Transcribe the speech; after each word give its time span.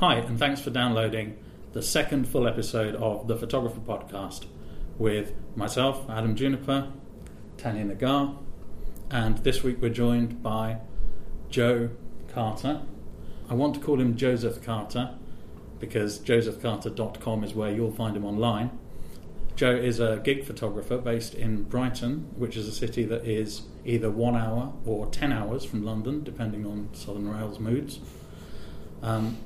Hi, 0.00 0.16
and 0.16 0.38
thanks 0.38 0.60
for 0.60 0.68
downloading 0.68 1.38
the 1.72 1.80
second 1.80 2.28
full 2.28 2.46
episode 2.46 2.96
of 2.96 3.28
the 3.28 3.34
Photographer 3.34 3.80
Podcast 3.80 4.44
with 4.98 5.32
myself, 5.56 6.04
Adam 6.10 6.36
Juniper, 6.36 6.92
Tanya 7.56 7.82
Nagar, 7.82 8.36
and 9.10 9.38
this 9.38 9.62
week 9.62 9.78
we're 9.80 9.88
joined 9.88 10.42
by 10.42 10.80
Joe 11.48 11.88
Carter. 12.28 12.82
I 13.48 13.54
want 13.54 13.72
to 13.76 13.80
call 13.80 13.98
him 13.98 14.18
Joseph 14.18 14.62
Carter 14.62 15.14
because 15.80 16.18
josephcarter.com 16.18 17.42
is 17.42 17.54
where 17.54 17.72
you'll 17.72 17.90
find 17.90 18.18
him 18.18 18.26
online. 18.26 18.78
Joe 19.54 19.74
is 19.74 19.98
a 19.98 20.20
gig 20.22 20.44
photographer 20.44 20.98
based 20.98 21.32
in 21.32 21.62
Brighton, 21.62 22.34
which 22.36 22.58
is 22.58 22.68
a 22.68 22.72
city 22.72 23.06
that 23.06 23.24
is 23.24 23.62
either 23.86 24.10
one 24.10 24.36
hour 24.36 24.74
or 24.84 25.06
ten 25.06 25.32
hours 25.32 25.64
from 25.64 25.86
London, 25.86 26.22
depending 26.22 26.66
on 26.66 26.90
Southern 26.92 27.30
Rail's 27.30 27.58
moods. 27.58 28.00
Um, 29.02 29.38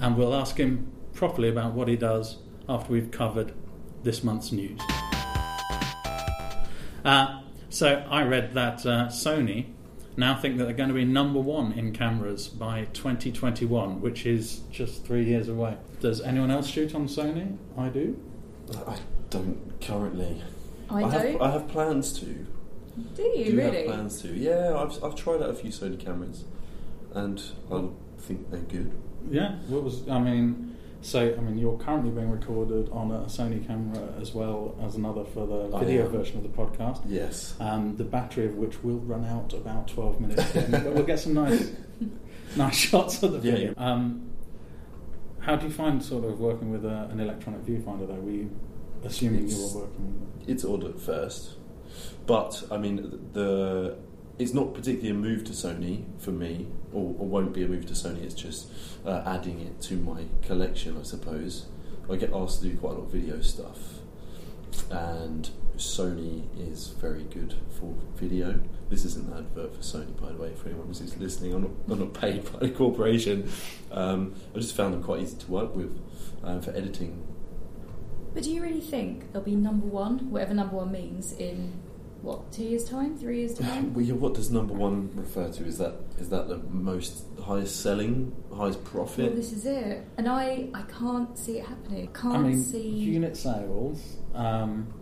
and 0.00 0.16
we'll 0.16 0.34
ask 0.34 0.56
him 0.56 0.90
properly 1.12 1.48
about 1.48 1.74
what 1.74 1.88
he 1.88 1.96
does 1.96 2.38
after 2.68 2.92
we've 2.92 3.10
covered 3.10 3.52
this 4.02 4.22
month's 4.22 4.52
news. 4.52 4.80
Uh, 7.04 7.40
so 7.70 8.04
I 8.10 8.22
read 8.22 8.54
that 8.54 8.84
uh, 8.86 9.08
Sony 9.08 9.66
now 10.16 10.34
think 10.34 10.58
that 10.58 10.64
they're 10.64 10.74
going 10.74 10.88
to 10.88 10.94
be 10.94 11.04
number 11.04 11.38
one 11.38 11.72
in 11.72 11.92
cameras 11.92 12.48
by 12.48 12.86
2021, 12.92 14.00
which 14.00 14.26
is 14.26 14.62
just 14.70 15.04
three 15.06 15.24
years 15.24 15.48
away. 15.48 15.76
Does 16.00 16.20
anyone 16.20 16.50
else 16.50 16.66
shoot 16.66 16.94
on 16.94 17.06
Sony? 17.06 17.56
I 17.76 17.88
do. 17.88 18.20
I 18.86 18.96
don't 19.30 19.80
currently. 19.80 20.42
I, 20.90 21.02
have, 21.02 21.12
don't. 21.12 21.40
I 21.40 21.50
have 21.52 21.68
plans 21.68 22.18
to. 22.20 22.26
do 22.26 23.22
you 23.22 23.52
Do 23.52 23.56
really? 23.58 23.76
have 23.76 23.86
plans 23.86 24.20
to. 24.22 24.34
Yeah, 24.34 24.76
I've, 24.76 25.02
I've 25.04 25.14
tried 25.14 25.40
out 25.40 25.50
a 25.50 25.54
few 25.54 25.70
Sony 25.70 25.98
cameras, 25.98 26.44
and 27.14 27.40
I 27.70 27.84
think 28.18 28.50
they're 28.50 28.60
good. 28.60 28.92
Yeah. 29.30 29.56
What 29.68 29.82
was? 29.84 30.08
I 30.08 30.18
mean, 30.18 30.76
so 31.02 31.34
I 31.36 31.40
mean, 31.40 31.58
you're 31.58 31.78
currently 31.78 32.10
being 32.10 32.30
recorded 32.30 32.88
on 32.90 33.10
a 33.10 33.20
Sony 33.26 33.64
camera 33.66 34.12
as 34.20 34.34
well 34.34 34.76
as 34.82 34.96
another 34.96 35.24
for 35.24 35.46
the 35.46 35.76
I 35.76 35.80
video 35.80 36.06
am. 36.06 36.12
version 36.12 36.36
of 36.38 36.42
the 36.42 36.48
podcast. 36.48 37.00
Yes. 37.06 37.54
Um, 37.60 37.96
the 37.96 38.04
battery 38.04 38.46
of 38.46 38.54
which 38.56 38.82
will 38.82 38.98
run 39.00 39.24
out 39.24 39.52
about 39.52 39.88
12 39.88 40.20
minutes 40.20 40.54
in, 40.56 40.70
but 40.70 40.92
we'll 40.94 41.02
get 41.04 41.20
some 41.20 41.34
nice, 41.34 41.70
nice 42.56 42.76
shots 42.76 43.22
of 43.22 43.32
the 43.32 43.38
Yeah, 43.38 43.52
video. 43.54 43.74
Um, 43.76 44.24
how 45.40 45.56
do 45.56 45.66
you 45.66 45.72
find 45.72 46.02
sort 46.02 46.24
of 46.24 46.40
working 46.40 46.70
with 46.70 46.84
a, 46.84 47.08
an 47.10 47.20
electronic 47.20 47.64
viewfinder 47.64 48.06
though? 48.08 48.14
Were 48.20 48.30
you 48.30 48.50
assuming 49.04 49.42
you 49.42 49.54
It's- 49.54 49.74
were 49.74 49.80
working 49.82 50.20
with 50.38 50.48
It's 50.48 50.64
odd 50.64 50.84
at 50.84 50.98
first, 51.00 51.52
but 52.26 52.64
I 52.70 52.76
mean 52.76 53.28
the 53.32 53.96
it's 54.38 54.54
not 54.54 54.74
particularly 54.74 55.10
a 55.10 55.14
move 55.14 55.44
to 55.44 55.52
Sony 55.52 56.04
for 56.18 56.30
me, 56.30 56.68
or, 56.92 57.14
or 57.18 57.26
won't 57.26 57.52
be 57.52 57.64
a 57.64 57.68
move 57.68 57.86
to 57.86 57.92
Sony. 57.92 58.22
It's 58.22 58.34
just 58.34 58.70
uh, 59.04 59.22
adding 59.26 59.60
it 59.60 59.80
to 59.82 59.94
my 59.94 60.24
collection, 60.42 60.96
I 60.98 61.02
suppose. 61.02 61.66
I 62.10 62.16
get 62.16 62.32
asked 62.32 62.62
to 62.62 62.68
do 62.68 62.76
quite 62.76 62.92
a 62.92 62.94
lot 62.94 63.04
of 63.04 63.12
video 63.12 63.40
stuff, 63.42 63.78
and 64.90 65.50
Sony 65.76 66.44
is 66.58 66.88
very 67.00 67.24
good 67.24 67.54
for 67.78 67.94
video. 68.16 68.60
This 68.88 69.04
isn't 69.04 69.30
an 69.30 69.38
advert 69.38 69.74
for 69.74 69.82
Sony, 69.82 70.18
by 70.20 70.32
the 70.32 70.38
way, 70.38 70.54
for 70.54 70.68
anyone 70.68 70.86
who's 70.86 71.16
listening. 71.18 71.52
I'm 71.54 71.62
not, 71.62 71.70
I'm 71.90 71.98
not 71.98 72.14
paid 72.14 72.50
by 72.52 72.60
the 72.60 72.70
corporation. 72.70 73.50
Um, 73.90 74.34
I 74.54 74.58
just 74.58 74.74
found 74.74 74.94
them 74.94 75.02
quite 75.02 75.20
easy 75.20 75.36
to 75.36 75.50
work 75.50 75.74
with 75.76 75.98
uh, 76.42 76.60
for 76.60 76.70
editing 76.70 77.26
But 78.34 78.44
do 78.44 78.50
you 78.52 78.62
really 78.62 78.80
think 78.80 79.32
they'll 79.32 79.42
be 79.42 79.56
number 79.56 79.86
one, 79.86 80.30
whatever 80.30 80.54
number 80.54 80.76
one 80.76 80.92
means, 80.92 81.32
in 81.32 81.72
what 82.22 82.50
two 82.52 82.64
years' 82.64 82.84
time, 82.84 83.16
three 83.16 83.38
years' 83.40 83.54
time? 83.54 83.94
Well, 83.94 84.04
yeah, 84.04 84.14
what 84.14 84.34
does 84.34 84.50
number 84.50 84.74
one 84.74 85.10
refer 85.14 85.48
to? 85.52 85.64
Is 85.64 85.78
that 85.78 85.94
is 86.18 86.28
that 86.30 86.48
the 86.48 86.58
most 86.58 87.24
highest 87.44 87.80
selling, 87.80 88.34
highest 88.54 88.78
well, 88.82 88.90
profit? 88.92 89.36
this 89.36 89.52
is 89.52 89.64
it, 89.66 90.04
and 90.16 90.28
I 90.28 90.68
I 90.74 90.82
can't 90.82 91.36
see 91.38 91.58
it 91.58 91.66
happening. 91.66 92.08
Can't 92.12 92.36
I 92.36 92.38
mean, 92.40 92.62
see. 92.62 92.88
unit 92.88 93.36
sales 93.36 94.16
um, 94.34 94.92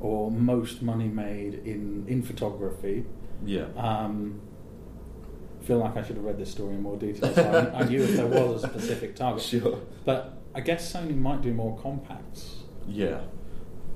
or 0.00 0.30
most 0.30 0.82
money 0.82 1.08
made 1.08 1.54
in, 1.54 2.04
in 2.08 2.22
photography. 2.22 3.04
yeah, 3.44 3.66
Um, 3.76 4.40
I 5.60 5.64
feel 5.64 5.78
like 5.78 5.96
I 5.96 6.02
should 6.02 6.16
have 6.16 6.24
read 6.24 6.38
this 6.38 6.50
story 6.50 6.74
in 6.74 6.82
more 6.82 6.96
detail. 6.96 7.32
So 7.32 7.72
I, 7.74 7.80
I 7.80 7.84
knew 7.88 8.02
if 8.02 8.16
there 8.16 8.26
was 8.26 8.64
a 8.64 8.68
specific 8.68 9.14
target. 9.14 9.42
sure. 9.52 9.78
But 10.04 10.38
I 10.54 10.60
guess 10.60 10.92
Sony 10.92 11.16
might 11.16 11.40
do 11.40 11.54
more 11.54 11.78
compacts, 11.78 12.56
Yeah. 12.88 13.20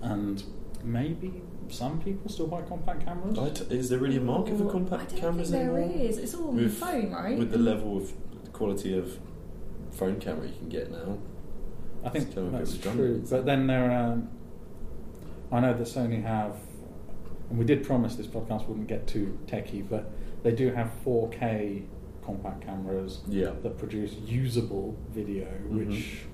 and 0.01 0.43
maybe 0.85 1.43
some 1.71 2.01
people 2.01 2.31
still 2.31 2.47
buy 2.47 2.63
compact 2.63 3.05
cameras. 3.05 3.39
I 3.39 3.51
t- 3.51 3.75
is 3.75 3.89
there 3.89 3.99
really 3.99 4.17
a 4.17 4.21
market 4.21 4.57
for 4.57 4.65
Well, 4.65 4.73
compact 4.73 5.03
I 5.03 5.07
don't 5.13 5.21
cameras 5.21 5.51
think 5.51 5.63
there 5.65 5.79
anymore? 5.79 6.01
is. 6.07 6.19
It's 6.19 6.35
all 6.35 6.49
on 6.49 6.57
With- 6.57 6.65
the 6.79 6.87
phone, 6.87 7.11
right? 7.13 7.39
With 7.39 7.51
the 7.51 7.59
level 7.59 7.97
of 7.97 8.13
quality 8.53 8.97
of 8.99 9.19
phone 9.93 10.19
camera 10.21 10.47
you 10.47 10.55
can 10.59 10.69
get 10.69 10.91
now. 10.91 11.19
I 12.05 12.11
think 12.11 12.27
It's 12.27 12.35
kind 12.35 12.47
of 12.49 12.55
a 12.55 12.59
that's 12.59 12.77
true. 12.79 13.25
But 13.29 13.47
then 13.47 13.67
there, 13.67 13.91
um, 13.91 14.29
I 15.51 15.61
know 15.61 15.75
that 15.75 15.87
Sony 15.87 16.23
have, 16.23 16.57
and 17.51 17.59
we 17.59 17.65
did 17.65 17.83
promise 17.85 18.17
this 18.17 18.27
podcast 18.27 18.67
wouldn't 18.69 18.87
get 18.89 19.07
too 19.07 19.39
techy, 19.47 19.83
but 19.83 20.11
they 20.43 20.53
do 20.53 20.71
have 20.73 20.91
4K 21.05 21.85
compact 22.25 22.63
cameras 22.67 23.23
Yeah. 23.29 23.53
that 23.63 23.79
produce 23.79 24.15
usable 24.27 24.97
video, 25.13 25.47
Mhm. 25.71 25.89
which 25.89 26.27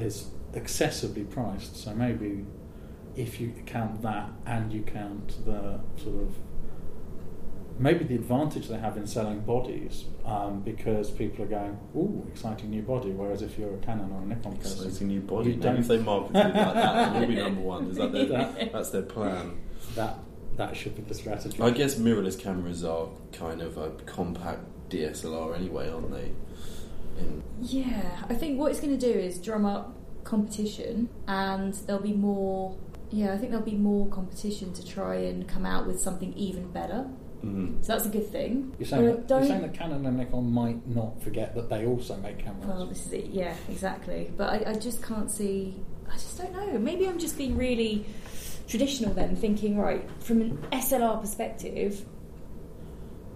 is 0.00 0.30
excessively 0.54 1.24
priced. 1.24 1.76
So 1.76 1.94
maybe 1.94 2.44
if 3.16 3.40
you 3.40 3.52
count 3.66 4.02
that 4.02 4.30
and 4.46 4.72
you 4.72 4.82
count 4.82 5.44
the 5.44 5.80
sort 5.96 6.22
of 6.22 6.34
maybe 7.78 8.04
the 8.04 8.14
advantage 8.14 8.68
they 8.68 8.78
have 8.78 8.96
in 8.96 9.06
selling 9.06 9.40
bodies, 9.40 10.04
um, 10.24 10.60
because 10.60 11.10
people 11.10 11.44
are 11.44 11.48
going, 11.48 11.78
"Ooh, 11.96 12.24
exciting 12.28 12.70
new 12.70 12.82
body," 12.82 13.10
whereas 13.10 13.42
if 13.42 13.58
you're 13.58 13.74
a 13.74 13.78
Canon 13.78 14.12
or 14.12 14.22
a 14.22 14.26
Nikon 14.26 14.56
person, 14.56 14.86
Exciting 14.86 15.08
new 15.08 15.20
body. 15.20 15.50
You 15.52 15.56
don't- 15.56 15.78
if 15.78 15.88
they 15.88 15.98
marketed 15.98 16.36
it 16.36 16.54
like 16.54 16.54
that, 16.74 17.16
it 17.16 17.20
will 17.20 17.26
be 17.26 17.36
number 17.36 17.60
one. 17.62 17.86
Is 17.88 17.96
that 17.96 18.12
their, 18.12 18.26
That- 18.26 18.72
that's 18.72 18.90
their 18.90 19.02
plan? 19.02 19.58
that 19.94 20.18
that 20.56 20.76
should 20.76 20.94
be 20.94 21.02
the 21.02 21.14
strategy. 21.14 21.58
I 21.62 21.70
guess 21.70 21.94
mirrorless 21.94 22.38
cameras 22.38 22.84
are 22.84 23.08
kind 23.32 23.62
of 23.62 23.78
a 23.78 23.90
compact 24.04 24.60
DSLR 24.90 25.54
anyway, 25.56 25.90
aren't 25.90 26.10
they? 26.10 26.30
In, 27.18 27.42
Yeah, 27.62 28.22
I 28.28 28.34
think 28.34 28.58
what 28.60 28.70
it's 28.70 28.80
going 28.80 28.96
to 28.96 29.12
do 29.12 29.18
is 29.18 29.38
drum 29.40 29.64
up 29.64 29.94
competition, 30.24 31.08
and 31.26 31.72
there'll 31.86 32.02
be 32.02 32.12
more. 32.12 32.76
Yeah, 33.12 33.32
I 33.34 33.36
think 33.38 33.50
there'll 33.50 33.64
be 33.64 33.76
more 33.76 34.06
competition 34.08 34.72
to 34.72 34.84
try 34.86 35.16
and 35.16 35.46
come 35.46 35.66
out 35.66 35.86
with 35.86 36.00
something 36.00 36.32
even 36.34 36.68
better. 36.72 37.06
Mhm. 37.44 37.84
So 37.84 37.92
that's 37.92 38.06
a 38.06 38.08
good 38.08 38.28
thing. 38.28 38.72
You're 38.78 38.86
saying, 38.86 39.04
that, 39.04 39.28
you're 39.28 39.46
saying 39.46 39.62
that 39.62 39.74
Canon 39.74 40.06
and 40.06 40.16
Nikon 40.16 40.50
might 40.50 40.86
not 40.88 41.20
forget 41.22 41.54
that 41.56 41.68
they 41.68 41.84
also 41.86 42.16
make 42.18 42.38
cameras. 42.38 42.66
Well, 42.66 42.86
this 42.86 43.04
is 43.06 43.12
it. 43.12 43.26
Yeah, 43.26 43.54
exactly. 43.68 44.30
But 44.36 44.50
I, 44.66 44.70
I 44.70 44.74
just 44.74 45.02
can't 45.02 45.30
see. 45.30 45.74
I 46.08 46.12
just 46.14 46.38
don't 46.38 46.52
know. 46.52 46.78
Maybe 46.78 47.06
I'm 47.08 47.18
just 47.18 47.36
being 47.36 47.56
really 47.56 48.06
traditional 48.68 49.12
then, 49.12 49.34
thinking 49.36 49.76
right 49.76 50.08
from 50.20 50.40
an 50.40 50.58
SLR 50.72 51.20
perspective. 51.20 52.06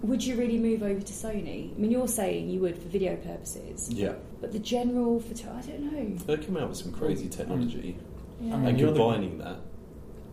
Would 0.03 0.23
you 0.23 0.35
really 0.37 0.57
move 0.59 0.83
over 0.83 1.01
to 1.01 1.13
Sony? 1.13 1.75
I 1.75 1.79
mean, 1.79 1.91
you're 1.91 2.07
saying 2.07 2.49
you 2.49 2.61
would 2.61 2.77
for 2.77 2.87
video 2.87 3.15
purposes, 3.17 3.89
Yeah. 3.91 4.13
but 4.39 4.51
the 4.51 4.59
general 4.59 5.19
photo, 5.19 5.51
I 5.53 5.61
don't 5.61 5.91
know. 5.91 6.17
They're 6.25 6.37
coming 6.37 6.61
out 6.63 6.69
with 6.69 6.77
some 6.77 6.91
crazy 6.91 7.27
technology. 7.27 7.97
Yeah. 8.39 8.53
I 8.53 8.57
mean, 8.57 8.67
and 8.69 8.79
you're 8.79 8.91
the- 8.91 8.99
combining 8.99 9.39
that. 9.39 9.57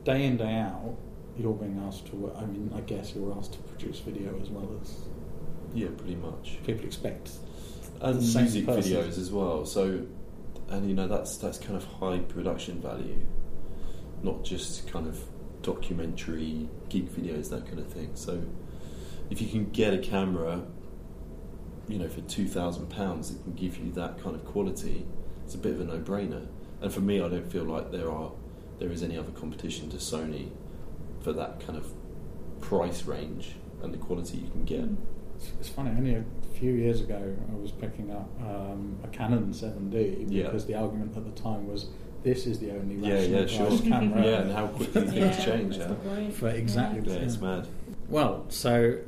Day 0.05 0.25
in 0.25 0.37
day 0.37 0.57
out, 0.57 0.97
you're 1.37 1.55
being 1.55 1.83
asked 1.87 2.07
to. 2.07 2.33
I 2.37 2.45
mean, 2.47 2.71
I 2.77 2.81
guess 2.81 3.15
you're 3.15 3.37
asked 3.37 3.55
to 3.55 3.59
produce 3.61 3.99
video 4.01 4.39
as 4.41 4.49
well 4.51 4.69
as 4.81 4.95
Yeah, 5.75 5.89
pretty 5.97 6.17
much. 6.17 6.59
people 6.65 6.85
expect. 6.85 7.31
And 8.01 8.17
music 8.19 8.67
person. 8.67 8.83
videos 8.93 9.19
as 9.19 9.31
well. 9.33 9.65
So, 9.67 10.07
and 10.69 10.89
you 10.89 10.95
know 10.95 11.09
that's 11.09 11.37
that's 11.39 11.59
kind 11.59 11.77
of 11.77 11.85
high 11.85 12.19
production 12.19 12.81
value, 12.81 13.27
not 14.23 14.45
just 14.45 14.87
kind 14.89 15.07
of 15.07 15.19
documentary 15.63 16.69
gig 16.89 17.09
videos 17.11 17.49
that 17.51 17.67
kind 17.67 17.79
of 17.79 17.87
thing. 17.89 18.11
So, 18.15 18.43
if 19.31 19.41
you 19.41 19.49
can 19.49 19.71
get 19.71 19.95
a 19.95 19.99
camera, 19.99 20.65
you 21.89 21.99
know, 21.99 22.09
for 22.09 22.21
two 22.23 22.47
thousand 22.47 22.91
pounds 22.91 23.31
it 23.31 23.43
can 23.43 23.55
give 23.55 23.79
you 23.79 23.91
that 23.93 24.23
kind 24.23 24.37
of 24.37 24.45
quality, 24.45 25.07
it's 25.45 25.55
a 25.55 25.59
bit 25.59 25.75
of 25.75 25.81
a 25.81 25.85
no-brainer. 25.85 26.47
And 26.81 26.93
for 26.93 27.01
me, 27.01 27.21
I 27.23 27.29
don't 27.29 27.51
feel 27.51 27.65
like 27.65 27.91
there 27.91 28.11
are 28.11 28.33
there 28.85 28.93
is 28.93 29.03
any 29.03 29.17
other 29.17 29.33
competition 29.33 29.89
to 29.89 29.97
Sony 29.97 30.51
for 31.23 31.33
that 31.33 31.59
kind 31.67 31.79
of 31.79 31.91
price 32.61 33.05
range 33.07 33.53
and 33.83 33.95
the 33.95 33.99
quality 33.99 34.37
you 34.39 34.51
can 34.51 34.65
get. 34.65 34.85
It's, 35.37 35.53
it's 35.59 35.69
funny. 35.71 35.89
Only 35.91 36.15
a 36.17 36.25
few 36.55 36.73
years 36.75 37.01
ago, 37.01 37.35
I 37.51 37.57
was 37.57 37.73
picking 37.73 38.11
up 38.11 38.29
um, 38.43 38.99
a 39.03 39.09
Canon 39.09 39.53
7D 39.55 40.27
Yeah. 40.29 40.45
because 40.45 40.67
the 40.67 40.75
argument 40.75 41.17
at 41.17 41.25
the 41.25 41.43
time 41.43 41.67
was 41.67 41.87
this 42.23 42.47
is 42.47 42.59
the 42.59 42.73
only 42.73 42.97
Yeah, 42.97 43.15
rational 43.15 43.31
yeah, 43.33 43.41
yeah, 43.41 43.79
sure. 43.79 43.91
camera. 43.91 44.23
Yeah, 44.25 44.41
and 44.43 44.53
how 44.53 44.67
quickly 44.67 45.01
things 45.03 45.15
Yeah, 45.15 45.45
change. 45.45 45.79
that's 45.79 45.89
Huh? 45.91 45.97
the 46.03 46.09
point. 46.11 46.35
For 46.35 46.49
exactly 46.51 47.01
Yeah. 47.11 47.19
Yeah, 47.19 47.25
it's 47.25 47.41
mad. 47.41 47.67
Well, 48.11 48.45
so 48.51 48.99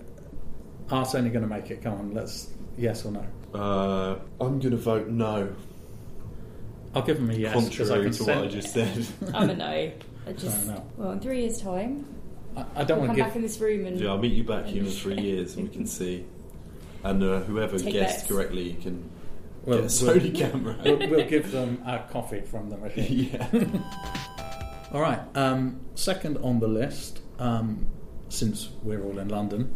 are 0.90 1.04
Sony 1.04 1.30
going 1.30 1.42
to 1.42 1.46
make 1.48 1.70
it? 1.70 1.82
Come 1.82 1.94
on, 1.94 2.14
let's 2.14 2.50
yes 2.78 3.04
or 3.04 3.12
no. 3.12 3.26
Uh, 3.58 4.18
I'm 4.40 4.58
going 4.58 4.70
to 4.70 4.76
vote 4.78 5.08
no. 5.08 5.54
I'll 6.96 7.02
give 7.02 7.16
them 7.18 7.30
a 7.30 7.34
yes 7.34 7.68
because 7.68 7.90
I 7.90 7.94
contrary 8.02 8.10
can 8.10 8.12
to 8.12 8.24
what 8.24 8.36
I 8.38 8.60
sense- 8.60 8.94
just 8.94 9.18
said. 9.20 9.34
I'm 9.34 9.50
a 9.50 9.54
no. 9.56 9.64
I 9.66 9.92
just 10.32 10.56
Fair 10.62 10.72
enough. 10.74 10.84
well, 10.96 11.10
in 11.12 11.20
three 11.20 11.40
years' 11.42 11.60
time, 11.60 12.06
I, 12.56 12.64
I 12.74 12.84
don't 12.84 12.98
we'll 12.98 13.06
want 13.08 13.10
come 13.10 13.16
to 13.16 13.22
back 13.24 13.36
in 13.36 13.42
give. 13.42 13.50
this 13.50 13.60
room 13.60 13.86
and 13.86 14.00
yeah, 14.00 14.08
I'll 14.08 14.18
meet 14.18 14.32
you 14.32 14.44
back 14.44 14.66
here 14.66 14.82
in 14.82 14.90
three 14.90 15.18
years 15.20 15.54
and 15.56 15.68
we 15.68 15.74
can 15.74 15.86
see. 15.98 16.24
And 17.04 17.22
uh, 17.22 17.40
whoever 17.40 17.78
Take 17.78 17.92
guessed 17.92 18.20
bets. 18.20 18.28
correctly 18.28 18.74
can 18.82 19.10
We'll, 19.64 19.78
Get 19.82 19.84
a 19.86 19.88
Sony 19.88 20.32
camera. 20.34 20.76
we'll, 20.84 20.98
we'll 21.10 21.28
give 21.28 21.50
them 21.50 21.82
a 21.86 21.98
coffee 22.10 22.40
from 22.40 22.70
the 22.70 22.76
machine. 22.76 23.30
yeah. 23.32 23.80
All 24.92 25.00
right. 25.00 25.20
Um, 25.34 25.80
second 25.96 26.38
on 26.38 26.60
the 26.60 26.68
list, 26.68 27.20
um, 27.40 27.86
since 28.28 28.70
we're 28.84 29.02
all 29.02 29.18
in 29.18 29.28
London, 29.28 29.74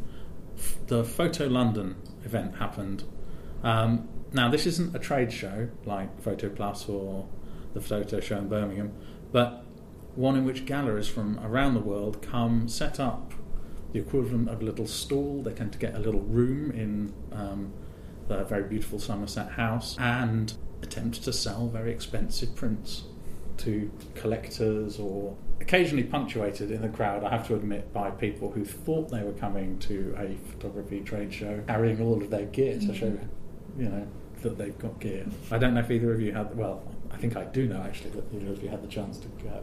f- 0.57 0.77
the 0.87 1.03
Photo 1.05 1.47
London 1.49 1.97
event 2.25 2.55
happened. 2.57 3.03
Um, 3.63 4.09
now, 4.33 4.49
this 4.49 4.67
isn't 4.67 4.95
a 4.95 4.99
trade 4.99 5.33
show 5.33 5.69
like 5.85 6.23
Photo 6.23 6.49
Plus 6.49 6.89
or 6.89 7.27
the 7.75 7.81
Photo 7.81 8.21
Show 8.21 8.39
in 8.39 8.49
Birmingham, 8.49 8.93
but 9.33 9.65
one 10.15 10.37
in 10.37 10.45
which 10.45 10.67
galleries 10.67 11.09
from 11.09 11.39
around 11.41 11.75
the 11.75 11.81
world 11.81 12.23
come 12.23 12.69
set 12.69 12.99
up 12.99 13.33
the 13.93 13.99
equivalent 13.99 14.49
of 14.49 14.61
a 14.61 14.65
little 14.65 14.87
stall. 14.87 15.43
They 15.43 15.53
tend 15.53 15.73
to 15.73 15.79
get 15.79 15.95
a 15.95 15.99
little 15.99 16.21
room 16.21 16.71
in 16.71 17.13
um, 17.33 17.73
the 18.29 18.45
very 18.45 18.65
beautiful 18.65 18.99
Somerset 18.99 19.53
house 19.53 19.97
and 19.99 20.53
attempt 20.83 21.23
to 21.25 21.33
sell 21.33 21.69
very 21.69 21.93
expensive 21.93 22.55
prints 22.55 23.05
to 23.59 23.91
collectors 24.15 24.99
or 24.99 25.37
occasionally 25.61 26.05
punctuated 26.05 26.71
in 26.71 26.81
the 26.81 26.89
crowd, 26.89 27.23
I 27.23 27.31
have 27.31 27.47
to 27.49 27.55
admit, 27.55 27.93
by 27.93 28.11
people 28.11 28.51
who 28.51 28.65
thought 28.65 29.11
they 29.11 29.23
were 29.23 29.33
coming 29.33 29.79
to 29.81 30.15
a 30.17 30.37
photography 30.51 31.01
trade 31.01 31.33
show 31.33 31.63
carrying 31.67 32.01
all 32.01 32.23
of 32.23 32.31
their 32.31 32.47
gear 32.47 32.79
to 32.79 32.95
show, 32.95 33.19
you 33.81 33.89
know, 33.89 34.07
that 34.43 34.59
they've 34.59 34.79
got 34.79 35.01
gear. 35.01 35.27
I 35.51 35.59
don't 35.59 35.75
know 35.75 35.81
if 35.81 35.91
either 35.91 36.13
of 36.13 36.21
you 36.21 36.33
had, 36.33 36.55
well, 36.57 36.83
I 37.11 37.17
think 37.17 37.37
I 37.37 37.45
do 37.45 37.67
know 37.67 37.83
actually 37.83 38.11
that 38.11 38.25
either 38.35 38.53
of 38.53 38.63
you 38.63 38.69
had 38.69 38.83
the 38.83 38.89
chance 38.89 39.19
to 39.19 39.29
go. 39.43 39.63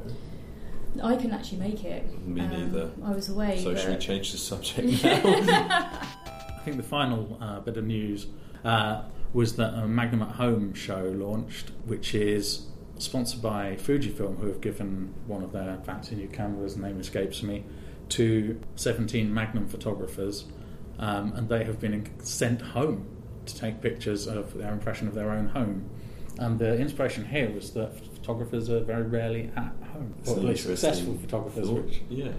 I 1.04 1.16
couldn't 1.16 1.34
actually 1.34 1.60
make 1.60 1.84
it. 1.86 2.28
Me 2.28 2.42
Um, 2.42 2.50
neither. 2.50 2.92
I 3.04 3.12
was 3.12 3.30
away. 3.30 3.62
So 3.64 3.76
should 3.76 3.90
we 3.92 3.98
change 3.98 4.32
the 4.32 4.38
subject 4.40 4.88
now? 5.04 5.22
I 5.24 6.62
think 6.66 6.78
the 6.78 6.84
final 6.84 7.38
uh, 7.40 7.60
bit 7.60 7.78
of 7.78 7.86
news 7.86 8.28
uh, 8.66 9.04
was 9.34 9.56
that 9.58 9.74
a 9.76 9.88
Magnum 9.88 10.24
at 10.24 10.36
Home 10.36 10.74
show 10.74 11.04
launched, 11.16 11.72
which 11.86 12.16
is 12.16 12.68
sponsored 12.98 13.42
by 13.42 13.76
Fujifilm, 13.76 14.40
who 14.40 14.48
have 14.48 14.62
given 14.62 15.14
one 15.28 15.44
of 15.44 15.52
their 15.52 15.78
fancy 15.86 16.16
new 16.16 16.28
cameras, 16.28 16.76
the 16.76 16.82
name 16.82 17.00
escapes 17.00 17.44
me, 17.44 17.64
to 18.10 18.60
17 18.76 19.32
Magnum 19.32 19.68
photographers, 19.68 20.46
um, 20.98 21.34
and 21.34 21.48
they 21.48 21.64
have 21.64 21.80
been 21.80 22.10
sent 22.24 22.62
home 22.62 23.06
to 23.48 23.58
take 23.60 23.82
pictures 23.82 24.28
of 24.28 24.58
their 24.58 24.72
impression 24.72 25.08
of 25.08 25.14
their 25.16 25.32
own 25.32 25.48
home. 25.48 25.90
And 26.40 26.60
the 26.60 26.78
inspiration 26.78 27.26
here 27.26 27.50
was 27.50 27.72
that 27.72 28.00
photographers 28.16 28.70
are 28.70 28.82
very 28.82 29.04
rarely 29.04 29.50
at 29.56 29.74
home, 29.94 30.14
or 30.28 30.38
at 30.38 30.44
least 30.44 30.64
successful 30.64 31.18
photographers, 31.18 31.68
thought. 31.68 31.86
which 31.86 32.02
Yeah. 32.10 32.30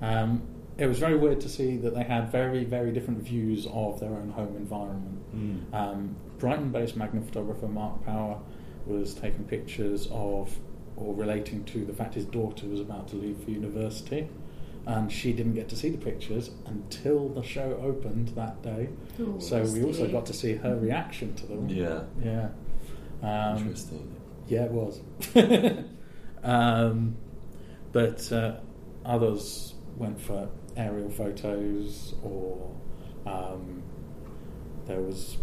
um, 0.00 0.42
it 0.76 0.86
was 0.86 0.98
very 1.00 1.16
weird 1.16 1.40
to 1.40 1.48
see 1.48 1.76
that 1.78 1.92
they 1.94 2.04
had 2.04 2.30
very, 2.30 2.64
very 2.64 2.92
different 2.92 3.20
views 3.22 3.66
of 3.72 3.98
their 3.98 4.10
own 4.10 4.30
home 4.30 4.54
environment. 4.56 5.18
Mm. 5.34 5.74
Um, 5.74 6.16
Brighton-based 6.38 6.96
Magnum 6.96 7.24
photographer 7.24 7.66
Mark 7.66 8.04
Power 8.06 8.38
was 8.86 9.12
taking 9.14 9.44
pictures 9.44 10.06
of, 10.12 10.56
or 10.96 11.14
relating 11.14 11.64
to 11.64 11.84
the 11.84 11.92
fact 11.92 12.14
his 12.14 12.26
daughter 12.26 12.66
was 12.68 12.80
about 12.80 13.08
to 13.08 13.16
leave 13.16 13.38
for 13.42 13.50
university, 13.50 14.28
and 14.88 15.12
she 15.12 15.34
didn't 15.34 15.52
get 15.52 15.68
to 15.68 15.76
see 15.76 15.90
the 15.90 15.98
pictures 15.98 16.50
until 16.64 17.28
the 17.28 17.42
show 17.42 17.78
opened 17.82 18.28
that 18.28 18.62
day. 18.62 18.88
Ooh, 19.20 19.36
so 19.38 19.62
we 19.62 19.84
also 19.84 20.08
got 20.08 20.24
to 20.26 20.32
see 20.32 20.54
her 20.54 20.76
reaction 20.76 21.34
to 21.34 21.46
them. 21.46 21.68
Yeah. 21.68 22.04
Yeah. 22.24 22.48
Um, 23.22 23.58
Interesting. 23.58 24.16
yeah, 24.46 24.64
it 24.64 24.70
was. 24.70 25.02
um, 26.42 27.16
but 27.92 28.32
uh, 28.32 28.60
others 29.04 29.74
went 29.98 30.18
for 30.18 30.48
aerial 30.74 31.10
photos, 31.10 32.14
or 32.22 32.74
um, 33.26 33.82
there 34.86 35.02
was, 35.02 35.36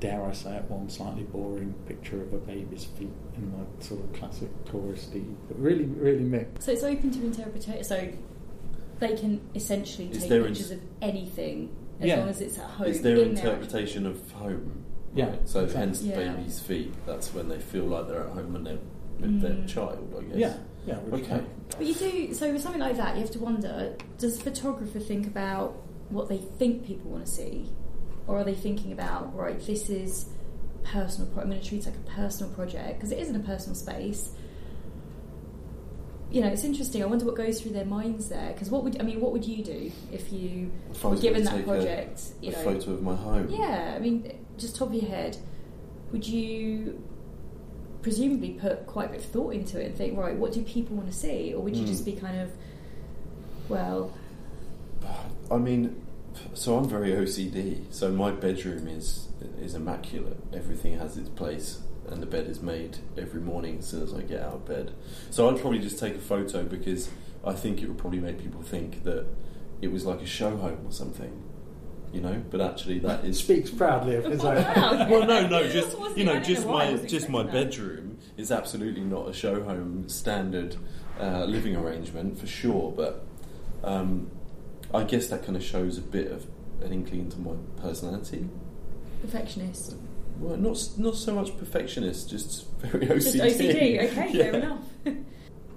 dare 0.00 0.22
I 0.24 0.32
say 0.32 0.56
it, 0.56 0.64
one 0.70 0.88
slightly 0.88 1.22
boring 1.24 1.74
picture 1.86 2.22
of 2.22 2.32
a 2.32 2.38
baby's 2.38 2.84
feet 2.84 3.10
in 3.36 3.52
the 3.52 3.84
sort 3.84 4.00
of 4.04 4.12
classic 4.12 4.48
touristy, 4.64 5.34
but 5.48 5.58
really, 5.58 5.84
really 5.84 6.24
mixed. 6.24 6.62
So 6.64 6.72
it's 6.72 6.82
open 6.82 7.10
to 7.12 7.24
interpretation. 7.24 7.84
So 7.84 8.08
they 8.98 9.14
can 9.16 9.40
essentially 9.54 10.08
Is 10.10 10.20
take 10.20 10.28
there 10.30 10.44
pictures 10.44 10.70
ins- 10.70 10.80
of 10.82 10.88
anything 11.02 11.74
as 12.00 12.06
Yeah. 12.08 12.16
long 12.20 12.28
as 12.28 12.40
it's 12.40 12.58
at 12.58 12.64
home. 12.64 12.86
Is 12.88 13.02
there 13.02 13.16
in 13.16 13.34
their 13.34 13.44
interpretation 13.54 14.06
of 14.06 14.30
home? 14.32 14.84
Yeah, 15.14 15.30
Right, 15.30 15.48
So 15.48 15.60
exactly. 15.60 15.78
hence 15.86 16.00
the 16.00 16.06
Yeah. 16.08 16.32
baby's 16.34 16.60
feet. 16.60 16.92
That's 17.06 17.32
when 17.34 17.48
they 17.48 17.58
feel 17.58 17.84
like 17.84 18.08
they're 18.08 18.20
at 18.24 18.30
home 18.32 18.52
when 18.52 18.64
they're 18.64 18.78
with 19.20 19.40
their 19.40 19.52
Mm. 19.52 19.66
child, 19.66 20.14
I 20.18 20.22
guess. 20.24 20.36
Yeah, 20.38 20.56
yeah. 20.86 20.98
Okay. 21.14 21.40
But 21.70 21.86
you 21.86 21.94
do 21.94 22.34
so 22.34 22.52
with 22.52 22.60
something 22.60 22.80
like 22.82 22.96
that, 22.98 23.14
you 23.16 23.22
have 23.22 23.30
to 23.30 23.38
wonder: 23.38 23.94
Does 24.18 24.36
the 24.36 24.44
photographer 24.50 24.98
think 24.98 25.26
about 25.26 25.74
what 26.10 26.28
they 26.28 26.36
think 26.36 26.84
people 26.84 27.10
want 27.12 27.24
to 27.26 27.32
see, 27.32 27.70
or 28.26 28.38
are 28.38 28.44
they 28.44 28.54
thinking 28.54 28.92
about 28.92 29.34
right? 29.36 29.58
This 29.64 29.88
is 29.90 30.26
personal. 30.84 31.28
Pro- 31.32 31.42
I'm 31.42 31.50
going 31.50 31.60
to 31.60 31.66
treat 31.68 31.86
it 31.86 31.90
like 31.90 31.96
a 31.96 32.10
personal 32.10 32.52
project 32.52 32.94
because 32.98 33.12
it 33.12 33.18
isn't 33.18 33.36
a 33.36 33.40
personal 33.40 33.74
space. 33.74 34.30
You 36.30 36.40
know, 36.40 36.48
it's 36.48 36.64
interesting. 36.64 37.02
I 37.02 37.06
wonder 37.06 37.24
what 37.24 37.36
goes 37.36 37.60
through 37.60 37.70
their 37.72 37.84
minds 37.84 38.28
there. 38.28 38.52
Because 38.52 38.68
what 38.68 38.82
would 38.84 39.00
I 39.00 39.04
mean? 39.04 39.20
What 39.20 39.32
would 39.32 39.44
you 39.46 39.62
do 39.62 39.92
if 40.12 40.32
you 40.32 40.70
If 40.90 41.02
were 41.04 41.16
given 41.16 41.44
that 41.44 41.64
project? 41.64 42.20
a, 42.42 42.44
you 42.46 42.52
a 42.52 42.56
know, 42.56 42.62
photo 42.64 42.92
of 42.94 43.02
my 43.02 43.14
home. 43.14 43.48
yeah. 43.48 43.94
I 43.96 44.00
mean, 44.00 44.36
just 44.58 44.76
top 44.76 44.88
of 44.88 44.94
your 44.94 45.08
head, 45.08 45.36
would 46.12 46.26
you 46.26 47.02
presumably 48.02 48.50
put 48.60 48.86
quite 48.86 49.06
a 49.08 49.12
bit 49.12 49.20
of 49.20 49.26
thought 49.26 49.52
into 49.54 49.80
it 49.80 49.86
and 49.86 49.94
think, 49.96 50.18
right, 50.18 50.34
what 50.36 50.52
do 50.52 50.62
people 50.62 50.96
want 50.96 51.08
to 51.10 51.16
see, 51.16 51.52
or 51.54 51.60
would 51.62 51.76
you 51.76 51.84
Mm. 51.84 51.88
just 51.88 52.04
be 52.04 52.12
kind 52.12 52.40
of, 52.40 52.50
well, 53.68 54.12
I 55.50 55.56
mean, 55.58 56.00
so 56.54 56.76
I'm 56.76 56.88
very 56.88 57.10
OCD. 57.10 57.84
So 57.90 58.10
my 58.10 58.30
bedroom 58.30 58.88
is 58.88 59.28
is 59.60 59.74
immaculate. 59.74 60.38
Everything 60.52 60.98
has 60.98 61.16
its 61.16 61.28
place, 61.28 61.80
and 62.08 62.22
the 62.22 62.26
bed 62.26 62.46
is 62.46 62.60
made 62.60 62.98
every 63.16 63.40
morning 63.40 63.78
as 63.78 63.86
soon 63.88 64.02
as 64.02 64.14
I 64.14 64.22
get 64.22 64.42
out 64.42 64.54
of 64.54 64.66
bed. 64.66 64.92
So 65.30 65.48
I'd 65.48 65.60
probably 65.60 65.78
just 65.78 65.98
take 65.98 66.14
a 66.14 66.20
photo 66.20 66.64
because 66.64 67.10
I 67.44 67.52
think 67.52 67.82
it 67.82 67.88
would 67.88 67.98
probably 67.98 68.20
make 68.20 68.38
people 68.38 68.62
think 68.62 69.04
that 69.04 69.26
it 69.80 69.92
was 69.92 70.04
like 70.04 70.20
a 70.20 70.26
show 70.26 70.56
home 70.56 70.86
or 70.86 70.92
something. 70.92 71.42
You 72.12 72.20
know, 72.22 72.42
but 72.50 72.60
actually 72.60 72.98
that 73.00 73.24
is 73.24 73.38
Speaks 73.38 73.68
proudly 73.68 74.14
of 74.14 74.24
his 74.24 74.42
own. 74.42 74.54
well, 75.10 75.26
no, 75.26 75.46
no, 75.46 75.68
just 75.68 75.96
you 76.16 76.24
know, 76.24 76.40
just 76.40 76.64
know 76.64 76.72
my 76.72 76.96
just 76.96 77.28
my 77.28 77.42
bedroom 77.42 78.18
is 78.36 78.50
absolutely 78.50 79.02
not 79.02 79.28
a 79.28 79.32
show 79.32 79.62
home 79.62 80.08
standard 80.08 80.76
uh, 81.20 81.44
living 81.44 81.76
arrangement 81.76 82.38
for 82.38 82.46
sure. 82.46 82.92
But 82.92 83.26
um, 83.84 84.30
I 84.94 85.04
guess 85.04 85.28
that 85.28 85.44
kind 85.44 85.56
of 85.56 85.62
shows 85.62 85.98
a 85.98 86.02
bit 86.02 86.30
of 86.30 86.46
an 86.82 86.92
inkling 86.92 87.20
into 87.20 87.38
my 87.38 87.52
personality. 87.80 88.48
perfectionist. 89.22 89.96
Well, 90.38 90.56
not 90.56 90.78
not 90.98 91.16
so 91.16 91.34
much 91.34 91.56
perfectionist, 91.58 92.28
just 92.30 92.70
very 92.80 93.06
OCD. 93.06 93.14
Just 93.16 93.36
OCD, 93.36 94.04
okay, 94.10 94.30
Yeah. 94.32 94.42
fair 94.50 94.54
enough. 94.54 94.84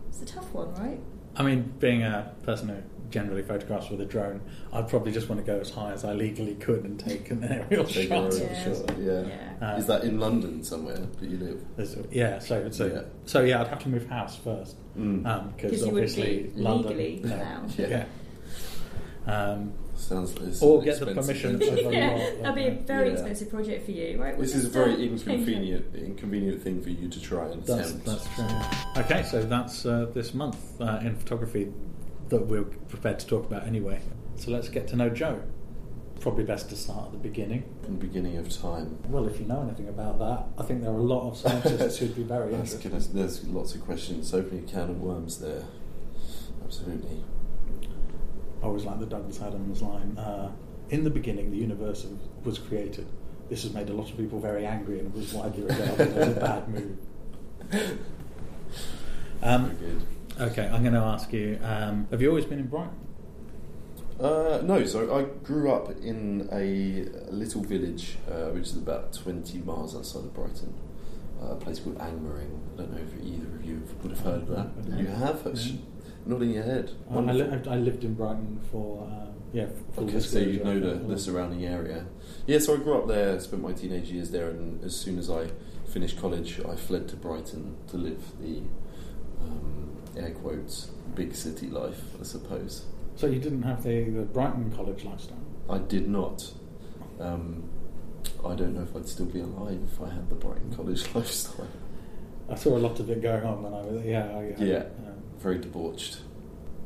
it's 0.10 0.22
a 0.22 0.26
tough 0.26 0.52
one, 0.54 0.74
right? 0.76 1.00
I 1.36 1.44
mean, 1.44 1.74
being 1.80 2.04
a 2.04 2.34
person 2.44 2.68
who 2.70 2.76
generally 3.10 3.42
photographs 3.42 3.90
with 3.90 4.02
a 4.02 4.06
drone, 4.06 4.42
I'd 4.74 4.88
probably 4.90 5.12
just 5.12 5.30
want 5.30 5.44
to 5.44 5.50
go 5.52 5.60
as 5.60 5.70
high 5.72 5.94
as 5.94 6.04
I 6.04 6.14
legally 6.14 6.56
could 6.56 6.84
and 6.84 7.00
take 7.00 7.32
an 7.32 7.44
aerial 7.44 7.86
Take 7.86 8.10
shot. 8.10 8.34
a 8.34 8.38
Yeah. 8.38 8.64
shot, 8.64 9.00
yeah. 9.00 9.22
Yeah. 9.62 9.78
Is 9.78 9.86
that 9.88 10.04
in 10.04 10.20
London 10.20 10.64
somewhere 10.64 10.98
that 11.20 11.28
you 11.30 11.38
live? 11.38 11.64
There's- 11.76 11.98
Yeah, 12.12 12.38
so 12.40 12.70
so 12.70 12.86
Yeah. 12.88 13.02
so 13.26 13.42
yeah, 13.44 13.62
I'd 13.62 13.68
have 13.70 13.80
to 13.84 13.90
move 13.90 14.06
house 14.08 14.36
first 14.38 14.76
Mm. 14.98 15.24
because 15.56 15.72
'Cause 15.72 15.82
you 15.82 15.88
obviously 15.88 16.52
be 16.54 16.62
London, 16.62 16.98
legally 16.98 17.30
no. 17.30 17.36
allowed. 17.36 17.80
Yeah. 17.80 18.06
Um, 19.30 19.74
Sounds 19.96 20.40
like 20.40 20.54
Or 20.64 20.82
get 20.82 20.98
the 21.00 21.08
permission 21.08 21.58
venture. 21.58 21.92
yeah, 21.92 22.32
that'd 22.42 22.56
be 22.56 22.68
a 22.68 22.72
very 22.86 23.08
Yeah. 23.08 23.14
expensive 23.14 23.50
project 23.50 23.84
for 23.86 23.92
you, 23.92 24.20
right? 24.22 24.40
This 24.40 24.56
is 24.56 24.66
a 24.66 24.70
very 24.70 24.96
change 24.96 25.22
it. 25.22 25.28
inconvenient, 25.28 25.96
inconvenient 25.96 26.62
thing 26.64 26.82
for 26.82 26.90
you 26.90 27.10
to 27.10 27.22
try 27.22 27.48
and 27.50 27.62
that's 27.66 27.90
attempt. 27.92 28.06
that's 28.06 28.28
true. 28.36 29.02
Okay, 29.04 29.24
so 29.24 29.42
that's 29.44 29.86
uh, 29.86 30.08
this 30.14 30.34
month 30.34 30.58
uh, 30.82 31.00
in 31.04 31.16
photography 31.18 31.72
that 32.30 32.48
we're 32.48 32.64
prepared 32.64 33.20
to 33.20 33.28
talk 33.28 33.46
about 33.46 33.68
anyway. 33.68 34.00
So 34.38 34.52
let's 34.52 34.70
get 34.70 34.88
to 34.90 34.96
know 34.96 35.10
Joe. 35.10 35.42
Probably 36.22 36.46
best 36.46 36.70
to 36.70 36.76
start 36.78 37.08
at 37.08 37.12
the 37.12 37.18
beginning. 37.18 37.64
From 37.84 38.00
the 38.00 38.06
beginning 38.06 38.38
of 38.38 38.50
time. 38.50 38.98
Well, 39.10 39.28
if 39.28 39.40
you 39.40 39.46
know 39.46 39.62
anything 39.62 39.90
about 39.90 40.20
that, 40.20 40.46
I 40.58 40.66
think 40.66 40.82
there 40.82 40.92
are 40.92 40.98
a 40.98 41.02
lot 41.02 41.30
of 41.30 41.38
scientists 41.38 41.98
who'd 41.98 42.16
be 42.16 42.24
very 42.24 42.54
interested. 42.54 42.92
there's 43.14 43.46
lots 43.48 43.76
of 43.76 43.82
questions. 43.82 44.34
Opening 44.34 44.64
a 44.64 44.68
can 44.68 44.90
of 44.90 45.02
worms 45.02 45.40
there. 45.40 45.64
Absolutely. 46.64 47.24
I 48.62 48.66
always 48.66 48.84
like 48.86 49.00
the 49.00 49.06
Douglas 49.06 49.42
Adams 49.42 49.82
line. 49.82 50.18
Uh, 50.18 50.52
in 50.90 51.04
the 51.04 51.10
beginning, 51.10 51.52
the 51.52 51.58
universe 51.58 52.06
was 52.44 52.58
created. 52.60 53.08
This 53.50 53.64
has 53.64 53.74
made 53.74 53.90
a 53.90 53.94
lot 53.94 54.10
of 54.12 54.18
people 54.18 54.40
very 54.40 54.66
angry 54.66 55.00
and 55.00 55.14
was 55.14 55.34
widely 55.34 55.64
regarded 55.64 56.18
as 56.18 56.28
a 56.38 56.40
bad 56.40 56.68
move. 56.70 56.98
Um, 59.42 59.72
Very 59.72 59.92
good. 59.92 60.02
okay, 60.52 60.68
I'm 60.68 60.82
going 60.84 60.94
to 60.94 61.00
ask 61.00 61.32
you: 61.32 61.60
um, 61.64 62.08
Have 62.12 62.22
you 62.22 62.30
always 62.30 62.46
been 62.46 62.60
in 62.60 62.68
Brighton? 62.68 62.94
Uh, 64.20 64.60
no, 64.64 64.84
so 64.86 65.16
I 65.16 65.24
grew 65.46 65.72
up 65.72 65.90
in 66.02 66.50
a 66.52 67.08
little 67.32 67.62
village 67.64 68.18
uh, 68.30 68.50
which 68.50 68.64
is 68.68 68.76
about 68.76 69.14
20 69.14 69.60
miles 69.60 69.96
outside 69.96 70.26
of 70.26 70.34
Brighton. 70.34 70.74
Uh, 71.42 71.54
a 71.54 71.56
place 71.56 71.80
called 71.80 71.98
Angmering. 72.00 72.60
I 72.74 72.78
don't 72.82 72.92
know 72.92 72.98
if 73.02 73.26
either 73.26 73.56
of 73.56 73.64
you 73.64 73.82
would 74.04 74.12
have 74.12 74.20
heard 74.20 74.42
of 74.42 74.48
that. 74.50 74.88
No. 74.90 74.98
You 74.98 75.08
have? 75.08 75.46
No. 75.46 75.54
Sh- 76.26 76.30
Nodding 76.30 76.52
your 76.52 76.64
head. 76.64 76.92
I, 77.12 77.16
I, 77.18 77.32
li- 77.32 77.62
I 77.70 77.76
lived 77.78 78.04
in 78.04 78.14
Brighton 78.14 78.60
for 78.72 79.04
um, 79.04 79.34
yeah. 79.54 79.68
full 79.94 80.04
Okay, 80.06 80.20
so 80.20 80.40
you 80.40 80.54
disclosure. 80.54 80.80
know 80.80 80.80
the, 80.98 81.08
the 81.08 81.18
surrounding 81.20 81.66
area. 81.66 82.06
Yeah, 82.46 82.60
so 82.60 82.74
I 82.76 82.78
grew 82.78 82.98
up 82.98 83.08
there, 83.08 83.40
spent 83.40 83.62
my 83.62 83.74
teenage 83.74 84.10
years 84.10 84.32
there, 84.32 84.50
and 84.50 84.84
as 84.84 84.96
soon 84.96 85.18
as 85.18 85.30
I 85.30 85.48
finished 85.88 86.20
college, 86.20 86.60
I 86.68 86.76
fled 86.76 87.08
to 87.10 87.16
Brighton 87.16 87.76
to 87.88 87.98
live 87.98 88.22
the 88.40 88.62
um, 89.42 89.98
air 90.18 90.32
quotes 90.32 90.92
big 91.16 91.36
city 91.36 91.68
life, 91.68 92.02
I 92.20 92.24
suppose. 92.24 92.86
So 93.16 93.28
you 93.28 93.40
didn't 93.40 93.64
have 93.64 93.84
the, 93.84 94.04
the 94.10 94.22
Brighton 94.22 94.72
college 94.76 95.04
lifestyle. 95.04 95.38
I 95.70 95.80
did 95.80 96.08
not. 96.08 96.52
Um, 97.20 97.70
I 98.46 98.56
don't 98.56 98.74
know 98.76 98.84
if 98.84 98.96
I'd 98.96 99.08
still 99.08 99.26
be 99.26 99.40
alive 99.42 99.80
if 99.92 100.02
I 100.02 100.10
had 100.10 100.30
the 100.30 100.36
Brighton 100.36 100.74
college 100.76 101.04
lifestyle. 101.16 101.68
I 102.50 102.56
saw 102.56 102.78
a 102.78 102.80
lot 102.80 103.00
of 103.00 103.10
it 103.10 103.22
going 103.22 103.44
on 103.44 103.62
when 103.64 103.74
I 103.74 103.82
was 103.82 104.04
yeah. 104.06 104.26
I, 104.30 104.40
I, 104.40 104.66
Yeah. 104.66 104.84
Very 105.40 105.58
debauched. 105.58 106.22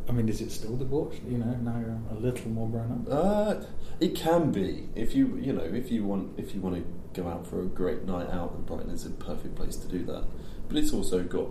I 0.07 0.12
mean, 0.12 0.27
is 0.27 0.41
it 0.41 0.51
still 0.51 0.75
debauched? 0.75 1.22
You 1.24 1.38
know, 1.38 1.55
now 1.62 1.79
you're 1.79 2.00
a 2.12 2.19
little 2.19 2.50
more 2.50 2.69
grown 2.69 3.05
up. 3.07 3.07
Uh, 3.10 3.65
it 4.00 4.15
can 4.15 4.51
be 4.51 4.89
if 4.95 5.15
you 5.15 5.38
you 5.38 5.53
know 5.53 5.63
if 5.63 5.91
you 5.91 6.03
want 6.03 6.38
if 6.38 6.53
you 6.53 6.62
want 6.62 6.75
to 6.75 7.22
go 7.22 7.27
out 7.27 7.48
for 7.48 7.62
a 7.62 7.65
great 7.65 8.03
night 8.03 8.29
out, 8.29 8.53
then 8.53 8.63
Brighton 8.63 8.91
is 8.91 9.05
a 9.05 9.12
perfect 9.12 9.55
place 9.55 9.75
to 9.77 9.88
do 9.88 10.03
that. 10.05 10.25
But 10.67 10.77
it's 10.77 10.93
also 10.93 11.24
got 11.24 11.50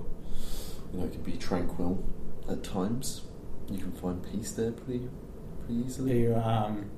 you 0.93 0.99
know 0.99 1.05
it 1.07 1.13
can 1.13 1.23
be 1.23 1.33
tranquil 1.33 2.05
at 2.49 2.63
times. 2.63 3.23
You 3.71 3.79
can 3.79 3.93
find 3.93 4.23
peace 4.23 4.53
there 4.53 4.73
pretty 4.73 5.09
pretty 5.65 5.81
easily. 5.87 6.23
You, 6.23 6.37
um, 6.37 6.91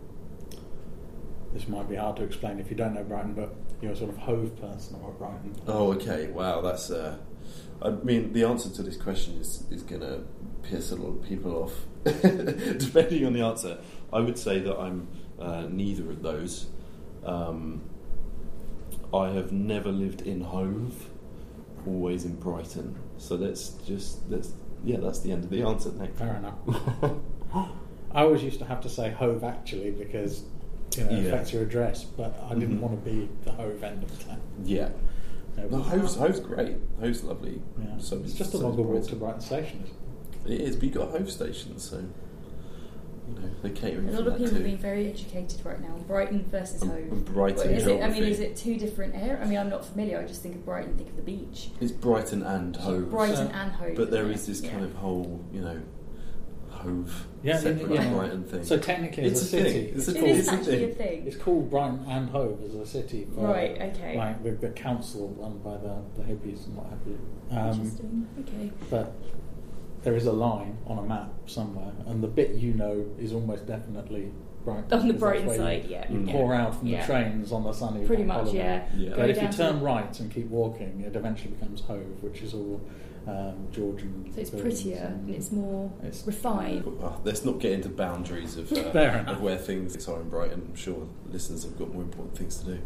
this 1.52 1.68
might 1.68 1.88
be 1.88 1.94
hard 1.94 2.16
to 2.16 2.24
explain 2.24 2.58
if 2.58 2.68
you 2.68 2.76
don't 2.76 2.94
know 2.94 3.04
Brighton, 3.04 3.34
but 3.34 3.54
you're 3.80 3.92
a 3.92 3.96
sort 3.96 4.10
of 4.10 4.18
Hove 4.18 4.60
person 4.60 4.96
about 4.96 5.18
Brighton. 5.18 5.54
Oh, 5.68 5.92
okay. 5.92 6.28
Wow, 6.28 6.60
that's. 6.60 6.90
Uh, 6.90 7.18
I 7.82 7.90
mean, 7.90 8.32
the 8.32 8.44
answer 8.44 8.70
to 8.70 8.82
this 8.82 8.96
question 8.96 9.34
is 9.38 9.64
is 9.70 9.82
going 9.82 10.00
to 10.00 10.20
piss 10.62 10.90
a 10.92 10.96
lot 10.96 11.18
of 11.18 11.22
people 11.22 11.54
off. 11.64 11.72
Depending 12.04 13.26
on 13.26 13.32
the 13.32 13.40
answer, 13.42 13.78
I 14.12 14.20
would 14.20 14.38
say 14.38 14.58
that 14.60 14.78
I'm 14.78 15.08
uh, 15.38 15.66
neither 15.70 16.10
of 16.10 16.22
those. 16.22 16.66
Um, 17.24 17.82
I 19.12 19.28
have 19.30 19.52
never 19.52 19.90
lived 19.92 20.22
in 20.22 20.40
Hove, 20.42 21.08
always 21.86 22.24
in 22.24 22.34
Brighton. 22.36 22.96
So 23.18 23.36
that's 23.36 23.70
just 23.86 24.28
that's 24.30 24.52
yeah, 24.84 24.98
that's 24.98 25.20
the 25.20 25.32
end 25.32 25.44
of 25.44 25.50
the 25.50 25.62
answer. 25.62 25.90
Thank 25.90 26.16
Fair 26.16 26.36
enough. 26.36 27.14
I 28.12 28.22
always 28.22 28.42
used 28.42 28.58
to 28.60 28.64
have 28.64 28.80
to 28.82 28.88
say 28.88 29.10
Hove 29.10 29.42
actually 29.44 29.90
because 29.90 30.44
you 30.96 31.04
know, 31.04 31.10
it 31.10 31.22
Yeah. 31.22 31.28
affects 31.28 31.52
your 31.52 31.62
address, 31.62 32.04
but 32.04 32.38
I 32.48 32.54
didn't 32.54 32.78
Mhm. 32.78 32.80
want 32.80 33.04
to 33.04 33.10
be 33.10 33.28
the 33.44 33.52
Hove 33.52 33.82
end 33.82 34.02
of 34.02 34.16
the 34.18 34.24
town. 34.24 34.40
Yeah, 34.64 34.90
no, 35.56 35.66
was- 35.68 35.86
Hove's, 35.88 36.14
Hove's 36.16 36.40
great. 36.40 36.76
Hove's 37.00 37.22
lovely. 37.24 37.62
Yeah. 37.78 37.98
So 37.98 38.18
it's 38.18 38.34
just 38.34 38.50
a 38.50 38.52
so 38.52 38.58
is 38.58 38.64
longer 38.64 38.82
walk 38.82 39.06
to 39.08 39.16
Brighton 39.16 39.40
Station. 39.40 39.82
Isn't 39.84 40.52
it? 40.52 40.60
It 40.60 40.60
is, 40.68 40.76
but 40.76 40.84
you've 40.84 40.94
got 40.94 41.10
Hove 41.10 41.30
station, 41.30 41.78
so 41.78 41.96
you 43.26 43.34
know 43.40 43.48
they're 43.62 43.70
catering 43.72 44.08
A 44.10 44.12
for 44.12 44.18
lot 44.18 44.26
of 44.26 44.32
that 44.34 44.38
people 44.40 44.58
too. 44.58 44.64
being 44.64 44.76
very 44.76 45.08
educated 45.08 45.64
right 45.64 45.80
now. 45.80 45.96
Brighton 46.06 46.44
versus 46.50 46.82
And- 46.82 46.90
Hove. 46.90 47.00
and 47.12 47.24
Brighton 47.24 47.70
is 47.72 47.86
it, 47.86 48.02
I 48.02 48.08
mean, 48.10 48.24
is 48.24 48.40
it 48.40 48.54
two 48.56 48.76
different 48.76 49.14
areas? 49.14 49.38
I 49.42 49.46
mean, 49.46 49.58
I'm 49.58 49.70
not 49.70 49.86
familiar. 49.86 50.18
I 50.18 50.24
just 50.26 50.42
think 50.42 50.56
of 50.56 50.64
Brighton, 50.66 50.96
think 50.98 51.08
of 51.08 51.16
the 51.16 51.22
beach. 51.22 51.70
It's 51.80 51.92
Brighton 51.92 52.42
and 52.42 52.76
Hove. 52.76 53.10
Brighton 53.10 53.36
So- 53.48 53.52
and 53.54 53.72
Hove. 53.72 53.94
But 53.96 54.10
there 54.10 54.24
isn't 54.24 54.34
is 54.34 54.44
it? 54.44 54.46
this 54.48 54.60
Yeah. 54.62 54.70
kind 54.72 54.84
of 54.84 54.94
whole, 54.96 55.40
you 55.52 55.62
know, 55.62 55.80
Hove 56.84 57.26
Yeah, 57.42 57.58
separate 57.58 57.90
yeah. 57.90 58.12
Brighton 58.12 58.44
thing. 58.44 58.64
So 58.64 58.78
technically, 58.78 59.24
It's 59.24 59.42
as 59.42 59.54
a 59.54 59.56
a 59.58 59.62
city, 59.64 59.78
It's 59.80 60.08
it's, 60.08 60.08
a 60.08 60.10
It 60.10 60.20
called, 60.20 60.30
is 60.30 60.38
It's 60.38 60.48
actually 60.48 60.84
a 60.84 60.86
thing. 60.88 60.96
thing. 60.96 61.26
it's 61.26 61.36
called 61.36 61.70
Brighton 61.70 62.04
and 62.08 62.30
Hove 62.30 62.62
as 62.64 62.74
a 62.74 62.86
city. 62.86 63.26
For, 63.34 63.46
Right, 63.48 63.80
okay. 63.80 64.16
Like 64.16 64.42
the, 64.42 64.50
the 64.52 64.70
council 64.70 65.34
run 65.38 65.58
by 65.58 65.76
the, 65.78 65.96
the 66.16 66.22
hippies 66.22 66.66
and 66.66 66.76
what 66.76 66.86
have 66.90 67.00
you. 67.06 67.18
Um, 67.50 67.68
Interesting. 67.80 68.28
Okay. 68.40 68.70
but 68.90 69.12
there 70.02 70.14
is 70.16 70.26
a 70.26 70.32
line 70.32 70.76
on 70.86 70.98
a 70.98 71.02
map 71.02 71.30
somewhere, 71.46 71.92
and 72.06 72.22
the 72.22 72.28
bit 72.28 72.50
you 72.54 72.74
know 72.74 73.06
is 73.18 73.32
almost 73.32 73.66
definitely 73.66 74.30
Brighton. 74.64 74.98
On 75.00 75.08
the 75.08 75.14
bright 75.14 75.44
Brighton 75.44 75.46
that's 75.48 75.58
where 75.58 75.80
side, 75.82 75.86
yeah. 75.90 76.10
You, 76.12 76.20
you 76.20 76.26
Mm. 76.26 76.32
pour 76.32 76.54
out 76.54 76.78
from 76.78 76.88
Yeah. 76.88 77.00
the 77.00 77.06
trains 77.12 77.52
on 77.52 77.64
the 77.64 77.72
sunny. 77.72 78.06
Pretty 78.06 78.24
much, 78.24 78.36
holiday. 78.36 78.58
yeah. 78.58 78.88
Yeah. 78.96 79.12
But 79.16 79.30
if 79.30 79.36
you 79.36 79.42
down 79.42 79.50
to- 79.52 79.56
turn 79.58 79.80
right 79.82 80.20
and 80.20 80.30
keep 80.32 80.48
walking, 80.48 81.02
it 81.06 81.14
eventually 81.16 81.50
becomes 81.54 81.80
Hove, 81.82 82.22
which 82.22 82.42
is 82.42 82.54
all 82.54 82.80
um, 83.26 83.68
Georgian. 83.72 84.30
So 84.34 84.40
it's 84.42 84.50
prettier 84.50 84.96
and- 84.98 85.26
and 85.28 85.34
it's 85.34 85.50
more 85.50 85.90
It's- 86.00 86.26
refined. 86.26 86.84
Oh, 86.86 87.16
let's 87.24 87.42
not 87.42 87.58
get 87.58 87.72
into 87.72 87.88
boundaries 87.88 88.58
of, 88.58 88.70
uh, 88.70 88.90
Fair 88.92 89.24
of 89.26 89.40
where 89.40 89.56
things 89.56 90.06
are 90.06 90.20
in 90.20 90.28
Brighton. 90.28 90.62
I'm 90.68 90.74
sure 90.76 91.06
listeners 91.32 91.64
have 91.64 91.78
got 91.78 91.90
more 91.94 92.02
important 92.02 92.36
things 92.36 92.58
to 92.58 92.66
do. 92.74 92.78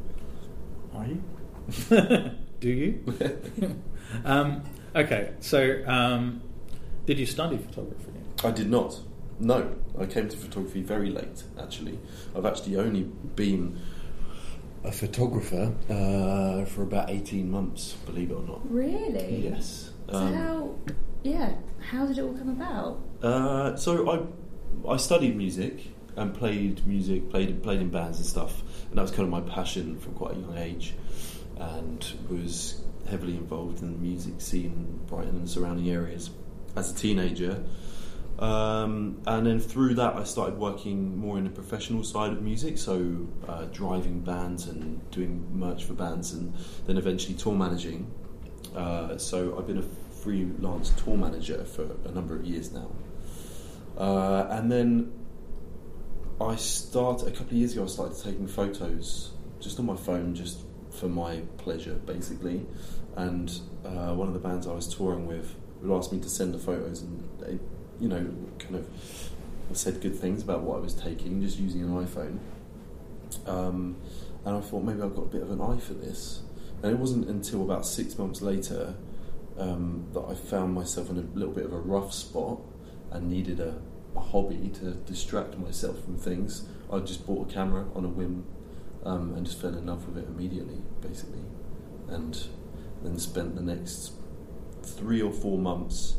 Are 0.95 1.07
you? 1.07 1.23
Do 2.61 2.69
you? 2.69 3.05
um, 4.25 4.63
okay, 4.95 5.33
so 5.41 5.83
um, 5.87 6.41
did 7.07 7.19
you 7.19 7.27
study 7.27 7.59
photography? 7.59 8.13
I 8.45 8.51
did 8.53 8.71
not. 8.71 9.01
No, 9.41 9.75
I 9.99 10.07
came 10.07 10.29
to 10.29 10.37
photography 10.37 10.83
very 10.83 11.11
late. 11.11 11.45
Actually, 11.61 11.99
I've 12.35 12.47
actually 12.47 12.77
only 12.77 13.03
been 13.03 13.79
a 14.85 14.93
photographer 14.93 15.75
uh, 15.89 16.65
for 16.65 16.83
about 16.83 17.11
eighteen 17.11 17.51
months. 17.51 17.93
Believe 18.07 18.31
it 18.31 18.35
or 18.35 18.43
not. 18.43 18.71
Really? 18.71 19.49
Yes. 19.51 19.93
So 20.11 20.17
Um, 20.17 20.35
how? 20.35 20.75
Yeah. 21.23 21.53
How 21.81 22.07
did 22.07 22.19
it 22.19 22.23
all 22.23 22.35
come 22.35 22.49
about? 22.49 23.01
Uh, 23.23 23.77
so 23.77 24.11
I 24.11 24.93
I 24.93 24.97
studied 24.97 25.37
music 25.37 25.89
and 26.17 26.35
played 26.35 26.85
music, 26.87 27.31
played 27.31 27.63
played 27.63 27.81
in 27.81 27.91
bands 27.91 28.19
and 28.19 28.27
stuff, 28.27 28.63
and 28.89 28.99
that 28.99 29.03
was 29.03 29.11
kind 29.13 29.23
of 29.23 29.31
my 29.31 29.41
passion 29.53 29.99
from 29.99 30.15
quite 30.15 30.37
a 30.37 30.41
young 30.41 30.59
age, 30.59 30.95
and 31.59 32.05
was 32.29 32.83
heavily 33.09 33.37
involved 33.37 33.83
in 33.83 33.93
the 33.93 33.99
music 33.99 34.41
scene 34.41 34.73
in 34.73 35.07
Brighton 35.07 35.37
and 35.37 35.49
surrounding 35.49 35.89
areas 35.91 36.31
as 36.75 36.91
a 36.91 36.95
teenager. 36.95 37.63
Um, 38.39 39.21
and 39.27 39.47
then 39.47 39.59
through 39.59 39.95
that, 39.95 40.15
I 40.15 40.25
started 40.25 40.59
working 40.59 41.19
more 41.19 41.39
in 41.39 41.45
the 41.45 41.51
professional 41.51 42.05
side 42.05 42.33
of 42.33 42.41
music, 42.43 42.79
so 42.79 43.27
uh, 43.49 43.65
driving 43.67 44.21
bands 44.21 44.67
and 44.69 45.11
doing 45.11 45.49
merch 45.53 45.85
for 45.85 45.95
bands, 45.95 46.33
and 46.33 46.55
then 46.87 46.99
eventually 46.99 47.35
tour 47.35 47.55
managing. 47.55 48.11
Uh, 48.77 49.19
so 49.19 49.59
I've 49.59 49.67
been 49.67 49.79
a 49.79 49.83
freelance 50.23 50.91
tour 50.91 51.17
manager 51.17 51.65
for 51.65 51.89
a 52.05 52.13
number 52.13 52.37
of 52.37 52.45
years 52.45 52.73
now. 52.73 52.91
Uh, 53.97 54.47
and 54.51 54.71
then 54.71 55.13
I 56.41 56.55
started 56.55 57.27
a 57.27 57.31
couple 57.33 57.47
of 57.47 57.53
years 57.55 57.73
ago. 57.73 57.85
I 57.85 57.87
started 57.87 58.23
taking 58.23 58.47
photos 58.47 59.33
just 59.59 59.81
on 59.81 59.87
my 59.87 59.97
phone, 59.97 60.37
just 60.37 60.61
for 60.91 61.09
my 61.09 61.41
pleasure, 61.57 61.95
basically. 61.95 62.65
And 63.17 63.51
uh, 63.85 64.15
one 64.15 64.29
of 64.29 64.35
the 64.35 64.41
bands 64.41 64.69
I 64.69 64.73
was 64.73 64.95
touring 64.95 65.27
with 65.27 65.57
would 65.83 65.97
ask 65.97 66.13
me 66.13 66.21
to 66.21 66.29
send 66.29 66.55
the 66.55 66.59
photos, 66.59 67.03
and 67.03 67.29
you 68.01 68.09
know, 68.09 68.35
kind 68.59 68.77
of 68.77 68.89
said 69.73 70.01
good 70.01 70.17
things 70.17 70.43
about 70.43 70.63
what 70.63 70.77
I 70.77 70.81
was 70.81 70.95
taking, 70.95 71.43
just 71.43 71.59
using 71.59 71.83
an 71.83 72.07
iPhone. 72.07 72.39
Um, 73.47 73.97
and 74.45 74.57
I 74.57 74.61
thought 74.61 74.83
maybe 74.83 75.03
I've 75.03 75.15
got 75.15 75.23
a 75.23 75.29
bit 75.29 75.43
of 75.43 75.51
an 75.51 75.61
eye 75.61 75.79
for 75.79 75.95
this. 75.95 76.43
And 76.83 76.93
it 76.93 76.99
wasn't 76.99 77.29
until 77.29 77.63
about 77.63 77.87
six 77.87 78.17
months 78.19 78.41
later 78.41 78.95
um, 79.59 80.07
that 80.15 80.21
I 80.21 80.35
found 80.35 80.75
myself 80.75 81.11
in 81.11 81.19
a 81.19 81.39
little 81.39 81.53
bit 81.53 81.65
of 81.65 81.73
a 81.73 81.79
rough 81.79 82.15
spot 82.15 82.61
and 83.11 83.29
needed 83.29 83.61
a, 83.61 83.81
a 84.17 84.21
hobby 84.21 84.71
to 84.75 84.93
distract 84.93 85.59
myself 85.59 86.05
from 86.05 86.17
things. 86.17 86.69
I 86.91 87.01
just 87.01 87.27
bought 87.27 87.51
a 87.51 87.53
camera 87.53 87.87
on 87.95 88.05
a 88.05 88.09
whim 88.09 88.47
um, 89.05 89.35
and 89.35 89.45
just 89.45 89.61
fell 89.61 89.75
in 89.75 89.87
love 89.87 90.07
with 90.07 90.23
it 90.23 90.29
immediately, 90.29 90.81
basically. 91.01 91.43
And 92.09 92.47
then 93.03 93.19
spent 93.19 93.57
the 93.57 93.63
next 93.63 94.13
three 94.83 95.21
or 95.21 95.33
four 95.33 95.59
months 95.59 96.17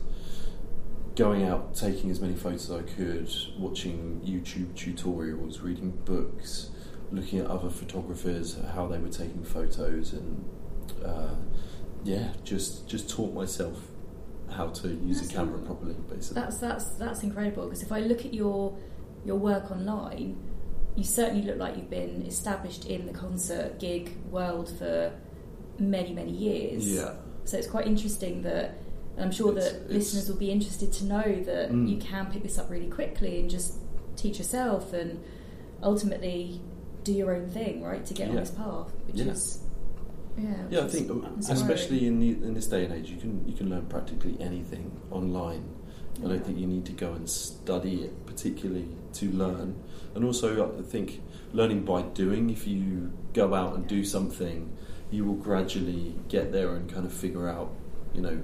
going 1.20 1.44
out, 1.44 1.76
taking 1.76 2.10
as 2.10 2.22
many 2.22 2.34
photos 2.34 2.70
as 2.70 2.78
I 2.78 2.82
could, 2.84 3.30
watching 3.58 4.22
YouTube 4.26 4.74
tutorials, 4.74 5.62
reading 5.62 5.92
books, 6.06 6.72
looking 7.12 7.40
at 7.40 7.48
other 7.48 7.70
photographers, 7.70 8.58
how 8.74 8.88
they 8.88 8.98
were 9.00 9.10
taking 9.10 9.44
photos, 9.44 10.14
and 10.14 10.46
uh, 11.06 11.36
yeah, 12.06 12.30
just 12.44 12.88
just 12.88 13.10
taught 13.10 13.34
myself 13.34 13.78
how 14.50 14.68
to 14.68 14.88
use 14.88 15.20
That's 15.20 15.32
a 15.32 15.36
camera 15.36 15.60
properly, 15.60 15.96
basically. 16.10 16.42
That's 16.42 16.58
that's 16.58 16.86
that's 16.92 17.24
incredible 17.24 17.66
because 17.66 17.84
if 17.84 17.92
I 17.92 18.00
look 18.00 18.26
at 18.26 18.34
your 18.34 18.78
your 19.26 19.36
work 19.36 19.70
online, 19.72 20.38
you 20.96 21.04
certainly 21.04 21.44
look 21.46 21.58
like 21.58 21.76
you've 21.76 21.90
been 21.90 22.26
established 22.26 22.86
in 22.86 23.06
the 23.06 23.14
concert 23.14 23.78
gig 23.78 24.16
world 24.32 24.72
for 24.78 25.12
many 25.78 26.14
many 26.14 26.32
years. 26.32 26.88
yeah, 26.88 27.16
So 27.44 27.58
it's 27.58 27.68
quite 27.68 27.88
interesting 27.88 28.42
that 28.44 28.78
and 29.20 29.26
I'm 29.26 29.32
sure 29.32 29.52
It's- 29.52 29.66
that 29.72 29.76
it's- 29.82 29.92
listeners 29.92 30.30
will 30.30 30.38
be 30.38 30.50
interested 30.50 30.92
to 30.94 31.06
know 31.06 31.44
that 31.44 31.72
Mm. 31.72 31.90
you 31.90 31.98
can 31.98 32.28
pick 32.32 32.42
this 32.44 32.58
up 32.58 32.70
really 32.70 32.88
quickly 32.88 33.40
and 33.42 33.50
just 33.50 33.74
teach 34.16 34.38
yourself 34.40 34.94
and 34.94 35.20
ultimately 35.84 36.62
do 37.04 37.14
your 37.14 37.36
own 37.36 37.48
thing, 37.48 37.82
right, 37.84 38.06
to 38.06 38.14
get 38.14 38.30
on 38.30 38.36
this 38.36 38.52
path, 38.52 38.92
which 39.08 39.18
Yeah. 39.18 39.32
is 39.32 39.60
yeah, 40.38 40.54
yeah. 40.70 40.86
I 40.86 40.88
think, 40.88 41.12
uh, 41.12 41.28
especially 41.50 42.08
in 42.08 42.20
the, 42.22 42.30
in 42.30 42.54
this 42.54 42.68
day 42.68 42.86
and 42.86 42.94
age, 42.94 43.10
you 43.10 43.18
can 43.18 43.44
you 43.46 43.54
can 43.54 43.70
learn 43.70 43.86
practically 43.88 44.38
anything 44.40 44.92
online. 45.12 45.64
I 46.24 46.28
don't 46.28 46.46
think 46.46 46.58
you 46.60 46.68
need 46.68 46.86
to 46.86 46.92
go 46.94 47.14
and 47.14 47.30
study 47.30 47.96
it 48.04 48.26
particularly 48.26 48.88
to 49.14 49.32
learn. 49.32 49.76
And 50.16 50.24
also, 50.26 50.48
I 50.78 50.82
think 50.82 51.22
learning 51.54 51.84
by 51.86 52.02
doing, 52.04 52.50
if 52.50 52.68
you 52.68 53.12
go 53.34 53.54
out 53.54 53.76
and 53.76 53.88
do 53.88 54.04
something, 54.04 54.70
you 55.12 55.26
will 55.26 55.36
gradually 55.36 56.16
get 56.30 56.52
there 56.52 56.76
and 56.76 56.90
kind 56.90 57.06
of 57.06 57.12
figure 57.14 57.48
out, 57.50 57.72
you 58.14 58.22
know, 58.22 58.38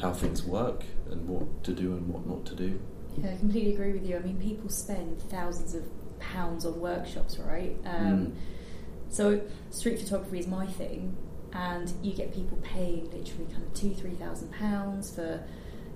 how 0.00 0.12
things 0.12 0.42
work 0.44 0.84
and 1.10 1.28
what 1.28 1.64
to 1.64 1.72
do 1.72 1.92
and 1.92 2.08
what 2.08 2.26
not 2.26 2.44
to 2.46 2.54
do. 2.54 2.80
Yeah, 3.16 3.32
I 3.32 3.36
completely 3.36 3.74
agree 3.74 3.92
with 3.92 4.06
you. 4.08 4.16
I 4.16 4.20
mean, 4.20 4.36
people 4.38 4.68
spend 4.70 5.20
thousands 5.22 5.74
of 5.74 5.84
pounds 6.20 6.64
on 6.64 6.80
workshops, 6.80 7.38
right? 7.38 7.76
Um, 7.84 8.26
Mm. 8.28 8.32
So 9.10 9.40
street 9.70 9.98
photography 9.98 10.38
is 10.38 10.46
my 10.46 10.66
thing, 10.66 11.16
and 11.54 11.90
you 12.02 12.12
get 12.12 12.34
people 12.34 12.58
paying 12.62 13.04
literally 13.10 13.46
kind 13.50 13.62
of 13.64 13.72
two, 13.72 13.94
three 13.94 14.14
thousand 14.14 14.52
pounds 14.52 15.10
for 15.14 15.42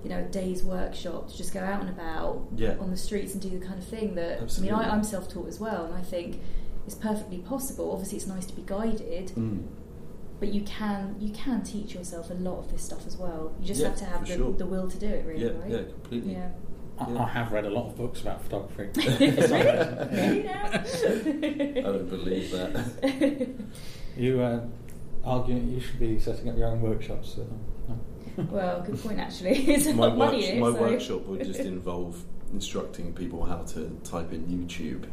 you 0.03 0.09
know 0.09 0.17
a 0.19 0.23
day's 0.23 0.63
workshop 0.63 1.29
to 1.29 1.37
just 1.37 1.53
go 1.53 1.59
out 1.59 1.81
and 1.81 1.89
about 1.91 2.47
Yeah. 2.55 2.75
on 2.79 2.89
the 2.89 2.97
streets 2.97 3.33
and 3.33 3.41
do 3.41 3.49
the 3.59 3.63
kind 3.65 3.77
of 3.77 3.85
thing 3.87 4.15
that 4.15 4.41
Absolutely. 4.41 4.73
I 4.75 4.79
mean 4.79 4.89
I, 4.89 4.93
I'm 4.95 5.03
self-taught 5.03 5.47
as 5.47 5.59
well, 5.59 5.85
and 5.85 5.93
I 5.93 6.01
think 6.01 6.39
it's 6.87 6.95
perfectly 6.95 7.37
possible. 7.37 7.91
Obviously, 7.91 8.17
it's 8.17 8.25
nice 8.27 8.47
to 8.47 8.53
be 8.55 8.63
guided, 8.65 9.27
Mm. 9.35 9.61
But 10.43 10.53
you 10.53 10.59
can 10.63 11.15
you 11.21 11.29
can 11.31 11.63
teach 11.63 11.95
yourself 11.95 12.29
a 12.29 12.33
lot 12.33 12.57
of 12.59 12.69
this 12.69 12.81
stuff 12.83 13.07
as 13.07 13.15
well. 13.15 13.53
You 13.61 13.65
just 13.65 13.79
Yeah, 13.79 13.87
have 13.87 13.97
to 13.99 14.05
have 14.05 14.27
the, 14.27 14.35
sure. 14.35 14.51
the 14.51 14.65
will 14.65 14.89
to 14.89 14.97
do 14.99 15.05
it, 15.07 15.25
really, 15.25 15.45
Yeah, 15.45 15.51
right? 15.61 15.71
yeah, 15.71 15.83
completely. 15.93 16.33
Yeah. 16.33 16.49
I, 16.99 17.09
Yeah. 17.09 17.23
I 17.23 17.27
have 17.29 17.51
read 17.53 17.63
a 17.65 17.69
lot 17.69 17.85
of 17.87 17.95
books 17.95 18.19
about 18.21 18.41
photography. 18.43 18.89
I 21.77 21.81
don't 21.81 22.09
believe 22.09 22.51
that. 22.51 23.49
you 24.17 24.41
uh, 24.41 24.65
argue 25.23 25.55
you 25.55 25.79
should 25.79 25.99
be 25.99 26.19
setting 26.19 26.49
up 26.49 26.57
your 26.57 26.67
own 26.67 26.81
workshops. 26.81 27.35
So, 27.35 27.47
well, 28.51 28.81
good 28.81 28.99
point 29.01 29.19
actually. 29.19 29.51
It's 29.73 29.85
my 29.85 29.93
lot 30.07 30.11
of 30.11 30.17
money 30.17 30.37
works- 30.39 30.49
in 30.49 30.57
it, 30.57 30.59
my 30.59 30.71
so- 30.73 30.81
workshop 30.81 31.21
would 31.27 31.43
just 31.45 31.59
involve 31.61 32.21
instructing 32.53 33.13
people 33.13 33.43
how 33.43 33.57
to 33.57 33.89
type 34.03 34.31
in 34.31 34.45
YouTube 34.45 35.05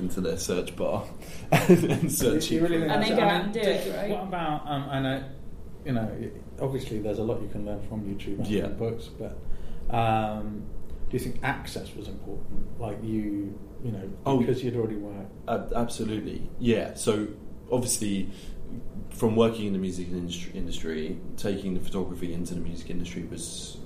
into 0.00 0.20
their 0.20 0.36
search 0.38 0.74
bar 0.74 1.04
and 1.52 2.10
search 2.10 2.50
You 2.50 2.62
really 2.62 2.78
think 2.80 2.90
And 2.90 3.02
that's- 3.02 3.08
then 3.08 3.18
go 3.18 3.24
out 3.24 3.44
and 3.44 3.52
do 3.52 3.60
it, 3.60 3.96
right? 3.96 4.10
What 4.10 4.22
about? 4.24 4.62
Um, 4.66 4.86
I 4.90 5.00
know, 5.00 5.24
you 5.84 5.92
know, 5.92 6.30
obviously 6.60 6.98
there's 7.00 7.18
a 7.18 7.22
lot 7.22 7.40
you 7.42 7.48
can 7.48 7.64
learn 7.66 7.80
from 7.88 8.02
YouTube 8.02 8.38
and 8.38 8.46
Yeah. 8.48 8.62
from 8.68 8.76
books, 8.78 9.08
but 9.18 9.38
um, 9.94 10.62
do 11.10 11.16
you 11.16 11.18
think 11.18 11.40
access 11.42 11.94
was 11.94 12.08
important? 12.08 12.80
Like 12.80 12.98
you, 13.02 13.58
you 13.84 13.92
know, 13.92 14.10
Oh. 14.26 14.38
because 14.38 14.62
you'd 14.64 14.76
already 14.76 14.96
worked. 14.96 15.32
Ab- 15.48 15.72
absolutely, 15.74 16.48
yeah. 16.58 16.94
So 16.94 17.28
obviously, 17.70 18.30
from 19.10 19.34
working 19.36 19.66
in 19.66 19.72
the 19.72 19.78
music 19.78 20.08
industry, 20.10 20.52
industry, 20.54 21.18
taking 21.36 21.74
the 21.74 21.80
photography 21.80 22.34
into 22.34 22.54
the 22.54 22.60
music 22.60 22.90
industry 22.90 23.22
was, 23.30 23.78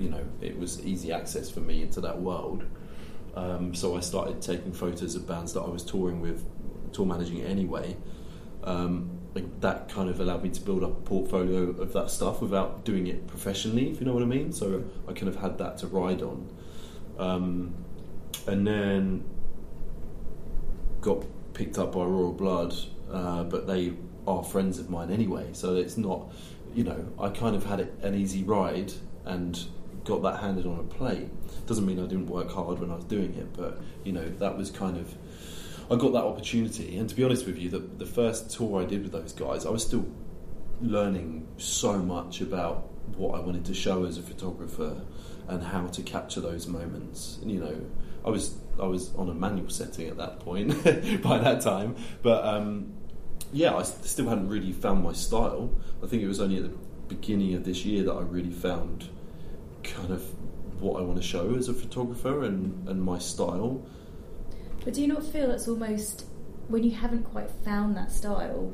you 0.00 0.08
know, 0.08 0.24
it 0.40 0.58
was 0.58 0.84
easy 0.84 1.12
access 1.12 1.50
for 1.50 1.60
me 1.60 1.82
into 1.82 2.00
that 2.00 2.20
world. 2.20 2.64
Um, 3.34 3.74
so 3.74 3.96
I 3.96 4.00
started 4.00 4.42
taking 4.42 4.72
photos 4.72 5.14
of 5.14 5.28
bands 5.28 5.52
that 5.52 5.60
I 5.60 5.68
was 5.68 5.84
touring 5.84 6.20
with, 6.20 6.44
tour 6.92 7.06
managing 7.06 7.42
anyway. 7.42 7.96
Um, 8.64 9.18
like 9.34 9.60
that 9.60 9.88
kind 9.88 10.10
of 10.10 10.18
allowed 10.18 10.42
me 10.42 10.50
to 10.50 10.60
build 10.60 10.82
up 10.82 10.90
a 10.90 11.02
portfolio 11.02 11.70
of 11.70 11.92
that 11.92 12.10
stuff 12.10 12.40
without 12.40 12.84
doing 12.84 13.06
it 13.06 13.28
professionally, 13.28 13.90
if 13.90 14.00
you 14.00 14.06
know 14.06 14.12
what 14.12 14.22
I 14.22 14.26
mean. 14.26 14.52
So 14.52 14.84
I 15.06 15.12
kind 15.12 15.28
of 15.28 15.36
had 15.36 15.58
that 15.58 15.78
to 15.78 15.86
ride 15.86 16.22
on. 16.22 16.48
Um, 17.18 17.74
and 18.46 18.66
then 18.66 19.24
got 21.00 21.24
picked 21.54 21.78
up 21.78 21.92
by 21.92 22.04
Royal 22.04 22.32
Blood, 22.32 22.74
uh, 23.12 23.44
but 23.44 23.66
they 23.66 23.92
are 24.26 24.42
friends 24.42 24.78
of 24.78 24.90
mine 24.90 25.10
anyway, 25.10 25.48
so 25.52 25.76
it's 25.76 25.96
not, 25.96 26.32
you 26.74 26.84
know, 26.84 27.06
I 27.18 27.28
kind 27.28 27.54
of 27.54 27.64
had 27.64 27.80
an 28.02 28.14
easy 28.14 28.42
ride 28.42 28.92
and 29.24 29.58
got 30.04 30.22
that 30.22 30.40
handed 30.40 30.66
on 30.66 30.78
a 30.78 30.82
plate. 30.82 31.28
Doesn't 31.66 31.86
mean 31.86 31.98
I 31.98 32.06
didn't 32.06 32.26
work 32.26 32.50
hard 32.50 32.78
when 32.78 32.90
I 32.90 32.96
was 32.96 33.04
doing 33.04 33.34
it, 33.34 33.52
but 33.56 33.80
you 34.04 34.12
know, 34.12 34.28
that 34.28 34.56
was 34.56 34.70
kind 34.70 34.96
of. 34.96 35.14
I 35.90 35.96
got 35.96 36.12
that 36.12 36.22
opportunity, 36.22 36.96
and 36.98 37.08
to 37.08 37.16
be 37.16 37.24
honest 37.24 37.46
with 37.46 37.58
you, 37.58 37.68
the, 37.68 37.80
the 37.80 38.06
first 38.06 38.50
tour 38.50 38.80
I 38.80 38.84
did 38.84 39.02
with 39.02 39.10
those 39.10 39.32
guys, 39.32 39.66
I 39.66 39.70
was 39.70 39.84
still 39.84 40.06
learning 40.80 41.48
so 41.56 41.98
much 41.98 42.40
about 42.40 42.88
what 43.16 43.36
I 43.36 43.40
wanted 43.40 43.64
to 43.66 43.74
show 43.74 44.04
as 44.04 44.16
a 44.16 44.22
photographer 44.22 45.02
and 45.48 45.62
how 45.62 45.88
to 45.88 46.02
capture 46.02 46.40
those 46.40 46.68
moments. 46.68 47.38
And, 47.42 47.50
you 47.50 47.58
know, 47.58 47.84
I 48.24 48.30
was 48.30 48.56
I 48.80 48.86
was 48.86 49.14
on 49.16 49.28
a 49.28 49.34
manual 49.34 49.68
setting 49.68 50.08
at 50.08 50.16
that 50.18 50.40
point 50.40 50.68
by 51.22 51.38
that 51.38 51.60
time, 51.60 51.96
but 52.22 52.44
um, 52.44 52.92
yeah, 53.52 53.74
I 53.74 53.82
still 53.82 54.28
hadn't 54.28 54.48
really 54.48 54.72
found 54.72 55.02
my 55.02 55.12
style. 55.12 55.74
I 56.02 56.06
think 56.06 56.22
it 56.22 56.28
was 56.28 56.40
only 56.40 56.56
at 56.58 56.62
the 56.62 56.76
beginning 57.08 57.54
of 57.54 57.64
this 57.64 57.84
year 57.84 58.04
that 58.04 58.12
I 58.12 58.22
really 58.22 58.52
found 58.52 59.08
kind 59.94 60.10
of 60.10 60.22
what 60.80 61.00
I 61.00 61.04
want 61.04 61.16
to 61.16 61.22
show 61.26 61.54
as 61.54 61.68
a 61.68 61.74
photographer 61.74 62.44
and, 62.44 62.88
and 62.88 63.02
my 63.02 63.18
style. 63.18 63.84
But 64.84 64.94
do 64.94 65.02
you 65.02 65.08
not 65.08 65.24
feel 65.24 65.50
it's 65.50 65.68
almost 65.68 66.24
when 66.68 66.84
you 66.84 66.92
haven't 66.92 67.24
quite 67.24 67.50
found 67.64 67.96
that 67.96 68.10
style, 68.12 68.72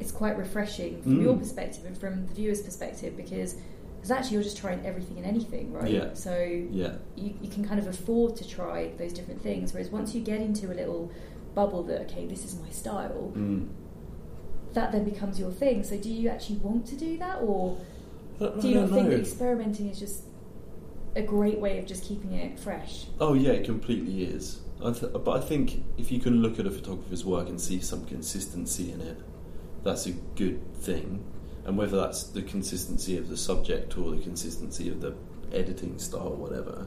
it's 0.00 0.10
quite 0.10 0.36
refreshing 0.36 1.02
from 1.02 1.18
Mm. 1.18 1.22
your 1.22 1.36
perspective 1.36 1.84
and 1.84 1.96
from 1.96 2.26
the 2.26 2.34
viewer's 2.34 2.62
perspective 2.62 3.16
because 3.16 3.56
because 3.96 4.10
actually 4.10 4.34
you're 4.34 4.42
just 4.42 4.58
trying 4.58 4.84
everything 4.86 5.16
and 5.16 5.26
anything, 5.26 5.72
right? 5.72 5.90
Yeah. 5.90 6.14
So 6.14 6.34
Yeah, 6.70 6.94
you, 7.16 7.34
you 7.40 7.48
can 7.48 7.64
kind 7.66 7.80
of 7.80 7.86
afford 7.88 8.36
to 8.36 8.46
try 8.48 8.90
those 8.98 9.12
different 9.12 9.42
things. 9.42 9.72
Whereas 9.72 9.90
once 9.90 10.14
you 10.14 10.20
get 10.20 10.40
into 10.40 10.70
a 10.70 10.74
little 10.74 11.10
bubble 11.54 11.82
that 11.84 12.02
okay, 12.02 12.26
this 12.26 12.44
is 12.44 12.58
my 12.60 12.70
style, 12.70 13.32
mm. 13.34 13.68
that 14.74 14.92
then 14.92 15.04
becomes 15.04 15.40
your 15.40 15.50
thing. 15.50 15.82
So 15.82 15.96
do 15.98 16.10
you 16.10 16.28
actually 16.28 16.58
want 16.58 16.86
to 16.88 16.96
do 16.96 17.16
that, 17.18 17.38
or 17.40 17.78
do 18.38 18.68
you 18.68 18.74
not 18.74 18.80
don't 18.88 18.92
think 18.92 19.08
that 19.10 19.20
experimenting 19.20 19.88
is 19.88 19.98
just 19.98 20.24
a 21.16 21.22
great 21.22 21.58
way 21.58 21.78
of 21.78 21.86
just 21.86 22.04
keeping 22.04 22.32
it 22.32 22.58
fresh? 22.58 23.06
Oh 23.20 23.34
yeah, 23.34 23.52
it 23.52 23.64
completely 23.64 24.24
is. 24.24 24.60
I 24.84 24.92
th- 24.92 25.12
but 25.12 25.30
I 25.30 25.40
think 25.40 25.82
if 25.96 26.12
you 26.12 26.20
can 26.20 26.42
look 26.42 26.58
at 26.60 26.66
a 26.66 26.70
photographer's 26.70 27.24
work 27.24 27.48
and 27.48 27.60
see 27.60 27.80
some 27.80 28.04
consistency 28.04 28.92
in 28.92 29.00
it, 29.00 29.18
that's 29.82 30.06
a 30.06 30.12
good 30.12 30.74
thing. 30.76 31.24
And 31.64 31.76
whether 31.76 31.96
that's 31.96 32.24
the 32.24 32.42
consistency 32.42 33.16
of 33.16 33.28
the 33.28 33.36
subject 33.36 33.96
or 33.98 34.10
the 34.12 34.22
consistency 34.22 34.88
of 34.88 35.00
the 35.00 35.14
editing 35.52 35.98
style, 35.98 36.28
or 36.28 36.36
whatever, 36.36 36.86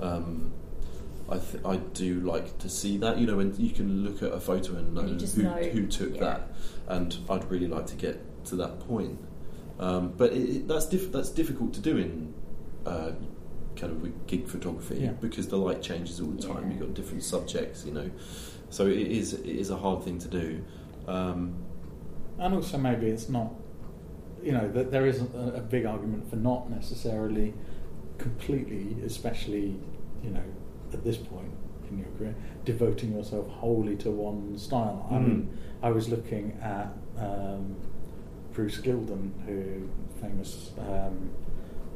um, 0.00 0.52
I 1.28 1.38
th- 1.38 1.62
I 1.64 1.76
do 1.76 2.20
like 2.20 2.58
to 2.58 2.68
see 2.70 2.96
that. 2.98 3.18
You 3.18 3.26
know, 3.26 3.36
when 3.36 3.54
you 3.58 3.70
can 3.70 4.02
look 4.02 4.22
at 4.22 4.32
a 4.32 4.40
photo 4.40 4.76
and 4.76 4.94
know, 4.94 5.02
And 5.02 5.20
who, 5.20 5.42
know, 5.42 5.50
who 5.56 5.86
took 5.86 6.14
yeah. 6.14 6.20
that, 6.20 6.52
and 6.88 7.16
I'd 7.28 7.48
really 7.50 7.68
like 7.68 7.86
to 7.88 7.96
get 7.96 8.44
to 8.46 8.56
that 8.56 8.80
point. 8.80 9.18
Um, 9.78 10.14
but 10.16 10.32
it, 10.32 10.48
it, 10.56 10.68
that's 10.68 10.86
diff- 10.86 11.12
that's 11.12 11.30
difficult 11.30 11.74
to 11.74 11.80
do 11.80 11.98
in 11.98 12.34
uh, 12.86 13.12
kind 13.78 13.92
of 13.92 14.02
with 14.02 14.26
gig 14.26 14.46
photography 14.48 14.96
Yeah. 15.00 15.12
because 15.20 15.46
the 15.48 15.56
light 15.56 15.80
changes 15.82 16.20
all 16.20 16.28
the 16.38 16.42
time. 16.42 16.70
You've 16.70 16.80
got 16.80 16.94
different 16.94 17.22
subjects, 17.22 17.84
you 17.86 17.92
know. 17.92 18.10
So 18.70 18.86
it 18.86 19.06
is 19.20 19.34
it 19.34 19.46
is 19.46 19.70
a 19.70 19.76
hard 19.76 20.02
thing 20.02 20.18
to 20.18 20.28
do. 20.28 20.64
Um, 21.06 21.54
And 22.38 22.54
also, 22.54 22.78
maybe 22.78 23.06
it's 23.06 23.28
not, 23.28 23.52
you 24.42 24.52
know, 24.52 24.68
that 24.72 24.90
there 24.90 25.06
is 25.06 25.20
a, 25.22 25.54
a 25.56 25.60
big 25.60 25.84
argument 25.86 26.28
for 26.30 26.36
not 26.36 26.70
necessarily 26.70 27.54
completely, 28.18 28.96
especially, 29.04 29.76
you 30.22 30.30
know, 30.30 30.42
at 30.92 31.02
this 31.04 31.16
point 31.16 31.52
in 31.90 31.98
your 31.98 32.08
career, 32.18 32.34
devoting 32.64 33.12
yourself 33.16 33.46
wholly 33.48 33.96
to 33.96 34.10
one 34.10 34.56
style. 34.58 35.06
I 35.10 35.14
Mm. 35.14 35.26
mean, 35.26 35.48
I 35.82 35.90
was 35.90 36.08
looking 36.08 36.52
at 36.62 36.88
um, 37.18 37.74
Bruce 38.52 38.80
Gilden, 38.80 39.32
who 39.46 39.88
famous. 40.20 40.72
Um, 40.78 41.30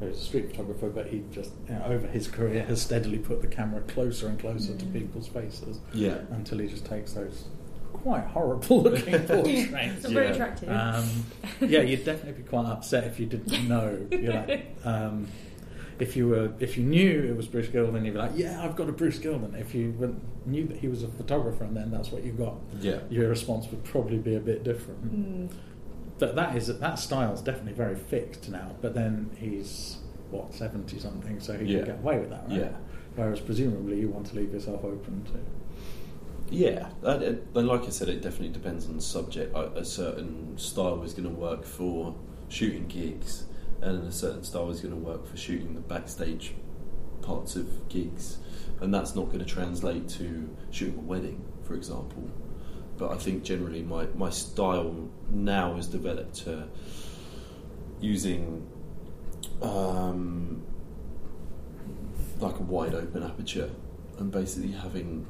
who's 0.02 0.18
a 0.18 0.20
street 0.24 0.50
photographer, 0.50 0.88
but 0.88 1.06
he 1.08 1.22
just, 1.30 1.52
you 1.68 1.74
know, 1.74 1.84
over 1.86 2.06
his 2.06 2.28
career, 2.28 2.62
has 2.64 2.82
steadily 2.82 3.18
put 3.18 3.40
the 3.40 3.46
camera 3.48 3.80
closer 3.82 4.26
and 4.28 4.38
closer 4.38 4.76
to 4.76 4.84
Mm. 4.84 4.92
people's 4.92 5.28
faces 5.28 5.78
yeah, 5.94 6.18
until 6.30 6.58
he 6.58 6.66
just 6.68 6.84
takes 6.84 7.12
those 7.14 7.44
quite 7.92 8.24
horrible 8.24 8.82
looking 8.82 9.18
portraits. 9.26 9.48
It's 9.74 10.02
not 10.04 10.12
very 10.12 10.26
Yeah. 10.26 10.32
attractive. 10.32 10.68
Um, 10.70 11.04
yeah, 11.60 11.80
you'd 11.82 12.04
definitely 12.04 12.42
be 12.42 12.48
quite 12.48 12.66
upset 12.66 13.04
if 13.04 13.20
you 13.20 13.26
didn't 13.26 13.68
know. 13.68 13.98
You're 14.10 14.32
like, 14.34 14.74
um, 14.84 15.26
if 15.98 16.16
you 16.16 16.26
were, 16.28 16.52
if 16.58 16.76
you 16.76 16.82
knew 16.84 17.22
it 17.28 17.36
was 17.36 17.46
Bruce 17.46 17.68
Gilden, 17.68 18.04
you'd 18.04 18.14
be 18.14 18.18
like, 18.18 18.32
yeah, 18.34 18.64
I've 18.64 18.74
got 18.74 18.88
a 18.88 18.92
Bruce 18.92 19.18
Gilden. 19.18 19.54
If 19.60 19.74
you 19.74 19.94
were- 19.98 20.14
knew 20.44 20.66
that 20.66 20.78
he 20.78 20.88
was 20.88 21.04
a 21.04 21.08
photographer 21.08 21.62
and 21.62 21.76
then 21.76 21.88
that's 21.92 22.10
what 22.10 22.24
you 22.24 22.32
got, 22.32 22.56
yeah, 22.80 22.98
your 23.08 23.28
response 23.28 23.70
would 23.70 23.84
probably 23.84 24.18
be 24.18 24.34
a 24.34 24.40
bit 24.40 24.64
different. 24.64 25.48
Mm. 25.50 25.56
But 26.18 26.34
that 26.36 26.56
is 26.56 26.66
that 26.78 26.98
style's 26.98 27.42
definitely 27.42 27.72
very 27.72 27.96
fixed 27.96 28.48
now. 28.48 28.76
But 28.80 28.94
then 28.94 29.30
he's 29.38 29.98
what 30.30 30.54
seventy 30.54 30.98
something, 30.98 31.40
so 31.40 31.56
he 31.58 31.66
Yeah. 31.72 31.78
can 31.78 31.86
get 31.86 31.98
away 31.98 32.18
with 32.20 32.30
that, 32.30 32.48
right? 32.48 32.58
Yeah. 32.60 32.76
Whereas 33.16 33.40
presumably 33.40 34.00
you 34.00 34.08
want 34.08 34.26
to 34.28 34.36
leave 34.36 34.52
yourself 34.52 34.84
open 34.84 35.24
to. 35.24 36.54
yeah. 36.54 36.88
Uh, 37.04 37.18
it- 37.20 37.46
and 37.54 37.66
like 37.66 37.82
I 37.84 37.88
said, 37.90 38.08
it 38.08 38.20
definitely 38.22 38.50
depends 38.50 38.86
on 38.86 38.94
the 38.96 39.02
subject. 39.02 39.54
A, 39.54 39.78
a 39.78 39.84
certain 39.84 40.56
style 40.58 41.02
is 41.02 41.12
going 41.14 41.28
to 41.28 41.34
work 41.34 41.64
for 41.64 42.14
shooting 42.48 42.86
gigs, 42.88 43.44
and 43.80 44.06
a 44.06 44.12
certain 44.12 44.44
style 44.44 44.70
is 44.70 44.80
going 44.80 44.94
to 44.94 45.00
work 45.00 45.26
for 45.26 45.36
shooting 45.36 45.74
the 45.74 45.80
backstage 45.80 46.54
parts 47.22 47.56
of 47.56 47.88
gigs, 47.88 48.38
and 48.80 48.92
that's 48.92 49.14
not 49.14 49.26
going 49.26 49.38
to 49.38 49.44
translate 49.44 50.08
to 50.10 50.48
shooting 50.70 50.98
a 50.98 51.02
wedding, 51.02 51.42
for 51.62 51.74
example. 51.74 52.24
But 53.02 53.10
I 53.10 53.16
think 53.16 53.42
generally 53.42 53.82
my, 53.82 54.06
my 54.14 54.30
style 54.30 54.94
now 55.28 55.74
has 55.74 55.88
developed 55.88 56.36
to 56.44 56.68
using 58.00 58.64
um, 59.60 60.62
like 62.38 62.56
a 62.60 62.62
wide 62.62 62.94
open 62.94 63.24
aperture 63.24 63.70
and 64.20 64.30
basically 64.30 64.70
having 64.70 65.26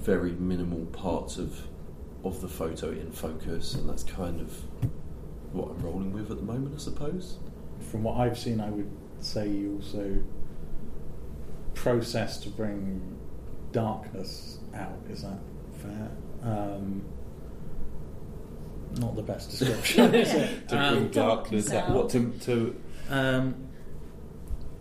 very 0.00 0.30
minimal 0.32 0.86
parts 0.86 1.36
of 1.36 1.60
of 2.24 2.40
the 2.40 2.48
photo 2.48 2.90
in 2.90 3.12
focus, 3.12 3.74
and 3.74 3.86
that's 3.86 4.02
kind 4.02 4.40
of 4.40 4.50
what 5.52 5.72
I'm 5.72 5.82
rolling 5.82 6.14
with 6.14 6.30
at 6.30 6.38
the 6.38 6.42
moment, 6.42 6.74
I 6.74 6.78
suppose. 6.78 7.36
From 7.90 8.02
what 8.02 8.16
I've 8.16 8.38
seen, 8.38 8.62
I 8.62 8.70
would 8.70 8.90
say 9.20 9.46
you 9.46 9.74
also 9.74 10.22
process 11.74 12.38
to 12.44 12.48
bring 12.48 13.18
darkness 13.72 14.60
out. 14.74 14.98
Is 15.10 15.20
that 15.20 15.38
fair? 15.82 16.10
Um, 16.42 17.02
not 19.00 19.14
the 19.16 19.22
best 19.22 19.50
description, 19.58 20.14
is 20.14 20.32
it? 20.32 20.68
to 20.68 20.78
Um, 20.78 20.94
bring 20.94 21.08
darkness 21.10 21.70
out. 21.72 21.90
What 21.90 22.10
to, 22.10 22.30
to 22.42 22.76
um, 23.10 23.54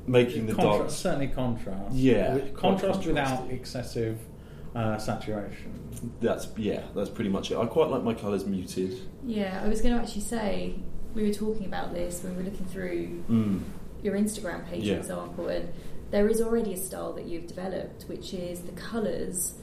making 0.08 0.48
the 0.48 0.54
contra- 0.54 0.80
dark. 0.80 0.90
certainly 0.92 1.28
contrast. 1.28 1.94
Yeah, 1.96 2.36
With- 2.36 2.54
quite 2.56 2.80
contrast 2.80 3.06
without 3.06 3.48
contrasty. 3.50 3.54
excessive 3.54 4.20
uh, 4.76 4.98
saturation. 4.98 5.82
That's 6.22 6.48
yeah. 6.58 6.84
That's 6.94 7.10
pretty 7.10 7.30
much 7.30 7.52
it. 7.52 7.58
I 7.58 7.66
quite 7.66 7.90
like 7.90 8.04
my 8.04 8.14
colours 8.14 8.46
muted. 8.46 9.00
Yeah, 9.26 9.62
I 9.64 9.68
was 9.68 9.82
going 9.82 9.96
to 9.96 10.02
actually 10.02 10.22
say 10.22 10.76
we 11.14 11.24
were 11.28 11.34
talking 11.34 11.66
about 11.66 11.94
this 11.94 12.22
when 12.24 12.36
we 12.36 12.44
were 12.44 12.50
looking 12.50 12.66
through 12.68 13.24
Mm. 13.30 13.62
your 14.04 14.16
Instagram 14.16 14.66
page, 14.70 14.84
Yeah. 14.84 14.96
for 14.96 15.00
example, 15.00 15.48
and 15.48 15.70
there 16.12 16.28
is 16.28 16.42
already 16.42 16.74
a 16.74 16.78
style 16.78 17.14
that 17.14 17.26
you've 17.26 17.48
developed, 17.48 18.04
which 18.04 18.34
is 18.34 18.62
the 18.62 18.74
colours. 18.74 19.56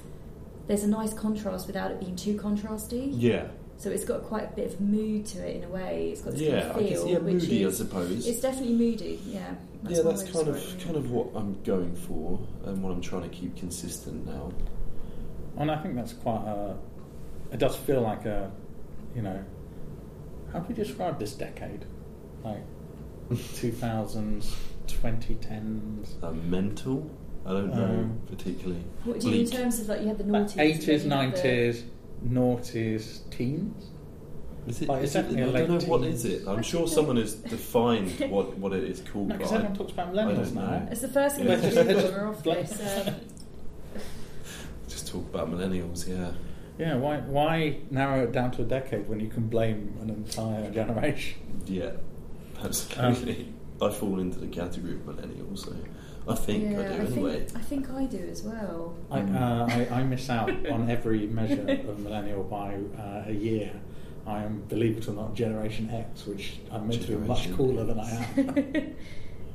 There's 0.66 0.84
a 0.84 0.88
nice 0.88 1.12
contrast 1.12 1.66
without 1.66 1.90
it 1.90 2.00
being 2.00 2.16
too 2.16 2.36
contrasty. 2.36 3.10
Yeah. 3.12 3.46
So 3.78 3.90
it's 3.90 4.04
got 4.04 4.22
quite 4.22 4.52
a 4.52 4.54
bit 4.54 4.72
of 4.72 4.80
mood 4.80 5.26
to 5.26 5.38
it 5.46 5.56
in 5.56 5.64
a 5.64 5.68
way. 5.68 6.10
It's 6.12 6.20
got 6.22 6.32
this 6.34 6.42
Yeah. 6.42 6.60
kind 6.68 6.72
I 6.76 6.80
of 6.80 6.88
guess 6.88 6.98
feel, 7.02 7.08
yeah. 7.08 7.18
which 7.18 7.34
Moody, 7.42 7.62
is 7.64 7.74
I 7.80 7.84
suppose. 7.84 8.26
it's 8.28 8.40
definitely 8.40 8.74
moody. 8.74 9.20
Yeah, 9.26 9.54
yeah, 9.88 10.02
that's 10.02 10.22
kind 10.30 10.46
of 10.48 10.56
it. 10.56 10.80
kind 10.84 10.96
of 10.96 11.10
what 11.10 11.28
I'm 11.34 11.60
going 11.64 11.96
for 11.96 12.38
and 12.64 12.80
what 12.82 12.92
I'm 12.92 13.00
trying 13.00 13.22
to 13.22 13.28
keep 13.28 13.56
consistent 13.56 14.24
now. 14.24 14.52
And 15.56 15.70
I 15.70 15.82
think 15.82 15.96
that's 15.96 16.12
quite 16.12 16.44
a. 16.46 16.76
It 17.52 17.58
does 17.58 17.74
feel 17.76 18.00
like 18.02 18.24
a, 18.24 18.52
you 19.16 19.22
know, 19.22 19.44
how 20.52 20.60
do 20.60 20.68
you 20.72 20.84
describe 20.84 21.18
this 21.18 21.34
decade? 21.34 21.84
Like 22.44 22.62
2000s, 23.30 24.54
2010s, 24.86 26.22
Uh, 26.22 26.30
mental. 26.32 27.10
I 27.44 27.50
don't 27.52 27.74
know 27.74 27.84
Um, 27.84 28.20
particularly. 28.28 28.82
What 29.04 29.20
do 29.20 29.26
you 29.26 29.32
mean 29.32 29.44
in 29.46 29.50
terms 29.50 29.80
of 29.80 29.88
like 29.88 30.00
you 30.02 30.08
had 30.08 30.18
the 30.18 30.24
like 30.24 30.44
noughties, 30.44 30.56
80s, 30.56 31.02
and 31.02 31.10
then 31.12 31.18
you 31.18 31.26
had 31.30 31.34
the- 31.34 31.48
90s, 31.48 31.82
noughties, 32.28 33.30
teens. 33.30 33.86
Is 34.68 34.80
it? 34.82 34.88
Like, 34.88 35.02
it's 35.02 35.10
is 35.10 35.16
it 35.16 35.22
definitely 35.22 35.42
I 35.42 35.46
a 35.46 35.52
don't 35.66 35.68
know 35.70 35.74
late 35.78 35.88
what 35.88 36.02
teens. 36.02 36.24
is 36.24 36.42
it. 36.42 36.48
I'm 36.48 36.58
I 36.58 36.62
sure 36.62 36.86
someone 36.86 37.16
has 37.16 37.34
defined 37.56 38.30
what, 38.30 38.56
what 38.58 38.72
it 38.72 38.84
is 38.84 39.00
called. 39.00 39.28
Because 39.28 39.50
but 39.50 39.54
I- 39.54 39.56
everyone 39.64 39.76
talks 39.76 39.92
about 39.92 40.12
millennials 40.14 40.52
now. 40.54 40.86
It's 40.90 41.00
the 41.00 41.08
first 41.08 41.36
thing 41.36 41.46
But 41.48 41.62
we 41.62 41.70
do 41.70 41.76
we're 41.84 42.28
off 42.30 42.42
this. 42.44 42.80
Um, 43.08 43.14
Just 44.88 45.08
talk 45.08 45.24
about 45.34 45.50
millennials. 45.50 46.06
Yeah. 46.08 46.30
Yeah, 46.78 46.96
why 46.96 47.18
why 47.20 47.78
narrow 47.90 48.22
it 48.24 48.32
down 48.32 48.50
to 48.52 48.62
a 48.62 48.64
decade 48.64 49.08
when 49.08 49.20
you 49.20 49.28
can 49.28 49.48
blame 49.48 49.96
an 50.00 50.10
entire 50.10 50.70
generation? 50.70 51.40
Yeah. 51.66 51.90
Absolutely. 52.62 53.52
I 53.80 53.90
fall 53.90 54.20
into 54.20 54.38
the 54.38 54.46
category 54.46 54.92
of 54.94 55.00
millennials, 55.00 55.58
so 55.64 55.74
I 56.28 56.34
think 56.36 56.62
yeah, 56.64 56.70
I 56.70 56.82
do 56.82 56.88
I 56.88 56.94
anyway. 57.06 57.40
think 57.40 57.56
I 57.56 57.60
think 57.60 57.90
I 57.90 58.04
do 58.04 58.18
as 58.30 58.42
well. 58.42 58.94
I, 59.10 59.20
Mm. 59.20 59.34
uh, 59.90 59.94
I, 59.94 60.00
I 60.00 60.02
miss 60.04 60.30
out 60.30 60.50
on 60.70 60.88
every 60.88 61.26
measure 61.26 61.66
of 61.88 61.98
millennial 61.98 62.44
by 62.44 62.76
uh, 62.98 63.24
a 63.26 63.32
year. 63.32 63.72
I 64.24 64.44
am, 64.44 64.62
believe 64.68 64.98
it 64.98 65.08
or 65.08 65.14
not, 65.14 65.34
Generation 65.34 65.90
X, 65.90 66.26
which 66.26 66.60
I'm 66.70 66.86
meant 66.86 67.02
to 67.02 67.08
be 67.08 67.14
much 67.16 67.42
Generation 67.48 67.56
cooler 67.56 67.84
than 67.84 67.98
I 67.98 68.10
am. 68.10 68.94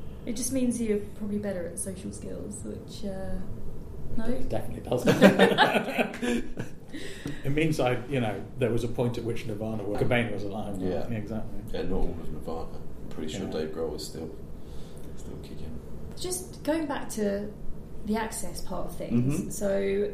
it 0.25 0.33
just 0.35 0.51
means 0.51 0.81
you're 0.81 0.97
probably 1.17 1.37
better 1.39 1.65
at 1.67 1.79
social 1.79 2.11
skills, 2.11 2.61
which 2.65 3.05
uh, 3.09 3.35
no. 4.17 4.25
It 4.25 4.49
definitely 4.49 4.89
doesn't. 4.89 5.21
it 7.43 7.51
means 7.51 7.79
I, 7.79 7.97
you 8.09 8.19
know, 8.19 8.41
there 8.57 8.71
was 8.71 8.83
a 8.83 8.87
point 8.87 9.17
at 9.17 9.23
which 9.23 9.45
Nirvana, 9.45 9.83
was, 9.83 10.01
Cobain 10.01 10.33
was 10.33 10.43
alive. 10.43 10.77
Yeah. 10.81 11.07
exactly. 11.11 11.59
Yeah, 11.71 11.83
not 11.83 11.91
all 11.93 12.09
of 12.21 12.33
Nirvana. 12.33 12.67
I'm 13.03 13.09
pretty 13.09 13.31
sure 13.31 13.45
Yeah. 13.45 13.51
Dave 13.51 13.69
Grohl 13.69 13.95
is 13.95 14.05
still 14.05 14.29
still 15.15 15.37
kicking. 15.43 15.79
Just 16.19 16.63
going 16.63 16.85
back 16.85 17.09
to 17.11 17.47
the 18.05 18.15
access 18.15 18.61
part 18.61 18.87
of 18.87 18.95
things. 18.95 19.41
Mhm. 19.41 19.51
So, 19.51 20.11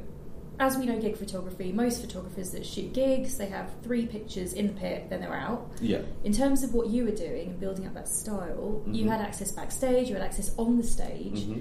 as 0.59 0.77
we 0.77 0.85
know, 0.85 0.99
gig 0.99 1.15
photography, 1.17 1.71
most 1.71 2.01
photographers 2.01 2.51
that 2.51 2.65
shoot 2.65 2.93
gigs, 2.93 3.37
they 3.37 3.47
have 3.47 3.69
three 3.83 4.05
pictures 4.05 4.53
in 4.53 4.67
the 4.67 4.73
pit, 4.73 5.05
then 5.09 5.21
they're 5.21 5.33
out. 5.35 5.71
Yeah. 5.81 6.01
In 6.23 6.31
terms 6.33 6.63
of 6.63 6.73
what 6.73 6.87
you 6.89 7.05
were 7.05 7.11
doing 7.11 7.49
and 7.49 7.59
building 7.59 7.85
up 7.87 7.93
that 7.93 8.07
style, 8.09 8.81
you 8.91 9.05
Mhm. 9.05 9.09
had 9.09 9.21
access 9.21 9.51
backstage, 9.51 10.09
you 10.09 10.15
had 10.15 10.23
access 10.23 10.53
on 10.57 10.77
the 10.77 10.83
stage. 10.83 11.43
hmm 11.45 11.59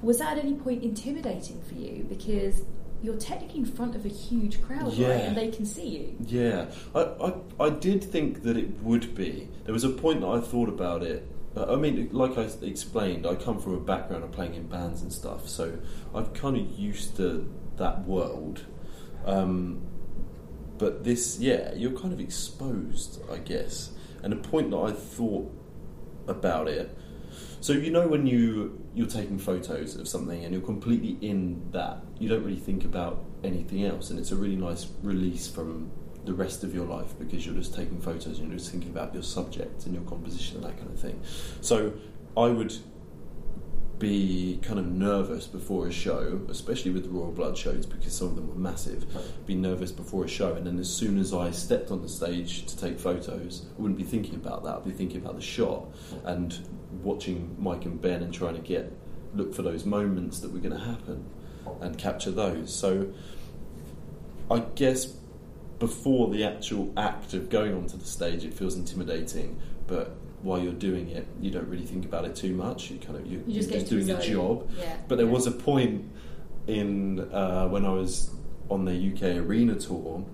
Was 0.00 0.18
that 0.18 0.38
at 0.38 0.44
any 0.44 0.54
point 0.54 0.84
intimidating 0.84 1.60
for 1.62 1.74
you? 1.74 2.06
Because 2.08 2.62
you're 3.02 3.16
technically 3.16 3.58
in 3.60 3.66
front 3.66 3.96
of 3.96 4.04
a 4.04 4.08
huge 4.08 4.62
crowd, 4.62 4.92
Yeah. 4.92 5.08
right? 5.08 5.20
And 5.22 5.36
they 5.36 5.48
can 5.50 5.66
see 5.66 5.88
you. 5.88 6.14
Yeah, 6.24 6.66
I, 6.94 7.00
I, 7.00 7.32
I 7.66 7.70
did 7.70 8.04
think 8.04 8.42
that 8.44 8.56
it 8.56 8.80
would 8.84 9.16
be. 9.16 9.48
There 9.64 9.72
was 9.72 9.82
a 9.82 9.88
point 9.90 10.20
that 10.20 10.28
I 10.28 10.40
thought 10.40 10.68
about 10.68 11.02
it. 11.02 11.26
I 11.56 11.76
mean, 11.76 12.10
like 12.12 12.36
I 12.38 12.48
explained, 12.62 13.26
I 13.26 13.34
come 13.34 13.58
from 13.58 13.74
a 13.74 13.80
background 13.80 14.24
of 14.24 14.32
playing 14.32 14.54
in 14.54 14.66
bands 14.66 15.02
and 15.02 15.12
stuff, 15.12 15.48
so 15.48 15.78
I've 16.14 16.32
kind 16.34 16.56
of 16.56 16.78
used 16.78 17.16
to 17.16 17.52
that 17.76 18.04
world. 18.04 18.64
Um, 19.24 19.86
but 20.78 21.04
this, 21.04 21.38
yeah, 21.40 21.74
you're 21.74 21.98
kind 21.98 22.12
of 22.12 22.20
exposed, 22.20 23.20
I 23.30 23.38
guess. 23.38 23.90
And 24.22 24.32
a 24.32 24.36
point 24.36 24.70
that 24.70 24.78
I 24.78 24.92
thought 24.92 25.52
about 26.26 26.68
it. 26.68 26.96
So 27.60 27.72
you 27.72 27.90
know 27.90 28.06
when 28.06 28.26
you 28.26 28.80
you're 28.94 29.08
taking 29.08 29.38
photos 29.38 29.96
of 29.96 30.06
something 30.06 30.44
and 30.44 30.52
you're 30.52 30.62
completely 30.62 31.18
in 31.26 31.70
that, 31.72 32.02
you 32.18 32.28
don't 32.28 32.44
really 32.44 32.58
think 32.58 32.84
about 32.84 33.24
anything 33.42 33.84
else, 33.84 34.10
and 34.10 34.18
it's 34.18 34.30
a 34.30 34.36
really 34.36 34.56
nice 34.56 34.86
release 35.02 35.48
from 35.48 35.90
the 36.24 36.34
rest 36.34 36.64
of 36.64 36.74
your 36.74 36.86
life 36.86 37.18
because 37.18 37.46
you're 37.46 37.54
just 37.54 37.74
taking 37.74 38.00
photos 38.00 38.38
and 38.38 38.48
you're 38.48 38.58
just 38.58 38.70
thinking 38.70 38.90
about 38.90 39.14
your 39.14 39.22
subject 39.22 39.86
and 39.86 39.94
your 39.94 40.04
composition 40.04 40.56
and 40.56 40.64
that 40.66 40.76
kind 40.76 40.90
of 40.90 41.00
thing. 41.00 41.20
So 41.60 41.92
I 42.36 42.48
would 42.48 42.74
be 43.98 44.60
kind 44.62 44.78
of 44.78 44.86
nervous 44.86 45.46
before 45.46 45.88
a 45.88 45.92
show, 45.92 46.40
especially 46.48 46.90
with 46.90 47.02
the 47.02 47.08
Royal 47.08 47.32
Blood 47.32 47.58
shows 47.58 47.84
because 47.84 48.12
some 48.12 48.28
of 48.28 48.36
them 48.36 48.48
were 48.48 48.54
massive. 48.54 49.06
Be 49.46 49.54
nervous 49.54 49.90
before 49.90 50.24
a 50.24 50.28
show, 50.28 50.54
and 50.54 50.66
then 50.66 50.78
as 50.78 50.88
soon 50.88 51.18
as 51.18 51.34
I 51.34 51.50
stepped 51.50 51.90
on 51.90 52.02
the 52.02 52.08
stage 52.08 52.64
to 52.66 52.78
take 52.78 52.98
photos, 52.98 53.66
I 53.76 53.80
wouldn't 53.80 53.98
be 53.98 54.04
thinking 54.04 54.36
about 54.36 54.62
that. 54.64 54.76
I'd 54.76 54.84
be 54.84 54.92
thinking 54.92 55.20
about 55.20 55.34
the 55.34 55.42
shot 55.42 55.86
and 56.24 56.56
watching 57.02 57.56
Mike 57.58 57.84
and 57.84 58.00
Ben 58.00 58.22
and 58.22 58.32
trying 58.32 58.54
to 58.54 58.60
get 58.60 58.92
look 59.34 59.54
for 59.54 59.62
those 59.62 59.84
moments 59.84 60.40
that 60.40 60.52
were 60.52 60.58
going 60.58 60.76
to 60.76 60.84
happen 60.84 61.26
and 61.80 61.98
capture 61.98 62.30
those. 62.30 62.74
So 62.74 63.12
I 64.50 64.60
guess 64.60 65.14
before 65.78 66.28
the 66.30 66.44
actual 66.44 66.92
act 66.96 67.34
of 67.34 67.50
going 67.50 67.74
onto 67.74 67.96
the 67.96 68.04
stage, 68.04 68.44
it 68.44 68.54
feels 68.54 68.76
intimidating, 68.76 69.60
but 69.86 70.16
while 70.42 70.58
you're 70.60 70.72
doing 70.72 71.08
it, 71.08 71.26
you 71.40 71.50
don't 71.50 71.68
really 71.68 71.86
think 71.86 72.04
about 72.04 72.24
it 72.24 72.36
too 72.36 72.54
much. 72.54 72.90
You 72.90 72.98
kind 72.98 73.16
of 73.16 73.26
you, 73.26 73.42
You 73.46 73.54
just 73.54 73.70
you're 73.70 73.80
get 73.80 73.88
just 73.88 73.90
doing 73.90 74.10
a 74.10 74.22
job. 74.22 74.70
Yeah. 74.76 74.96
But 75.08 75.16
there 75.18 75.26
yeah. 75.26 75.32
was 75.32 75.46
a 75.46 75.52
point 75.52 76.10
in 76.66 77.20
uh, 77.32 77.68
when 77.68 77.84
I 77.84 77.90
was 77.90 78.30
on 78.68 78.84
the 78.84 78.92
UK 78.92 79.44
arena 79.44 79.74
tour. 79.74 80.24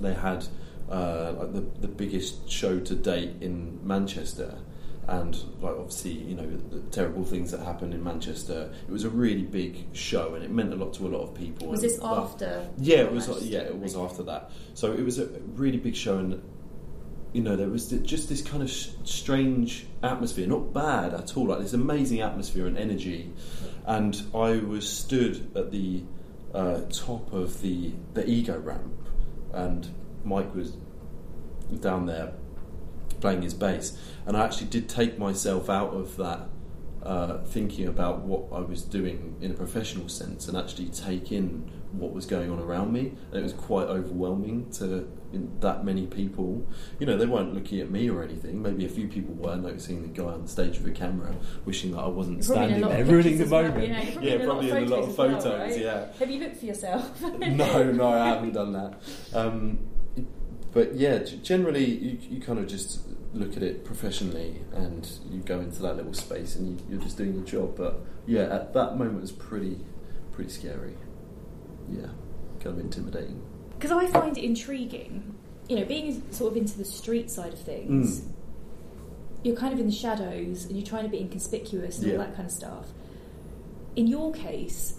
They 0.00 0.14
had 0.14 0.46
uh, 0.90 1.34
like 1.38 1.52
the 1.52 1.60
the 1.80 1.88
biggest 1.88 2.50
show 2.50 2.80
to 2.80 2.94
date 2.94 3.34
in 3.40 3.78
Manchester, 3.86 4.58
and 5.06 5.36
like 5.60 5.74
obviously 5.76 6.12
you 6.12 6.34
know 6.34 6.46
the 6.70 6.80
terrible 6.90 7.24
things 7.24 7.50
that 7.50 7.60
happened 7.60 7.92
in 7.94 8.02
Manchester. 8.02 8.72
It 8.88 8.92
was 8.92 9.04
a 9.04 9.10
really 9.10 9.42
big 9.42 9.86
show, 9.94 10.34
and 10.34 10.44
it 10.44 10.50
meant 10.50 10.72
a 10.72 10.76
lot 10.76 10.94
to 10.94 11.06
a 11.06 11.10
lot 11.10 11.22
of 11.22 11.34
people. 11.34 11.68
Was 11.68 11.82
and- 11.82 11.90
this 11.90 11.98
after? 12.02 12.68
yeah, 12.78 12.98
it 12.98 13.12
was. 13.12 13.28
Manchester? 13.28 13.48
Yeah, 13.50 13.60
it 13.60 13.78
was 13.78 13.94
Okay. 13.96 14.04
after 14.04 14.22
that. 14.24 14.50
So 14.74 14.92
it 14.92 15.04
was 15.04 15.18
a 15.18 15.26
really 15.54 15.78
big 15.78 15.94
show, 15.94 16.18
and 16.18 16.42
you 17.32 17.42
know 17.42 17.56
there 17.56 17.68
was 17.68 17.88
just 17.90 18.28
this 18.28 18.40
kind 18.42 18.62
of 18.62 18.70
sh- 18.70 18.90
strange 19.04 19.86
atmosphere. 20.02 20.46
Not 20.46 20.72
bad 20.72 21.12
at 21.14 21.36
all. 21.36 21.46
Like 21.48 21.58
this 21.60 21.72
amazing 21.74 22.20
atmosphere 22.20 22.66
and 22.66 22.78
energy. 22.78 23.32
And 23.86 24.20
I 24.34 24.56
was 24.58 24.88
stood 24.88 25.50
at 25.54 25.70
the 25.70 26.02
uh, 26.54 26.80
top 26.90 27.32
of 27.32 27.60
the 27.60 27.92
the 28.14 28.26
ego 28.28 28.58
ramp, 28.58 28.94
and 29.52 29.88
Mike 30.24 30.54
was 30.54 30.72
down 31.80 32.06
there 32.06 32.32
playing 33.24 33.40
his 33.40 33.54
bass, 33.54 33.96
and 34.26 34.36
I 34.36 34.44
actually 34.44 34.66
did 34.66 34.86
take 34.86 35.18
myself 35.18 35.70
out 35.70 35.94
of 35.94 36.18
that. 36.18 36.48
Uh, 37.02 37.44
thinking 37.44 37.86
about 37.86 38.20
what 38.20 38.44
I 38.50 38.60
was 38.60 38.80
doing 38.80 39.36
in 39.42 39.50
a 39.50 39.54
professional 39.54 40.08
sense 40.08 40.48
and 40.48 40.56
actually 40.56 40.86
take 40.86 41.30
in 41.32 41.70
what 41.92 42.14
was 42.14 42.24
going 42.24 42.50
on 42.50 42.58
around 42.58 42.94
me. 42.94 43.12
And 43.30 43.40
it 43.40 43.42
was 43.42 43.52
quite 43.52 43.88
overwhelming 43.88 44.70
to 44.78 45.06
in 45.30 45.60
that 45.60 45.84
many 45.84 46.06
people. 46.06 46.66
You 46.98 47.04
know, 47.04 47.18
they 47.18 47.26
weren't 47.26 47.52
looking 47.52 47.80
at 47.80 47.90
me 47.90 48.08
or 48.08 48.22
anything. 48.22 48.62
Maybe 48.62 48.86
a 48.86 48.88
few 48.88 49.06
people 49.06 49.34
were 49.34 49.54
noticing 49.54 50.00
the 50.00 50.08
guy 50.08 50.30
on 50.30 50.42
the 50.42 50.48
stage 50.48 50.78
with 50.78 50.86
a 50.86 50.92
camera, 50.92 51.34
wishing 51.66 51.92
that 51.92 52.00
I 52.00 52.08
wasn't 52.08 52.38
You're 52.38 52.56
probably 52.56 52.74
in 52.74 52.80
standing 52.80 52.96
there 52.96 53.04
ruining 53.04 53.36
the 53.36 53.44
as 53.44 53.50
well, 53.50 53.62
moment. 53.64 53.88
Yeah, 53.88 54.02
you're 54.02 54.12
probably 54.12 54.28
yeah, 54.28 54.34
in 54.34 54.40
a 54.40 54.46
lot 54.46 54.52
probably 54.54 54.70
of 54.70 54.76
in 54.76 54.84
a 54.84 54.96
lot 54.96 55.04
of 55.04 55.16
photos 55.16 55.44
well, 55.44 55.58
right? 55.58 55.78
Yeah. 55.78 56.12
Have 56.18 56.30
you 56.30 56.40
looked 56.40 56.56
for 56.56 56.64
yourself? 56.64 57.22
no, 57.38 57.90
no, 57.92 58.08
I 58.08 58.28
haven't 58.28 58.52
done 58.52 58.72
that. 58.72 58.94
Um, 59.34 59.78
but 60.74 60.96
yeah, 60.96 61.18
generally 61.18 61.84
you, 61.84 62.18
you 62.20 62.40
kind 62.40 62.58
of 62.58 62.66
just 62.66 63.00
look 63.34 63.56
at 63.56 63.62
it 63.62 63.84
professionally 63.84 64.60
and 64.72 65.10
you 65.30 65.40
go 65.40 65.58
into 65.60 65.82
that 65.82 65.96
little 65.96 66.14
space 66.14 66.54
and 66.56 66.68
you, 66.68 66.86
you're 66.88 67.00
just 67.00 67.18
doing 67.18 67.34
your 67.34 67.44
job. 67.44 67.76
But 67.76 68.00
yeah, 68.26 68.42
at 68.54 68.72
that 68.74 68.96
moment 68.96 69.18
it 69.18 69.22
was 69.22 69.32
pretty, 69.32 69.78
pretty 70.32 70.50
scary. 70.50 70.94
Yeah, 71.90 72.06
kind 72.60 72.78
of 72.78 72.80
intimidating. 72.80 73.42
Because 73.78 73.90
I 73.92 74.06
find 74.06 74.38
it 74.38 74.44
intriguing, 74.44 75.34
you 75.68 75.76
know, 75.76 75.84
being 75.84 76.22
sort 76.32 76.52
of 76.52 76.56
into 76.56 76.78
the 76.78 76.84
street 76.84 77.30
side 77.30 77.52
of 77.52 77.58
things. 77.60 78.20
Mm. 78.20 78.28
You're 79.42 79.56
kind 79.56 79.74
of 79.74 79.80
in 79.80 79.86
the 79.86 79.92
shadows 79.92 80.64
and 80.64 80.76
you're 80.76 80.86
trying 80.86 81.02
to 81.04 81.10
be 81.10 81.18
inconspicuous 81.20 81.98
and 81.98 82.06
Yeah. 82.06 82.12
all 82.14 82.18
that 82.20 82.34
kind 82.36 82.46
of 82.46 82.52
stuff. 82.52 82.88
in 83.96 84.06
your 84.08 84.32
case, 84.32 84.94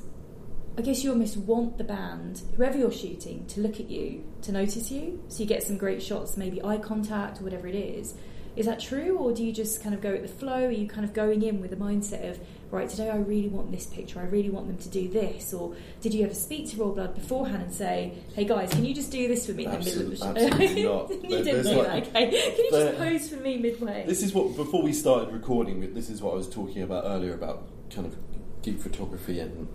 I 0.77 0.81
guess 0.81 1.03
you 1.03 1.11
almost 1.11 1.37
want 1.37 1.77
the 1.77 1.85
band, 1.85 2.41
whoever 2.57 2.77
you're 2.77 2.91
shooting, 2.91 3.45
to 3.47 3.61
look 3.61 3.79
at 3.79 3.89
you, 3.89 4.23
to 4.41 4.51
notice 4.51 4.91
you, 4.91 5.23
so 5.29 5.39
you 5.39 5.45
get 5.45 5.63
some 5.63 5.77
great 5.77 6.03
shots, 6.03 6.35
maybe 6.35 6.61
eye 6.63 6.77
contact 6.77 7.39
or 7.39 7.45
whatever 7.45 7.67
it 7.67 7.75
is. 7.75 8.13
Is 8.57 8.65
that 8.67 8.79
true, 8.79 9.17
or 9.17 9.33
do 9.33 9.43
you 9.43 9.51
just 9.53 9.81
kind 9.83 9.93
of 9.95 10.01
go 10.01 10.11
with 10.13 10.21
the 10.21 10.27
flow? 10.29 10.65
Are 10.65 10.71
you 10.71 10.87
kind 10.87 11.03
of 11.05 11.13
going 11.13 11.41
in 11.43 11.59
with 11.61 11.71
the 11.71 11.77
mindset 11.77 12.29
of, 12.29 12.39
right, 12.71 12.89
today 12.89 13.09
I 13.09 13.17
really 13.17 13.47
want 13.49 13.71
this 13.71 13.85
picture, 13.85 14.19
I 14.19 14.23
really 14.23 14.49
want 14.49 14.67
them 14.67 14.77
to 14.77 14.89
do 14.89 15.07
this? 15.09 15.53
Or 15.53 15.75
did 16.01 16.13
you 16.13 16.25
ever 16.25 16.33
speak 16.33 16.69
to 16.71 16.77
Royal 16.77 16.93
Blood 16.93 17.15
beforehand 17.15 17.63
and 17.63 17.73
say, 17.73 18.13
hey 18.33 18.43
guys, 18.45 18.69
can 18.71 18.83
you 18.85 18.93
just 18.93 19.11
do 19.11 19.27
this 19.29 19.45
for 19.45 19.53
me 19.53 19.65
in 19.65 19.71
the 19.71 19.79
middle 19.79 20.01
of 20.03 20.09
the 20.09 20.15
show? 20.17 20.25
Absolutely 20.27 20.83
not. 20.85 21.09
you 21.09 21.21
There- 21.29 21.43
didn't 21.43 21.63
do 21.63 21.69
like- 21.83 22.13
that, 22.13 22.23
okay. 22.23 22.51
Can 22.55 22.65
you 22.65 22.71
just 22.71 22.97
pose 22.97 23.29
for 23.29 23.35
me 23.37 23.57
midway? 23.57 24.03
This 24.07 24.23
is 24.23 24.33
what 24.33 24.55
before 24.57 24.81
we 24.83 24.91
started 24.93 25.33
recording. 25.33 25.93
This 25.93 26.09
is 26.09 26.21
what 26.21 26.31
I 26.33 26.35
was 26.35 26.49
talking 26.49 26.81
about 26.81 27.03
earlier 27.05 27.33
about 27.33 27.67
kind 27.89 28.07
of 28.07 28.17
gig 28.61 28.79
photography 28.79 29.39
and 29.39 29.67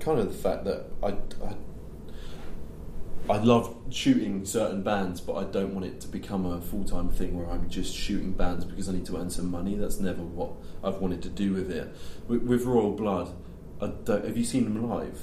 kind 0.00 0.18
of 0.18 0.28
the 0.32 0.38
fact 0.38 0.64
that 0.64 0.86
I, 1.02 1.08
I 1.44 1.56
I 3.28 3.38
love 3.38 3.76
shooting 3.90 4.44
certain 4.44 4.82
bands, 4.82 5.20
but 5.20 5.34
I 5.34 5.44
don't 5.44 5.74
want 5.74 5.86
it 5.86 6.00
to 6.02 6.08
become 6.08 6.46
a 6.46 6.60
full 6.60 6.84
time 6.84 7.08
thing 7.08 7.36
where 7.36 7.50
I'm 7.50 7.68
just 7.68 7.94
shooting 7.94 8.32
bands 8.32 8.64
because 8.64 8.88
I 8.88 8.92
need 8.92 9.06
to 9.06 9.16
earn 9.16 9.30
some 9.30 9.50
money. 9.50 9.74
That's 9.74 9.98
never 9.98 10.22
what 10.22 10.52
I've 10.84 10.96
wanted 10.96 11.22
to 11.22 11.28
do 11.28 11.52
with 11.52 11.70
it. 11.70 11.94
With, 12.28 12.42
with 12.42 12.64
Royal 12.64 12.92
Blood, 12.92 13.34
I 13.80 13.88
don't, 13.88 14.24
have 14.24 14.36
you 14.36 14.44
seen 14.44 14.64
them 14.64 14.88
live? 14.88 15.20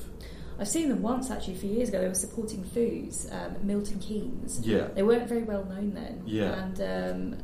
I've 0.60 0.68
seen 0.68 0.90
them 0.90 1.02
once 1.02 1.32
actually 1.32 1.54
a 1.54 1.58
few 1.58 1.70
years 1.70 1.90
ago. 1.90 2.02
They 2.02 2.08
were 2.08 2.14
supporting 2.14 2.64
Foos, 2.64 3.34
um, 3.34 3.66
Milton 3.66 4.00
Keynes. 4.00 4.60
Yeah. 4.62 4.88
They 4.94 5.04
weren't 5.04 5.28
very 5.28 5.44
well 5.44 5.64
known 5.64 5.94
then. 5.94 6.24
Yeah. 6.26 6.52
And 6.52 6.82
um, 6.82 7.44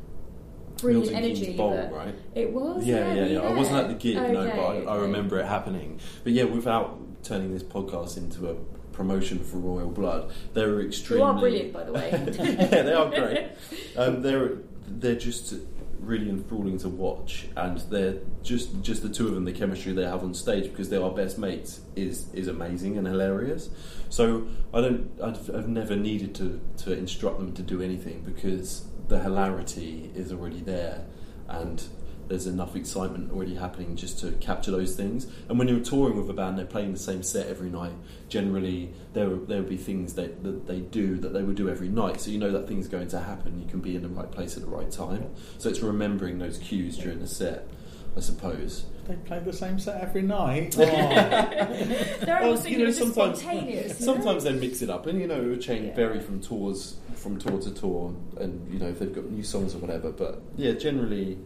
brilliant 0.77 1.11
Milton 1.11 1.23
Keynes 1.23 1.39
energy. 1.39 1.57
Bowl, 1.57 1.89
right? 1.91 2.15
It 2.35 2.51
was. 2.51 2.85
Yeah, 2.85 3.13
Yeah, 3.13 3.13
yeah, 3.13 3.21
were 3.23 3.29
yeah. 3.29 3.39
I 3.39 3.53
wasn't 3.53 3.77
at 3.77 3.87
the 3.87 3.95
gig, 3.95 4.15
no, 4.15 4.45
but 4.45 4.59
I, 4.59 4.93
I 4.93 4.97
remember 4.97 5.39
it 5.39 5.45
happening. 5.45 5.99
But 6.23 6.33
yeah, 6.33 6.43
without 6.43 6.99
turning 7.23 7.53
this 7.53 7.63
podcast 7.63 8.17
into 8.17 8.49
a 8.49 8.55
promotion 8.93 9.39
for 9.39 9.57
Royal 9.57 9.89
Blood, 9.89 10.31
they 10.53 10.65
were 10.65 10.81
extremely. 10.81 11.25
Who 11.25 11.31
are 11.31 11.39
brilliant, 11.39 11.73
by 11.73 11.83
the 11.83 11.93
way. 11.93 12.09
yeah, 12.39 12.81
they 12.83 12.93
are 12.93 13.09
great. 13.09 13.51
Um, 13.95 14.21
they're 14.21 14.57
they're 14.87 15.15
just 15.15 15.53
really 15.99 16.29
enthralling 16.29 16.77
to 16.79 16.89
watch, 16.89 17.47
and 17.55 17.79
they're 17.89 18.17
just 18.43 18.81
just 18.81 19.03
the 19.03 19.09
two 19.09 19.27
of 19.27 19.35
them. 19.35 19.45
The 19.45 19.53
chemistry 19.53 19.93
they 19.93 20.03
have 20.03 20.23
on 20.23 20.33
stage 20.33 20.65
because 20.65 20.89
they 20.89 20.97
are 20.97 21.11
best 21.11 21.37
mates 21.37 21.81
is 21.95 22.33
is 22.33 22.47
amazing 22.47 22.97
and 22.97 23.07
hilarious. 23.07 23.69
So 24.09 24.47
I 24.73 24.81
don't 24.81 25.11
I've, 25.21 25.49
I've 25.53 25.67
never 25.67 25.95
needed 25.95 26.35
to 26.35 26.59
to 26.83 26.93
instruct 26.93 27.39
them 27.39 27.53
to 27.53 27.61
do 27.61 27.81
anything 27.81 28.21
because 28.25 28.85
the 29.07 29.19
hilarity 29.19 30.11
is 30.15 30.31
already 30.31 30.61
there, 30.61 31.05
and 31.47 31.83
there's 32.29 32.47
enough 32.47 32.75
excitement 32.75 33.31
already 33.31 33.55
happening 33.55 33.95
just 33.95 34.19
to 34.19 34.31
capture 34.33 34.71
those 34.71 34.95
things. 34.95 35.27
And 35.49 35.59
when 35.59 35.67
you're 35.67 35.79
touring 35.81 36.15
with 36.15 36.29
a 36.29 36.33
band, 36.33 36.57
they're 36.57 36.65
playing 36.65 36.93
the 36.93 36.99
same 36.99 37.23
set 37.23 37.47
every 37.47 37.69
night. 37.69 37.91
Generally, 38.29 38.93
there 39.13 39.27
will, 39.29 39.45
there 39.45 39.61
will 39.61 39.69
be 39.69 39.77
things 39.77 40.13
that, 40.13 40.43
that 40.43 40.67
they 40.67 40.79
do 40.79 41.17
that 41.17 41.33
they 41.33 41.41
would 41.43 41.55
do 41.55 41.69
every 41.69 41.89
night. 41.89 42.21
So 42.21 42.31
you 42.31 42.37
know 42.37 42.51
that 42.51 42.67
thing's 42.67 42.87
going 42.87 43.07
to 43.09 43.19
happen. 43.19 43.59
You 43.59 43.67
can 43.67 43.79
be 43.81 43.95
in 43.95 44.03
the 44.03 44.09
right 44.09 44.31
place 44.31 44.55
at 44.55 44.63
the 44.63 44.69
right 44.69 44.89
time. 44.91 45.29
So 45.57 45.69
it's 45.69 45.81
remembering 45.81 46.37
those 46.39 46.59
cues 46.59 46.97
during 46.97 47.19
the 47.19 47.27
set, 47.27 47.67
I 48.15 48.19
suppose. 48.19 48.85
They 49.07 49.15
play 49.15 49.39
the 49.39 49.51
same 49.51 49.79
set 49.79 49.99
every 50.01 50.21
night. 50.21 50.75
Oh. 50.77 50.83
Oh. 50.83 50.87
There 52.19 52.35
are 52.35 52.41
Well, 52.41 52.51
also 52.51 52.65
you 52.67 52.73
you 52.73 52.77
know, 52.79 52.85
know, 52.85 52.91
sometimes- 52.91 53.39
spontaneous. 53.39 53.97
Sometimes 53.97 54.43
they 54.43 54.53
mix 54.53 54.83
it 54.83 54.89
up, 54.91 55.07
and 55.07 55.19
you 55.19 55.25
know, 55.25 55.41
it 55.41 55.47
would 55.47 55.61
change 55.61 55.87
Yeah. 55.87 55.95
vary 55.95 56.19
from 56.19 56.41
tours 56.41 56.97
from 57.15 57.37
tour 57.39 57.59
to 57.59 57.71
tour, 57.73 58.13
and 58.39 58.71
you 58.71 58.79
know 58.79 58.87
if 58.87 58.99
they've 58.99 59.13
got 59.13 59.25
new 59.31 59.43
songs 59.43 59.73
or 59.73 59.79
whatever. 59.79 60.11
But 60.11 60.41
yeah, 60.57 60.73
generally, 60.73 61.37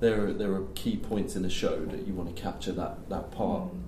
there 0.00 0.26
are, 0.26 0.32
there 0.32 0.52
are 0.52 0.64
key 0.74 0.96
points 0.96 1.36
in 1.36 1.44
a 1.44 1.50
show 1.50 1.84
that 1.86 2.06
you 2.06 2.14
want 2.14 2.34
to 2.34 2.40
capture 2.40 2.72
that 2.72 3.08
that 3.08 3.30
part. 3.30 3.72
Mm. 3.72 3.80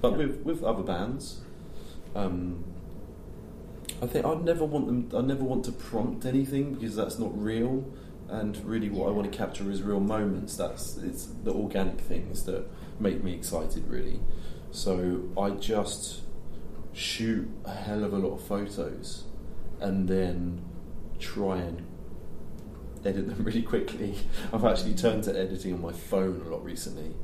But 0.00 0.12
Yeah. 0.12 0.18
with 0.18 0.40
with 0.44 0.62
other 0.64 0.82
bands, 0.82 1.40
um, 2.14 2.64
I 4.02 4.06
think 4.06 4.24
I'd 4.26 4.44
never 4.44 4.64
want 4.64 4.86
them. 4.86 5.08
I 5.16 5.24
never 5.24 5.44
want 5.44 5.64
to 5.66 5.72
prompt 5.72 6.24
anything 6.26 6.74
because 6.74 6.96
that's 6.96 7.18
not 7.18 7.30
real. 7.40 7.84
And 8.28 8.56
really, 8.64 8.88
what 8.88 9.08
I 9.08 9.12
want 9.12 9.30
to 9.30 9.36
capture 9.36 9.70
is 9.70 9.82
real 9.82 10.00
moments. 10.00 10.56
That's 10.56 10.96
it's 10.96 11.26
the 11.44 11.52
organic 11.52 12.00
things 12.00 12.44
that 12.44 12.66
make 12.98 13.22
me 13.22 13.32
excited, 13.34 13.86
really. 13.88 14.20
So 14.70 15.28
I 15.38 15.50
just 15.50 16.22
shoot 16.92 17.48
a 17.64 17.72
hell 17.74 18.02
of 18.02 18.12
a 18.12 18.18
lot 18.18 18.34
of 18.34 18.40
photos, 18.40 19.24
and 19.80 20.08
then 20.08 20.62
try 21.18 21.58
and 21.58 21.82
edit 23.04 23.28
them 23.28 23.44
really 23.44 23.62
quickly. 23.62 24.14
I've 24.52 24.64
actually 24.64 24.94
turned 24.94 25.24
to 25.24 25.38
editing 25.38 25.74
on 25.74 25.82
my 25.82 25.92
phone 25.92 26.42
a 26.46 26.50
lot 26.50 26.64
recently. 26.64 27.14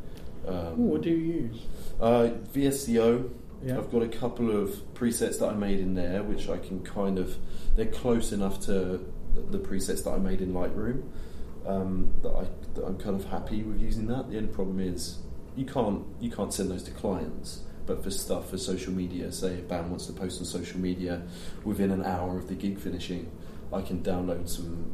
Um, 0.46 0.80
Ooh, 0.80 0.92
what 0.92 1.02
do 1.02 1.10
you 1.10 1.16
use? 1.16 1.62
uh, 2.00 2.30
VSCO. 2.52 3.30
Yeah. 3.62 3.76
I've 3.76 3.92
got 3.92 4.02
a 4.02 4.08
couple 4.08 4.50
of 4.50 4.70
presets 4.94 5.38
that 5.40 5.48
I 5.48 5.54
made 5.54 5.80
in 5.80 5.94
there, 5.94 6.22
which 6.22 6.48
I 6.48 6.56
can 6.56 6.82
kind 6.82 7.18
of. 7.18 7.36
They're 7.76 7.84
close 7.86 8.32
enough 8.32 8.58
to 8.66 9.04
the 9.34 9.58
presets 9.58 10.02
that 10.04 10.10
I 10.10 10.16
made 10.18 10.40
in 10.40 10.52
Lightroom 10.54 11.02
um, 11.66 12.12
that 12.22 12.30
I 12.30 12.46
that 12.74 12.84
I'm 12.84 12.98
kind 12.98 13.16
of 13.16 13.26
happy 13.26 13.62
with 13.62 13.80
using 13.80 14.06
that. 14.06 14.30
The 14.30 14.36
only 14.38 14.48
problem 14.48 14.80
is 14.80 15.18
you 15.56 15.66
can't 15.66 16.04
you 16.20 16.30
can't 16.30 16.52
send 16.52 16.70
those 16.70 16.82
to 16.84 16.90
clients. 16.90 17.64
But 17.86 18.04
for 18.04 18.10
stuff 18.10 18.50
for 18.50 18.58
social 18.58 18.92
media, 18.92 19.32
say 19.32 19.58
a 19.58 19.62
band 19.62 19.90
wants 19.90 20.06
to 20.06 20.12
post 20.12 20.40
on 20.40 20.46
social 20.46 20.78
media 20.78 21.22
within 21.64 21.90
an 21.90 22.04
hour 22.04 22.38
of 22.38 22.46
the 22.46 22.54
gig 22.54 22.78
finishing, 22.78 23.30
I 23.72 23.82
can 23.82 24.02
download 24.02 24.48
some 24.48 24.92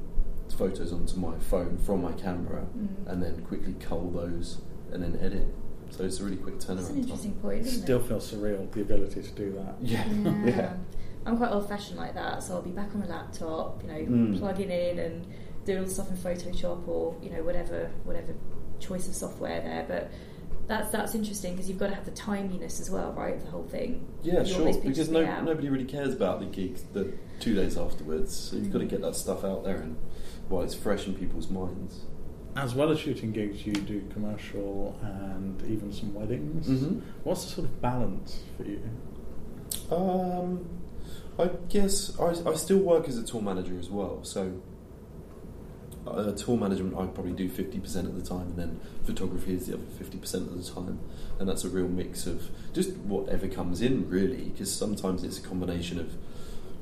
photos 0.54 0.92
onto 0.92 1.16
my 1.18 1.36
phone 1.38 1.76
from 1.78 2.02
my 2.02 2.12
camera 2.12 2.66
Mm. 2.76 2.88
and 3.06 3.22
then 3.22 3.42
quickly 3.46 3.74
cull 3.80 4.10
those 4.10 4.58
and 4.92 5.02
then 5.02 5.18
edit. 5.20 5.46
So 5.90 6.04
it's 6.04 6.20
a 6.20 6.24
really 6.24 6.36
quick 6.36 6.56
turnaround. 6.58 7.06
That's 7.08 7.24
an 7.24 7.32
time. 7.32 7.40
point, 7.42 7.66
isn't 7.66 7.82
Still 7.82 8.00
it? 8.00 8.06
feels 8.06 8.32
surreal 8.32 8.70
the 8.72 8.80
ability 8.82 9.22
to 9.22 9.30
do 9.30 9.52
that. 9.52 9.74
Yeah, 9.80 10.06
Yeah. 10.08 10.44
yeah. 10.46 10.72
I'm 11.24 11.36
quite 11.36 11.50
old 11.50 11.68
fashioned 11.68 11.98
like 11.98 12.14
that, 12.14 12.42
so 12.42 12.54
I'll 12.54 12.62
be 12.62 12.70
back 12.70 12.94
on 12.94 13.00
the 13.00 13.08
laptop, 13.08 13.82
you 13.82 13.88
know, 13.88 13.94
Mm. 13.98 14.38
plugging 14.38 14.70
in 14.70 14.98
and 14.98 15.26
doing 15.64 15.78
all 15.80 15.84
the 15.84 15.90
stuff 15.90 16.08
in 16.10 16.16
Photoshop 16.16 16.86
or 16.86 17.16
you 17.22 17.30
know 17.30 17.42
whatever 17.42 17.90
whatever 18.04 18.32
choice 18.78 19.08
of 19.08 19.14
software 19.14 19.60
there. 19.60 19.84
But 19.88 20.10
that's 20.68 20.90
that's 20.90 21.14
interesting 21.16 21.54
because 21.54 21.68
you've 21.68 21.78
got 21.78 21.88
to 21.88 21.94
have 21.94 22.04
the 22.04 22.10
timeliness 22.12 22.78
as 22.80 22.90
well, 22.90 23.12
right? 23.12 23.38
The 23.44 23.50
whole 23.50 23.64
thing. 23.64 24.06
Yeah, 24.22 24.42
You 24.42 24.54
sure. 24.54 24.80
Because 24.80 25.08
no, 25.08 25.24
nobody 25.42 25.68
really 25.68 25.84
cares 25.84 26.12
about 26.14 26.38
the 26.40 26.46
gig 26.46 26.78
the 26.92 27.12
two 27.40 27.54
days 27.54 27.76
afterwards. 27.76 28.34
So 28.34 28.56
you've 28.56 28.72
got 28.72 28.78
to 28.80 28.84
Mm. 28.86 28.90
get 28.90 29.02
that 29.02 29.16
stuff 29.16 29.42
out 29.44 29.64
there 29.64 29.76
and 29.78 29.96
while 30.48 30.62
it's 30.62 30.74
fresh 30.74 31.06
in 31.06 31.14
people's 31.14 31.48
minds. 31.50 32.00
As 32.56 32.74
well 32.74 32.90
as 32.90 32.98
shooting 32.98 33.32
gigs, 33.32 33.66
you 33.66 33.72
do 33.74 34.02
commercial 34.12 34.98
and 35.02 35.60
even 35.70 35.92
some 35.92 36.14
weddings. 36.14 36.66
Mhm. 36.68 37.02
What's 37.24 37.44
the 37.44 37.50
sort 37.50 37.66
of 37.66 37.82
balance 37.82 38.40
for 38.56 38.64
you? 38.64 38.80
Um, 39.90 40.64
I 41.38 41.50
guess 41.68 42.18
I, 42.18 42.34
I 42.48 42.54
still 42.54 42.78
work 42.78 43.08
as 43.08 43.18
a 43.18 43.22
tour 43.22 43.42
manager 43.42 43.78
as 43.78 43.90
well. 43.90 44.24
So 44.24 44.52
uh, 46.06 46.32
tour 46.32 46.56
management 46.56 46.94
I 46.96 47.04
probably 47.06 47.32
do 47.32 47.48
fifty 47.48 47.78
percent 47.78 48.06
of 48.06 48.14
the 48.14 48.26
time, 48.26 48.46
and 48.48 48.56
then 48.56 48.80
photography 49.04 49.52
is 49.54 49.66
the 49.66 49.74
other 49.74 49.82
fifty 49.98 50.16
percent 50.18 50.48
of 50.48 50.56
the 50.64 50.72
time, 50.72 50.98
and 51.38 51.48
that's 51.48 51.64
a 51.64 51.68
real 51.68 51.88
mix 51.88 52.26
of 52.26 52.48
just 52.72 52.92
whatever 52.98 53.48
comes 53.48 53.82
in 53.82 54.08
really. 54.08 54.44
Because 54.44 54.72
sometimes 54.72 55.24
it's 55.24 55.38
a 55.38 55.42
combination 55.42 55.98
of 56.00 56.14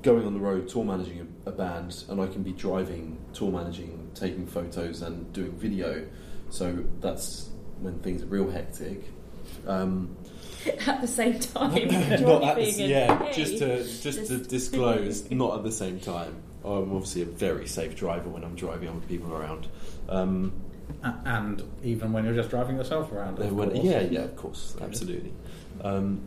going 0.05 0.27
on 0.27 0.35
the 0.35 0.41
road, 0.41 0.69
tour 0.69 0.85
managing 0.85 1.27
a, 1.47 1.49
a 1.51 1.53
band, 1.53 2.05
and 2.09 2.21
I 2.21 2.27
can 2.29 2.43
be 2.43 2.53
driving, 2.53 3.19
tour 3.33 3.51
managing, 3.51 4.11
taking 4.15 4.47
photos, 4.47 5.03
and 5.03 5.33
doing 5.33 5.53
video. 5.53 6.07
So 6.51 6.85
that's 7.01 7.49
when 7.81 7.99
things 8.01 8.23
are 8.23 8.27
real 8.27 8.49
hectic. 8.51 9.03
Um, 9.67 10.17
at 10.87 11.01
the 11.01 11.09
same 11.09 11.41
time. 11.41 11.89
not 12.23 12.45
at 12.45 12.57
the, 12.57 12.71
yeah, 12.85 13.33
just 13.33 13.59
to 13.59 13.83
just, 13.83 14.27
to 14.29 14.39
disclose, 14.39 15.29
not 15.31 15.57
at 15.59 15.65
the 15.65 15.73
same 15.73 15.99
time. 15.99 16.37
I'm 16.65 16.93
obviously 16.95 17.23
a 17.23 17.27
very 17.27 17.67
safe 17.67 17.97
driver 17.97 18.29
when 18.29 18.45
I'm 18.45 18.55
driving 18.55 18.89
on 18.89 19.01
people 19.03 19.35
around. 19.35 19.67
Um, 20.09 20.53
And 21.03 21.63
even 21.83 22.13
when 22.13 22.25
you're 22.25 22.35
just 22.35 22.51
driving 22.51 22.77
yourself 22.77 23.11
around, 23.13 23.39
uh, 23.41 23.47
when- 23.47 23.75
yeah, 23.77 24.01
yeah, 24.03 24.21
of 24.21 24.37
course, 24.37 24.77
absolutely. 24.81 25.33
Um, 25.83 26.21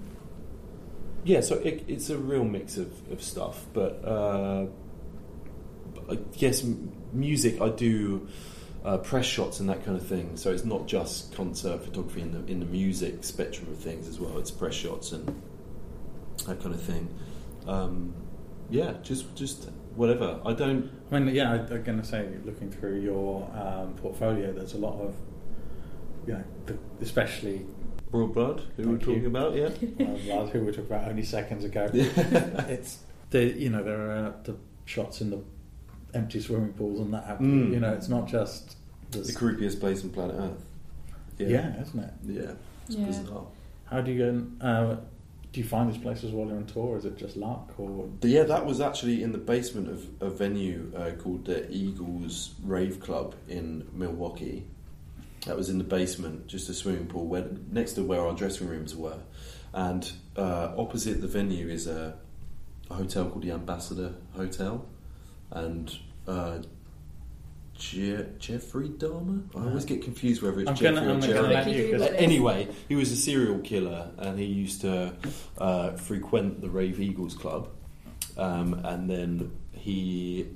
yeah, 1.27 1.41
so 1.41 1.55
it, 1.55 1.83
it's 1.89 2.09
a 2.09 2.17
real 2.17 2.45
mix 2.45 2.77
of, 2.77 2.89
of 3.11 3.21
stuff, 3.21 3.65
but 3.73 4.01
uh, 4.05 4.65
I 6.09 6.15
guess 6.37 6.63
music 7.11 7.59
I 7.61 7.67
do 7.67 8.27
uh, 8.85 8.97
press 8.99 9.25
shots 9.25 9.59
and 9.59 9.67
that 9.69 9.83
kind 9.83 9.97
of 9.97 10.07
thing. 10.07 10.37
So 10.37 10.51
it's 10.53 10.63
not 10.63 10.87
just 10.87 11.35
concert 11.35 11.83
photography 11.83 12.21
in 12.21 12.31
the 12.31 12.49
in 12.49 12.59
the 12.61 12.65
music 12.65 13.25
spectrum 13.25 13.69
of 13.69 13.77
things 13.77 14.07
as 14.07 14.21
well. 14.21 14.37
It's 14.37 14.51
press 14.51 14.73
shots 14.73 15.11
and 15.11 15.41
that 16.45 16.61
kind 16.61 16.73
of 16.73 16.81
thing. 16.81 17.13
Um, 17.67 18.13
yeah, 18.69 18.93
just 19.03 19.35
just 19.35 19.69
whatever. 19.95 20.39
I 20.45 20.53
don't. 20.53 20.89
I 21.11 21.19
mean, 21.19 21.35
yeah, 21.35 21.51
I- 21.51 21.73
I'm 21.73 21.83
going 21.83 21.99
to 21.99 22.05
say, 22.07 22.29
looking 22.45 22.71
through 22.71 23.01
your 23.01 23.51
um, 23.53 23.95
portfolio, 23.95 24.53
there's 24.53 24.75
a 24.75 24.77
lot 24.77 24.97
of, 25.01 25.13
you 26.25 26.33
know, 26.35 26.43
the, 26.67 26.77
especially 27.01 27.65
Royal 28.11 28.27
Blood, 28.27 28.63
who 28.77 28.83
we're 28.83 28.97
Thank 28.97 29.01
you. 29.01 29.13
talking 29.13 29.25
about, 29.25 29.55
yeah. 29.55 29.65
uh, 30.35 30.45
who 30.47 30.61
we 30.61 30.71
talked 30.71 30.87
about 30.89 31.07
only 31.09 31.23
seconds 31.23 31.63
ago. 31.65 31.89
It's 31.93 32.99
the 33.31 33.43
you 33.45 33.69
know 33.69 33.83
there 33.83 34.11
are 34.11 34.33
the 34.43 34.55
shots 34.85 35.21
in 35.21 35.29
the 35.31 35.39
empty 36.13 36.39
swimming 36.39 36.73
pools 36.73 36.99
and 37.01 37.13
that 37.13 37.25
happen. 37.25 37.69
Mm. 37.69 37.73
You 37.73 37.79
know, 37.81 37.93
it's 37.93 38.07
not 38.09 38.27
just 38.27 38.77
the, 39.11 39.19
the 39.19 39.33
creepiest 39.33 39.79
place 39.79 40.03
on 40.03 40.09
planet 40.11 40.35
Earth. 40.39 40.65
yeah. 41.37 41.81
isn't 41.81 41.99
it? 41.99 42.13
Yeah, 42.25 42.51
it's 42.87 42.95
Yeah. 42.95 43.05
bizarre. 43.05 43.47
How 43.85 44.01
do 44.01 44.11
you 44.11 44.19
go? 44.59 44.65
Uh, 44.65 44.95
do 45.53 45.61
you 45.61 45.65
find 45.67 45.91
these 45.91 46.01
places 46.01 46.31
while 46.31 46.47
you're 46.47 46.57
on 46.57 46.65
tour? 46.65 46.97
Is 46.97 47.05
it 47.05 47.17
just 47.17 47.35
luck, 47.37 47.71
or 47.77 48.07
yeah, 48.21 48.43
that 48.43 48.65
was 48.65 48.79
actually 48.81 49.23
in 49.23 49.31
the 49.31 49.37
basement 49.37 49.89
of 49.89 50.05
a 50.21 50.29
venue 50.29 50.91
uh, 50.95 51.11
called 51.21 51.45
the 51.45 51.69
Eagles 51.71 52.53
Rave 52.63 52.99
Club 52.99 53.35
in 53.47 53.87
Milwaukee. 53.93 54.65
That 55.47 55.55
was 55.55 55.69
in 55.69 55.77
the 55.77 55.83
basement, 55.85 56.47
just 56.47 56.67
a 56.69 56.73
swimming 56.73 57.07
pool 57.07 57.25
where, 57.25 57.47
next 57.71 57.93
to 57.93 58.03
where 58.03 58.19
our 58.19 58.33
dressing 58.33 58.67
rooms 58.67 58.93
were. 58.95 59.17
And 59.73 60.09
uh, 60.35 60.73
opposite 60.77 61.21
the 61.21 61.27
venue 61.27 61.69
is 61.69 61.87
a, 61.87 62.15
a 62.89 62.93
hotel 62.93 63.29
called 63.29 63.43
the 63.43 63.51
Ambassador 63.51 64.13
Hotel. 64.35 64.85
And 65.51 65.95
uh, 66.27 66.59
Je- 67.75 68.25
Jeffrey 68.39 68.89
Dahmer? 68.89 69.43
I 69.55 69.59
always 69.69 69.85
get 69.85 70.01
confused 70.01 70.41
whether 70.41 70.59
it's 70.59 70.69
I'm 70.69 70.75
Jeffrey 70.75 70.95
gonna, 70.95 71.09
or 71.11 71.13
I'm 71.13 71.21
Jerry. 71.21 71.33
gonna 71.33 71.47
let 71.53 71.63
Quickly 71.63 71.85
you. 71.85 71.91
'cause- 71.97 72.07
Google. 72.09 72.23
Anyway, 72.23 72.67
he 72.89 72.95
was 72.95 73.11
a 73.11 73.15
serial 73.15 73.59
killer 73.59 74.11
and 74.17 74.37
he 74.37 74.45
used 74.45 74.81
to 74.81 75.13
uh, 75.59 75.91
frequent 75.93 76.59
the 76.59 76.69
Rave 76.69 76.99
Eagles 76.99 77.35
Club. 77.35 77.69
Um, 78.37 78.81
and 78.83 79.09
then 79.09 79.51
he 79.71 80.47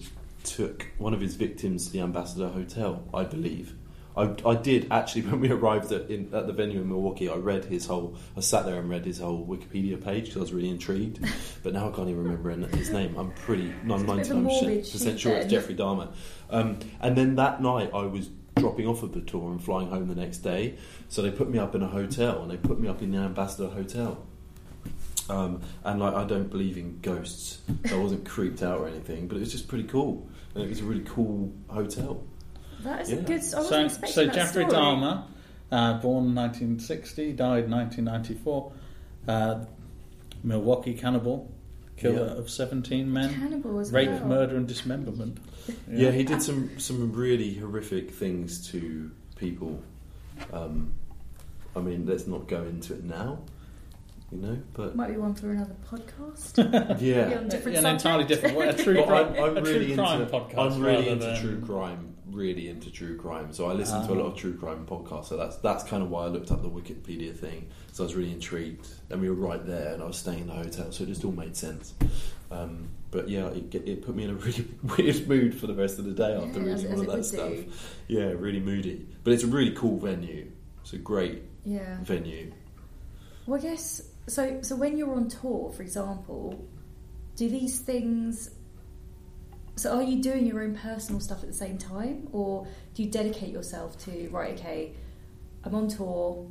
took 0.43 0.87
one 0.97 1.13
of 1.13 1.21
his 1.21 1.35
victims 1.35 1.85
to 1.87 1.93
the 1.93 2.01
Ambassador 2.01 2.49
Hotel, 2.49 3.03
I 3.13 3.23
believe. 3.23 3.75
I, 4.15 4.35
I 4.45 4.55
did 4.55 4.87
actually, 4.91 5.21
when 5.29 5.39
we 5.39 5.51
arrived 5.51 5.91
at, 5.91 6.09
in, 6.09 6.33
at 6.33 6.47
the 6.47 6.53
venue 6.53 6.81
in 6.81 6.89
Milwaukee, 6.89 7.29
I 7.29 7.35
read 7.35 7.65
his 7.65 7.85
whole, 7.85 8.15
I 8.35 8.41
sat 8.41 8.65
there 8.65 8.79
and 8.79 8.89
read 8.89 9.05
his 9.05 9.19
whole 9.19 9.45
Wikipedia 9.45 10.03
page 10.03 10.25
because 10.25 10.37
I 10.37 10.41
was 10.41 10.53
really 10.53 10.69
intrigued. 10.69 11.19
but 11.63 11.73
now 11.73 11.89
I 11.89 11.95
can't 11.95 12.09
even 12.09 12.23
remember 12.23 12.67
his 12.75 12.89
name. 12.89 13.15
I'm 13.17 13.31
pretty, 13.31 13.73
I'm 13.89 14.09
It's 14.09 14.29
a 14.29 14.35
bit 14.35 14.35
of 14.35 14.37
99% 14.37 15.19
sure 15.19 15.35
it's. 15.35 15.51
Jeffrey 15.51 15.75
Dahmer. 15.75 16.13
Um, 16.49 16.79
and 16.99 17.15
then 17.15 17.35
that 17.35 17.61
night 17.61 17.91
I 17.93 18.03
was 18.03 18.29
dropping 18.55 18.87
off 18.87 19.01
of 19.03 19.13
the 19.13 19.21
tour 19.21 19.51
and 19.51 19.63
flying 19.63 19.89
home 19.89 20.07
the 20.07 20.15
next 20.15 20.39
day. 20.39 20.77
So 21.09 21.21
they 21.21 21.31
put 21.31 21.49
me 21.49 21.59
up 21.59 21.75
in 21.75 21.81
a 21.81 21.87
hotel 21.87 22.41
and 22.41 22.51
they 22.51 22.57
put 22.57 22.79
me 22.79 22.87
up 22.87 23.01
in 23.01 23.11
the 23.11 23.19
Ambassador 23.19 23.69
Hotel. 23.69 24.25
Um, 25.29 25.61
and 25.83 25.99
like 25.99 26.13
I 26.13 26.25
don't 26.25 26.49
believe 26.49 26.77
in 26.77 26.99
ghosts, 27.01 27.61
so 27.87 27.99
I 27.99 28.03
wasn't 28.03 28.27
creeped 28.27 28.61
out 28.61 28.79
or 28.79 28.87
anything, 28.87 29.27
but 29.27 29.37
it 29.37 29.39
was 29.39 29.51
just 29.51 29.67
pretty 29.67 29.85
cool. 29.85 30.27
And 30.53 30.63
it 30.63 30.69
was 30.69 30.81
a 30.81 30.83
really 30.83 31.05
cool 31.05 31.53
hotel. 31.67 32.25
That 32.83 33.01
is 33.01 33.11
Yeah. 33.11 33.17
a 33.17 33.21
good. 33.21 33.31
I 33.31 33.35
wasn't 33.35 33.65
So, 33.67 33.79
expecting 33.85 34.13
so 34.13 34.25
that 34.25 34.33
Jeffrey 34.35 34.65
story. 34.65 34.81
Dahmer, 34.81 35.23
uh, 35.71 35.93
born 35.99 36.33
1960, 36.33 37.33
died 37.33 37.69
1994. 37.69 38.71
Uh, 39.27 39.59
Milwaukee 40.43 40.93
cannibal, 40.95 41.51
killer 41.97 42.25
Yeah. 42.25 42.39
of 42.39 42.49
17 42.49 43.11
men, 43.13 43.33
Cannibal 43.33 43.79
as 43.79 43.91
rape, 43.91 44.09
well. 44.09 44.25
murder, 44.25 44.55
and 44.57 44.67
dismemberment. 44.67 45.37
Yeah, 45.89 46.09
he 46.11 46.23
did 46.23 46.41
some 46.41 46.71
some 46.79 47.11
really 47.13 47.53
horrific 47.53 48.09
things 48.11 48.67
to 48.71 49.11
people. 49.35 49.79
Um, 50.51 50.93
I 51.75 51.79
mean, 51.79 52.05
let's 52.07 52.25
not 52.25 52.47
go 52.47 52.63
into 52.63 52.93
it 52.95 53.03
now, 53.03 53.39
you 54.31 54.39
know. 54.39 54.57
But 54.73 54.95
Might 54.95 55.09
be 55.11 55.17
one 55.17 55.35
for 55.35 55.51
another 55.51 55.75
podcast. 55.89 56.57
yeah, 56.99 57.37
on 57.37 57.47
different 57.47 57.77
an 57.77 57.85
entirely 57.85 58.23
different 58.23 58.57
way. 58.57 58.69
A 58.69 58.73
true 58.73 59.03
crime, 59.03 59.33
I'm, 59.37 59.43
I'm 59.43 59.57
a 59.57 59.61
true 59.61 59.73
really 59.73 59.93
crime 59.93 60.21
into 60.23 60.33
podcast. 60.33 60.57
I'm 60.57 60.81
really 60.81 61.09
into 61.09 61.25
than- 61.27 61.39
true 61.41 61.61
crime. 61.61 62.10
Really 62.31 62.69
into 62.69 62.91
true 62.91 63.17
crime. 63.17 63.51
So 63.53 63.69
I 63.69 63.73
listen 63.73 64.05
to 64.07 64.13
a 64.13 64.15
Ah. 64.15 64.19
lot 64.23 64.31
of 64.31 64.35
true 64.37 64.53
crime 64.57 64.85
podcasts. 64.85 65.25
So 65.25 65.37
that's 65.37 65.57
that's 65.57 65.83
kind 65.83 66.01
of 66.01 66.09
why 66.09 66.23
I 66.25 66.27
looked 66.27 66.51
up 66.51 66.61
the 66.61 66.69
Wikipedia 66.69 67.35
thing. 67.35 67.67
So 67.91 68.03
I 68.03 68.07
was 68.07 68.15
really 68.15 68.31
intrigued, 68.31 68.87
and 69.09 69.19
we 69.21 69.29
were 69.29 69.35
right 69.35 69.65
there, 69.65 69.93
and 69.93 70.01
I 70.01 70.05
was 70.05 70.17
staying 70.17 70.39
in 70.41 70.47
the 70.47 70.53
hotel, 70.53 70.91
so 70.91 71.03
it 71.03 71.07
just 71.07 71.25
all 71.25 71.31
made 71.31 71.55
sense. 71.57 71.93
Um, 72.49 72.87
but 73.11 73.27
yeah, 73.29 73.47
it, 73.47 73.73
it 73.75 74.01
put 74.05 74.15
me 74.15 74.23
in 74.25 74.29
a 74.29 74.33
really 74.35 74.65
weird 74.97 75.27
mood 75.27 75.55
for 75.55 75.67
the 75.67 75.73
rest 75.73 75.99
of 75.99 76.05
the 76.05 76.11
day 76.11 76.33
after 76.33 76.59
Yeah, 76.61 76.73
reading 76.75 76.93
all 76.93 77.01
of 77.01 77.07
that 77.07 77.23
stuff. 77.25 77.49
do. 77.49 77.65
Yeah, 78.07 78.25
really 78.37 78.59
moody. 78.59 79.05
But 79.23 79.33
it's 79.33 79.43
a 79.43 79.47
really 79.47 79.71
cool 79.71 79.97
venue. 79.97 80.47
It's 80.83 80.93
a 80.93 80.97
great 80.97 81.41
Yeah. 81.65 81.97
venue. 82.03 82.51
Well, 83.45 83.59
I 83.59 83.63
guess 83.63 84.01
so. 84.27 84.59
So 84.61 84.75
when 84.75 84.97
you're 84.97 85.13
on 85.13 85.27
tour, 85.27 85.71
for 85.75 85.81
example, 85.81 86.63
do 87.35 87.49
these 87.49 87.79
things? 87.79 88.51
So 89.81 89.95
are 89.95 90.03
you 90.03 90.21
doing 90.21 90.45
your 90.45 90.61
own 90.61 90.75
personal 90.75 91.19
stuff 91.19 91.41
at 91.41 91.49
the 91.49 91.55
same 91.55 91.79
time, 91.79 92.27
or 92.31 92.67
do 92.93 93.01
you 93.01 93.09
dedicate 93.09 93.49
yourself 93.51 93.97
to 94.05 94.29
right? 94.29 94.53
Okay, 94.53 94.93
I'm 95.63 95.73
on 95.73 95.87
tour. 95.87 96.45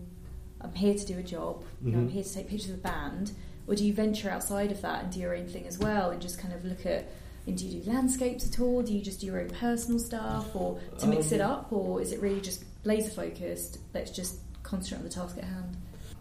I'm 0.60 0.74
here 0.74 0.94
to 0.94 1.06
do 1.06 1.16
a 1.16 1.22
job. 1.22 1.62
You 1.80 1.92
know, 1.92 1.98
I'm 1.98 2.08
Mhm. 2.08 2.10
here 2.10 2.24
to 2.24 2.34
take 2.34 2.48
pictures 2.48 2.70
of 2.70 2.82
the 2.82 2.88
band. 2.88 3.30
Or 3.68 3.76
do 3.76 3.86
you 3.86 3.94
venture 3.94 4.30
outside 4.30 4.72
of 4.72 4.80
that 4.80 5.04
and 5.04 5.12
do 5.12 5.20
your 5.20 5.36
own 5.36 5.46
thing 5.46 5.64
as 5.68 5.78
well, 5.78 6.10
and 6.10 6.20
just 6.20 6.38
kind 6.40 6.52
of 6.52 6.64
look 6.64 6.84
at? 6.84 7.06
And 7.46 7.56
do 7.56 7.68
you 7.68 7.80
do 7.80 7.88
landscapes 7.88 8.48
at 8.48 8.58
all? 8.58 8.82
Do 8.82 8.92
you 8.92 9.00
just 9.00 9.20
do 9.20 9.26
your 9.28 9.40
own 9.40 9.50
personal 9.50 10.00
stuff, 10.00 10.56
or 10.56 10.80
to 10.98 11.06
mix 11.06 11.30
it 11.30 11.40
Um, 11.40 11.52
up, 11.52 11.72
or 11.72 12.02
is 12.02 12.10
it 12.10 12.20
really 12.20 12.40
just 12.40 12.64
laser 12.82 13.10
focused? 13.10 13.78
Let's 13.94 14.10
just 14.10 14.40
concentrate 14.64 14.98
on 14.98 15.04
the 15.04 15.10
task 15.10 15.38
at 15.38 15.44
hand. 15.44 15.76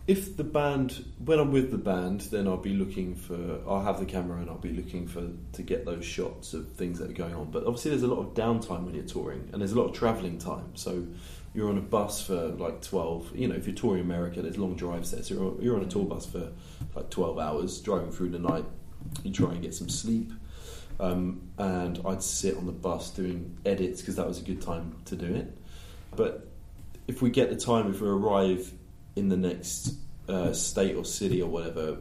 If 0.10 0.38
the 0.38 0.44
band, 0.44 1.06
when 1.24 1.38
I'm 1.38 1.52
with 1.52 1.70
the 1.70 1.78
band, 1.78 2.22
then 2.32 2.48
I'll 2.48 2.58
be 2.58 2.74
looking 2.74 3.14
for. 3.14 3.62
I'll 3.68 3.84
have 3.84 4.00
the 4.00 4.08
camera 4.08 4.40
and 4.40 4.50
I'll 4.50 4.58
be 4.58 4.74
looking 4.74 5.08
for 5.08 5.30
to 5.54 5.62
get 5.62 5.86
those 5.86 6.04
shots 6.04 6.56
of 6.56 6.72
things 6.72 6.98
that 6.98 7.12
are 7.12 7.14
going 7.14 7.36
on. 7.36 7.52
But 7.52 7.66
obviously, 7.66 7.92
there's 7.92 8.02
a 8.02 8.08
lot 8.08 8.18
of 8.18 8.34
downtime 8.34 8.86
when 8.86 8.96
you're 8.96 9.04
touring, 9.04 9.48
and 9.54 9.62
there's 9.62 9.74
a 9.74 9.78
lot 9.80 9.86
of 9.86 9.94
travelling 9.94 10.40
time. 10.40 10.76
So 10.76 11.06
you're 11.54 11.70
on 11.70 11.78
a 11.78 11.82
bus 11.82 12.24
for 12.24 12.48
like 12.48 12.82
12. 12.82 13.36
You 13.36 13.50
know, 13.50 13.56
if 13.56 13.68
you're 13.68 13.76
touring 13.76 14.02
America, 14.02 14.42
there's 14.42 14.58
long 14.58 14.76
drives 14.76 15.12
there. 15.12 15.22
So 15.22 15.36
you're, 15.36 15.62
you're 15.62 15.76
on 15.76 15.84
a 15.84 15.88
tour 15.88 16.06
bus 16.06 16.26
for 16.26 16.54
like 16.96 17.12
12 17.12 17.38
hours, 17.38 17.80
driving 17.80 18.12
through 18.12 18.30
the 18.30 18.40
night. 18.40 18.66
You 19.22 19.32
try 19.32 19.52
and 19.52 19.62
get 19.62 19.76
some 19.76 19.90
sleep. 19.90 20.32
Um, 21.00 21.52
and 21.60 22.02
I'd 22.04 22.24
sit 22.24 22.58
on 22.58 22.66
the 22.66 22.72
bus 22.72 23.12
doing 23.12 23.60
edits 23.64 24.02
because 24.02 24.16
that 24.16 24.28
was 24.28 24.40
a 24.40 24.44
good 24.44 24.64
time 24.64 24.96
to 25.06 25.16
do 25.16 25.36
it. 25.36 25.56
But 26.16 26.48
if 27.08 27.22
we 27.22 27.30
get 27.30 27.52
the 27.52 27.56
time, 27.56 27.92
if 27.92 28.02
we 28.02 28.08
arrive 28.08 28.74
in 29.16 29.30
the 29.30 29.38
next 29.38 29.94
uh, 30.28 30.54
state 30.54 30.96
or 30.96 31.06
city 31.06 31.42
or 31.42 31.50
whatever 31.50 31.98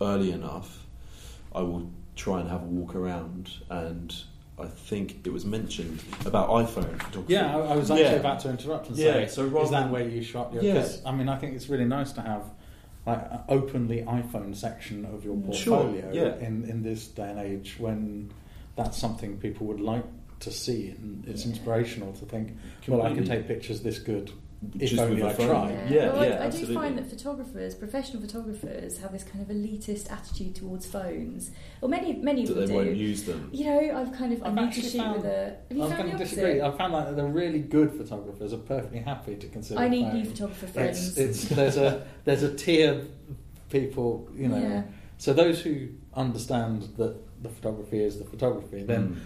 early 0.00 0.30
enough, 0.32 0.86
I 1.54 1.62
will 1.62 1.90
try 2.16 2.40
and 2.40 2.48
have 2.48 2.62
a 2.62 2.66
walk 2.66 2.94
around. 2.94 3.50
And 3.70 4.14
I 4.58 4.66
think 4.66 5.26
it 5.26 5.32
was 5.32 5.44
mentioned 5.44 6.00
about 6.26 6.48
iPhone 6.50 6.90
photography. 7.02 7.32
Yeah, 7.34 7.56
I, 7.56 7.60
I 7.72 7.76
was 7.76 7.90
actually 7.90 8.04
Yeah. 8.04 8.12
about 8.12 8.40
to 8.40 8.50
interrupt 8.50 8.88
and 8.88 8.96
say, 8.96 9.22
Yeah, 9.22 9.26
so 9.28 9.44
rather 9.46 9.64
is 9.64 9.70
that 9.70 9.90
where 9.90 10.08
you 10.08 10.22
shot 10.22 10.52
your? 10.52 10.62
Yeah. 10.62 10.86
I 11.06 11.12
mean, 11.12 11.28
I 11.28 11.36
think 11.38 11.54
it's 11.54 11.68
really 11.68 11.84
nice 11.86 12.12
to 12.12 12.20
have 12.22 12.44
like 13.04 13.20
an 13.32 13.40
openly 13.48 14.02
iPhone 14.02 14.54
section 14.54 15.04
of 15.06 15.24
your 15.24 15.36
portfolio 15.36 16.00
Sure, 16.02 16.12
yeah. 16.12 16.36
in 16.46 16.64
in 16.68 16.82
this 16.84 17.08
day 17.08 17.28
and 17.30 17.38
age 17.40 17.74
when 17.78 18.30
that's 18.76 18.96
something 18.96 19.36
people 19.38 19.66
would 19.66 19.80
like 19.80 20.04
to 20.40 20.50
see, 20.52 20.90
and 20.90 21.24
it's 21.26 21.44
inspirational 21.44 22.12
to 22.14 22.24
think, 22.24 22.56
well, 22.88 23.02
I 23.02 23.12
can 23.14 23.24
take 23.24 23.46
pictures 23.48 23.80
this 23.82 23.98
good 23.98 24.30
if 24.74 24.90
Just 24.90 25.00
only 25.02 25.22
with 25.22 25.38
a 25.38 25.42
iPhone. 25.42 25.46
tried. 25.48 25.90
Yeah, 25.90 26.12
well, 26.12 26.24
yeah, 26.28 26.36
I, 26.42 26.46
I 26.46 26.50
do 26.50 26.72
find 26.74 26.96
that 26.98 27.10
photographers, 27.10 27.74
professional 27.74 28.22
photographers, 28.22 28.98
have 28.98 29.10
this 29.12 29.24
kind 29.24 29.42
of 29.42 29.48
elitist 29.48 30.10
attitude 30.12 30.54
towards 30.54 30.86
phones. 30.86 31.50
Well, 31.80 31.90
many 31.90 32.12
many 32.14 32.42
of 32.44 32.50
them 32.50 32.58
they 32.60 32.66
do. 32.66 32.74
won't 32.74 32.96
use 32.96 33.24
them. 33.24 33.48
You 33.52 33.64
know, 33.66 33.96
I've 33.98 34.12
kind 34.12 34.32
of 34.32 34.42
I 34.42 34.46
I've 34.46 34.54
need 34.54 34.60
to 34.60 34.66
actually 34.68 34.88
shoot 34.90 34.98
found- 34.98 35.16
with 35.16 35.24
a. 35.26 35.56
Have 35.68 35.76
you 35.76 35.82
I'm 35.82 35.90
found 35.90 36.02
going 36.02 36.12
to 36.12 36.24
disagree. 36.24 36.60
I 36.60 36.70
found 36.70 36.94
that 36.94 37.16
the 37.16 37.24
really 37.24 37.58
good 37.60 37.92
photographers 37.92 38.52
are 38.52 38.58
perfectly 38.58 39.00
happy 39.00 39.36
to 39.36 39.46
consider. 39.48 39.80
I 39.80 39.88
need 39.88 40.04
phone. 40.06 40.14
new 40.14 40.24
photographer 40.26 40.66
friends. 40.68 41.18
It's, 41.18 41.44
it's 41.44 41.54
there's 41.56 41.76
a 41.76 42.06
there's 42.24 42.42
a 42.44 42.54
tier 42.54 42.92
of 42.94 43.08
people, 43.70 44.28
you 44.34 44.48
know. 44.48 44.58
Yeah. 44.62 44.82
So 45.18 45.32
those 45.32 45.60
who 45.60 45.88
understand 46.14 46.82
that 46.98 47.16
the 47.42 47.48
photography 47.48 48.02
is 48.02 48.18
the 48.18 48.24
photography, 48.24 48.82
then 48.84 49.08
Mm. 49.16 49.18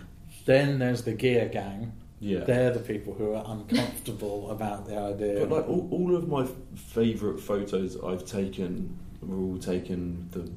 then 0.47 0.79
there's 0.79 1.03
the 1.03 1.13
gear 1.13 1.49
gang. 1.49 1.93
Yeah. 2.19 2.45
They're 2.45 2.71
the 2.71 2.81
people 2.81 3.15
who 3.15 3.35
are 3.35 3.45
uncomfortable 3.47 4.51
about 4.57 4.87
the 4.87 4.99
idea. 4.99 5.47
But 5.47 5.51
like 5.51 5.69
all, 5.69 5.89
all 5.91 6.17
of 6.17 6.29
my 6.29 6.47
favourite 6.75 7.41
photos 7.41 8.03
I've 8.03 8.25
taken 8.25 8.99
were 9.21 9.39
all 9.39 9.59
taken 9.59 10.29
with 10.33 10.45
the 10.45 10.53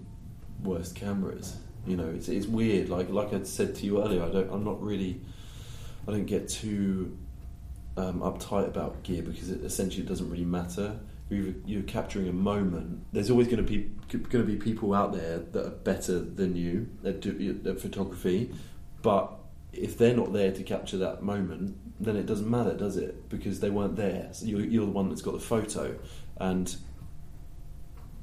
worst 0.67 0.95
cameras. 0.95 1.57
You 1.85 1.97
know, 1.97 2.09
it's, 2.09 2.29
it's 2.29 2.47
weird. 2.47 2.89
Like 2.89 3.09
like 3.09 3.33
I 3.33 3.43
said 3.43 3.75
to 3.75 3.85
you 3.85 4.01
earlier, 4.01 4.23
I 4.23 4.29
don't. 4.29 4.51
I'm 4.51 4.63
not 4.63 4.81
really. 4.81 5.21
I 6.07 6.11
don't 6.11 6.25
get 6.25 6.49
too 6.49 7.17
um, 7.97 8.21
uptight 8.21 8.67
about 8.67 9.03
gear 9.03 9.21
because 9.21 9.49
it 9.49 9.61
essentially 9.63 10.03
it 10.03 10.09
doesn't 10.09 10.29
really 10.29 10.45
matter. 10.45 10.99
You're, 11.29 11.53
you're 11.65 11.83
capturing 11.83 12.27
a 12.27 12.33
moment. 12.33 13.05
There's 13.13 13.29
always 13.29 13.47
going 13.47 13.63
to 13.63 13.63
be 13.63 13.91
going 14.11 14.43
to 14.43 14.43
be 14.43 14.55
people 14.55 14.93
out 14.93 15.13
there 15.13 15.39
that 15.39 15.65
are 15.65 15.69
better 15.69 16.19
than 16.19 16.55
you 16.55 16.89
at, 17.05 17.23
at 17.67 17.79
photography, 17.79 18.51
but 19.03 19.38
if 19.73 19.97
they're 19.97 20.15
not 20.15 20.33
there 20.33 20.51
to 20.51 20.63
capture 20.63 20.97
that 20.97 21.21
moment, 21.21 21.77
then 21.99 22.15
it 22.15 22.25
doesn't 22.25 22.49
matter, 22.49 22.73
does 22.73 22.97
it? 22.97 23.29
Because 23.29 23.59
they 23.59 23.69
weren't 23.69 23.95
there. 23.95 24.29
So 24.31 24.45
you're, 24.45 24.61
you're 24.61 24.85
the 24.85 24.91
one 24.91 25.09
that's 25.09 25.21
got 25.21 25.33
the 25.33 25.39
photo, 25.39 25.97
and 26.37 26.75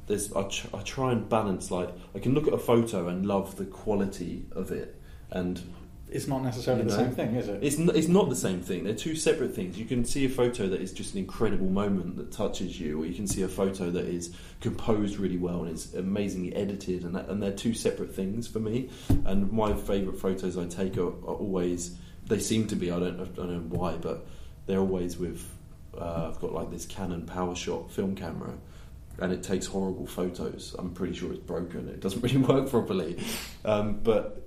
there's 0.06 0.32
I, 0.32 0.42
tr- 0.44 0.68
I 0.74 0.82
try 0.82 1.12
and 1.12 1.28
balance. 1.28 1.70
Like 1.70 1.90
I 2.14 2.18
can 2.18 2.34
look 2.34 2.46
at 2.46 2.54
a 2.54 2.58
photo 2.58 3.08
and 3.08 3.26
love 3.26 3.56
the 3.56 3.64
quality 3.64 4.46
of 4.52 4.70
it, 4.70 5.00
and 5.30 5.60
it's 6.08 6.28
not 6.28 6.42
necessarily 6.42 6.84
You 6.84 6.90
the 6.90 6.96
same 6.96 7.10
thing, 7.12 7.34
is 7.34 7.48
it? 7.48 7.58
it's 7.62 7.78
n- 7.78 7.90
it's 7.94 8.08
not 8.08 8.28
the 8.28 8.36
same 8.36 8.60
thing. 8.60 8.84
They're 8.84 8.94
two 8.94 9.16
separate 9.16 9.54
things. 9.54 9.76
You 9.78 9.84
can 9.84 10.04
see 10.04 10.24
a 10.24 10.28
photo 10.28 10.68
that 10.68 10.80
is 10.80 10.92
just 10.92 11.14
an 11.14 11.18
incredible 11.20 11.68
moment 11.68 12.16
that 12.16 12.30
touches 12.30 12.78
you, 12.80 13.02
or 13.02 13.06
you 13.06 13.14
can 13.14 13.26
see 13.26 13.42
a 13.42 13.48
photo 13.48 13.90
that 13.90 14.06
is 14.06 14.34
composed 14.60 15.18
really 15.18 15.36
well 15.36 15.64
and 15.64 15.72
is 15.74 15.94
amazingly 15.94 16.54
edited, 16.54 17.02
and 17.04 17.14
that, 17.16 17.28
and 17.28 17.42
they're 17.42 17.52
two 17.52 17.74
separate 17.74 18.14
things 18.14 18.46
for 18.46 18.60
me. 18.60 18.88
And 19.24 19.50
my 19.52 19.74
favourite 19.74 20.18
photos 20.18 20.56
I 20.56 20.66
take 20.66 20.96
are, 20.96 21.08
are 21.08 21.34
always 21.34 21.96
they 22.26 22.38
seem 22.38 22.66
to 22.68 22.76
be. 22.76 22.90
I 22.90 22.98
don't 23.00 23.20
I 23.20 23.24
don't 23.24 23.50
know 23.50 23.76
why, 23.78 23.96
but 23.96 24.26
they're 24.66 24.80
always 24.80 25.16
with. 25.18 25.44
Uh, 25.96 26.28
I've 26.30 26.40
got 26.40 26.52
like 26.52 26.70
this 26.70 26.84
Canon 26.86 27.22
PowerShot 27.22 27.90
film 27.90 28.14
camera, 28.14 28.52
and 29.18 29.32
it 29.32 29.42
takes 29.42 29.66
horrible 29.66 30.06
photos. 30.06 30.74
I'm 30.78 30.90
pretty 30.92 31.14
sure 31.14 31.30
it's 31.32 31.40
broken. 31.40 31.88
It 31.88 32.00
doesn't 32.00 32.20
really 32.22 32.36
work 32.36 32.70
properly, 32.70 33.18
um, 33.64 34.00
but 34.02 34.45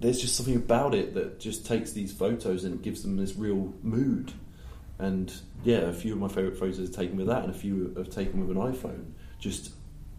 there's 0.00 0.20
just 0.20 0.36
something 0.36 0.56
about 0.56 0.94
it 0.94 1.14
that 1.14 1.40
just 1.40 1.66
takes 1.66 1.92
these 1.92 2.12
photos 2.12 2.64
and 2.64 2.80
gives 2.82 3.02
them 3.02 3.16
this 3.16 3.34
real 3.36 3.72
mood. 3.82 4.32
And 4.98 5.32
yeah, 5.64 5.78
a 5.78 5.92
few 5.92 6.12
of 6.12 6.18
my 6.18 6.28
favourite 6.28 6.56
photos 6.58 6.78
are 6.80 6.92
taken 6.92 7.16
with 7.16 7.26
that, 7.28 7.42
and 7.44 7.50
a 7.50 7.56
few 7.58 7.94
are 7.96 8.04
taken 8.04 8.46
with 8.46 8.56
an 8.56 8.62
iPhone, 8.62 9.12
just 9.38 9.72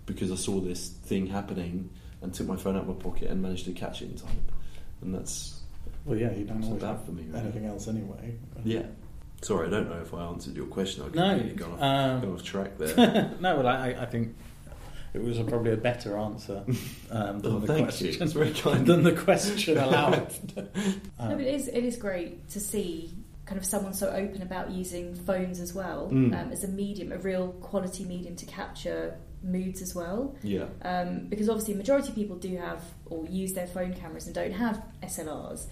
because 0.05 0.31
I 0.31 0.35
saw 0.35 0.59
this 0.59 0.87
thing 0.89 1.27
happening 1.27 1.89
and 2.21 2.33
took 2.33 2.47
my 2.47 2.55
phone 2.55 2.75
out 2.75 2.83
of 2.83 2.87
my 2.89 2.93
pocket 3.01 3.29
and 3.29 3.41
managed 3.41 3.65
to 3.65 3.71
catch 3.73 4.01
it 4.01 4.09
in 4.11 4.15
time. 4.17 4.41
And 5.01 5.13
that's 5.15 5.61
Well, 6.05 6.17
yeah, 6.17 6.31
you 6.33 6.45
don't 6.45 6.63
always 6.63 6.81
that 6.81 6.87
have 6.87 7.05
for 7.05 7.11
me, 7.11 7.23
really. 7.27 7.39
anything 7.39 7.65
else 7.65 7.87
anyway. 7.87 8.35
yeah. 8.63 8.83
Sorry, 9.41 9.67
I 9.67 9.69
don't 9.69 9.89
know 9.89 10.01
if 10.01 10.13
I 10.13 10.25
answered 10.25 10.55
your 10.57 10.65
question. 10.65 11.03
I 11.03 11.05
No, 11.15 11.29
completely 11.37 11.55
gone 11.55 11.71
off, 11.73 11.81
um, 11.81 12.21
gone 12.21 12.33
off 12.33 12.43
track 12.43 12.77
there. 12.77 13.35
no, 13.39 13.55
well, 13.57 13.67
I, 13.67 13.95
I 13.97 14.05
think 14.05 14.35
it 15.13 15.21
was 15.23 15.39
a, 15.39 15.43
probably 15.43 15.71
a 15.73 15.77
better 15.77 16.17
answer 16.17 16.63
um, 17.11 17.39
than 17.41 17.51
Oh, 17.53 17.59
the 17.59 17.67
thank 17.67 17.85
question. 17.85 18.15
It's 18.23 18.33
very 18.33 18.51
kind. 18.65 18.85
Than 18.85 19.03
the 19.03 19.13
question 19.13 19.77
allowed. 19.85 20.33
no, 20.55 20.67
Um, 21.19 21.29
but 21.31 21.41
it 21.41 21.53
is 21.53 21.67
it 21.67 21.83
is 21.83 21.97
great 21.97 22.47
to 22.49 22.59
see 22.59 23.13
kind 23.45 23.57
of 23.57 23.65
someone 23.65 23.93
so 23.95 24.09
open 24.09 24.41
about 24.43 24.69
using 24.69 25.15
phones 25.15 25.59
as 25.59 25.73
well 25.73 26.09
Mm. 26.11 26.39
um, 26.39 26.51
as 26.51 26.63
a 26.63 26.67
medium, 26.67 27.11
a 27.11 27.17
real 27.17 27.49
quality 27.61 28.05
medium 28.05 28.35
to 28.35 28.45
capture 28.45 29.15
moods 29.41 29.81
as 29.81 29.95
well. 29.95 30.35
yeah. 30.43 30.65
Um, 30.83 31.27
because 31.29 31.49
obviously, 31.49 31.73
a 31.73 31.77
majority 31.77 32.09
of 32.09 32.15
people 32.15 32.35
do 32.35 32.57
have 32.57 32.83
or 33.07 33.25
use 33.27 33.53
their 33.53 33.67
phone 33.67 33.93
cameras 33.93 34.25
and 34.27 34.35
don't 34.35 34.51
have 34.51 34.83
SLRs. 35.01 35.65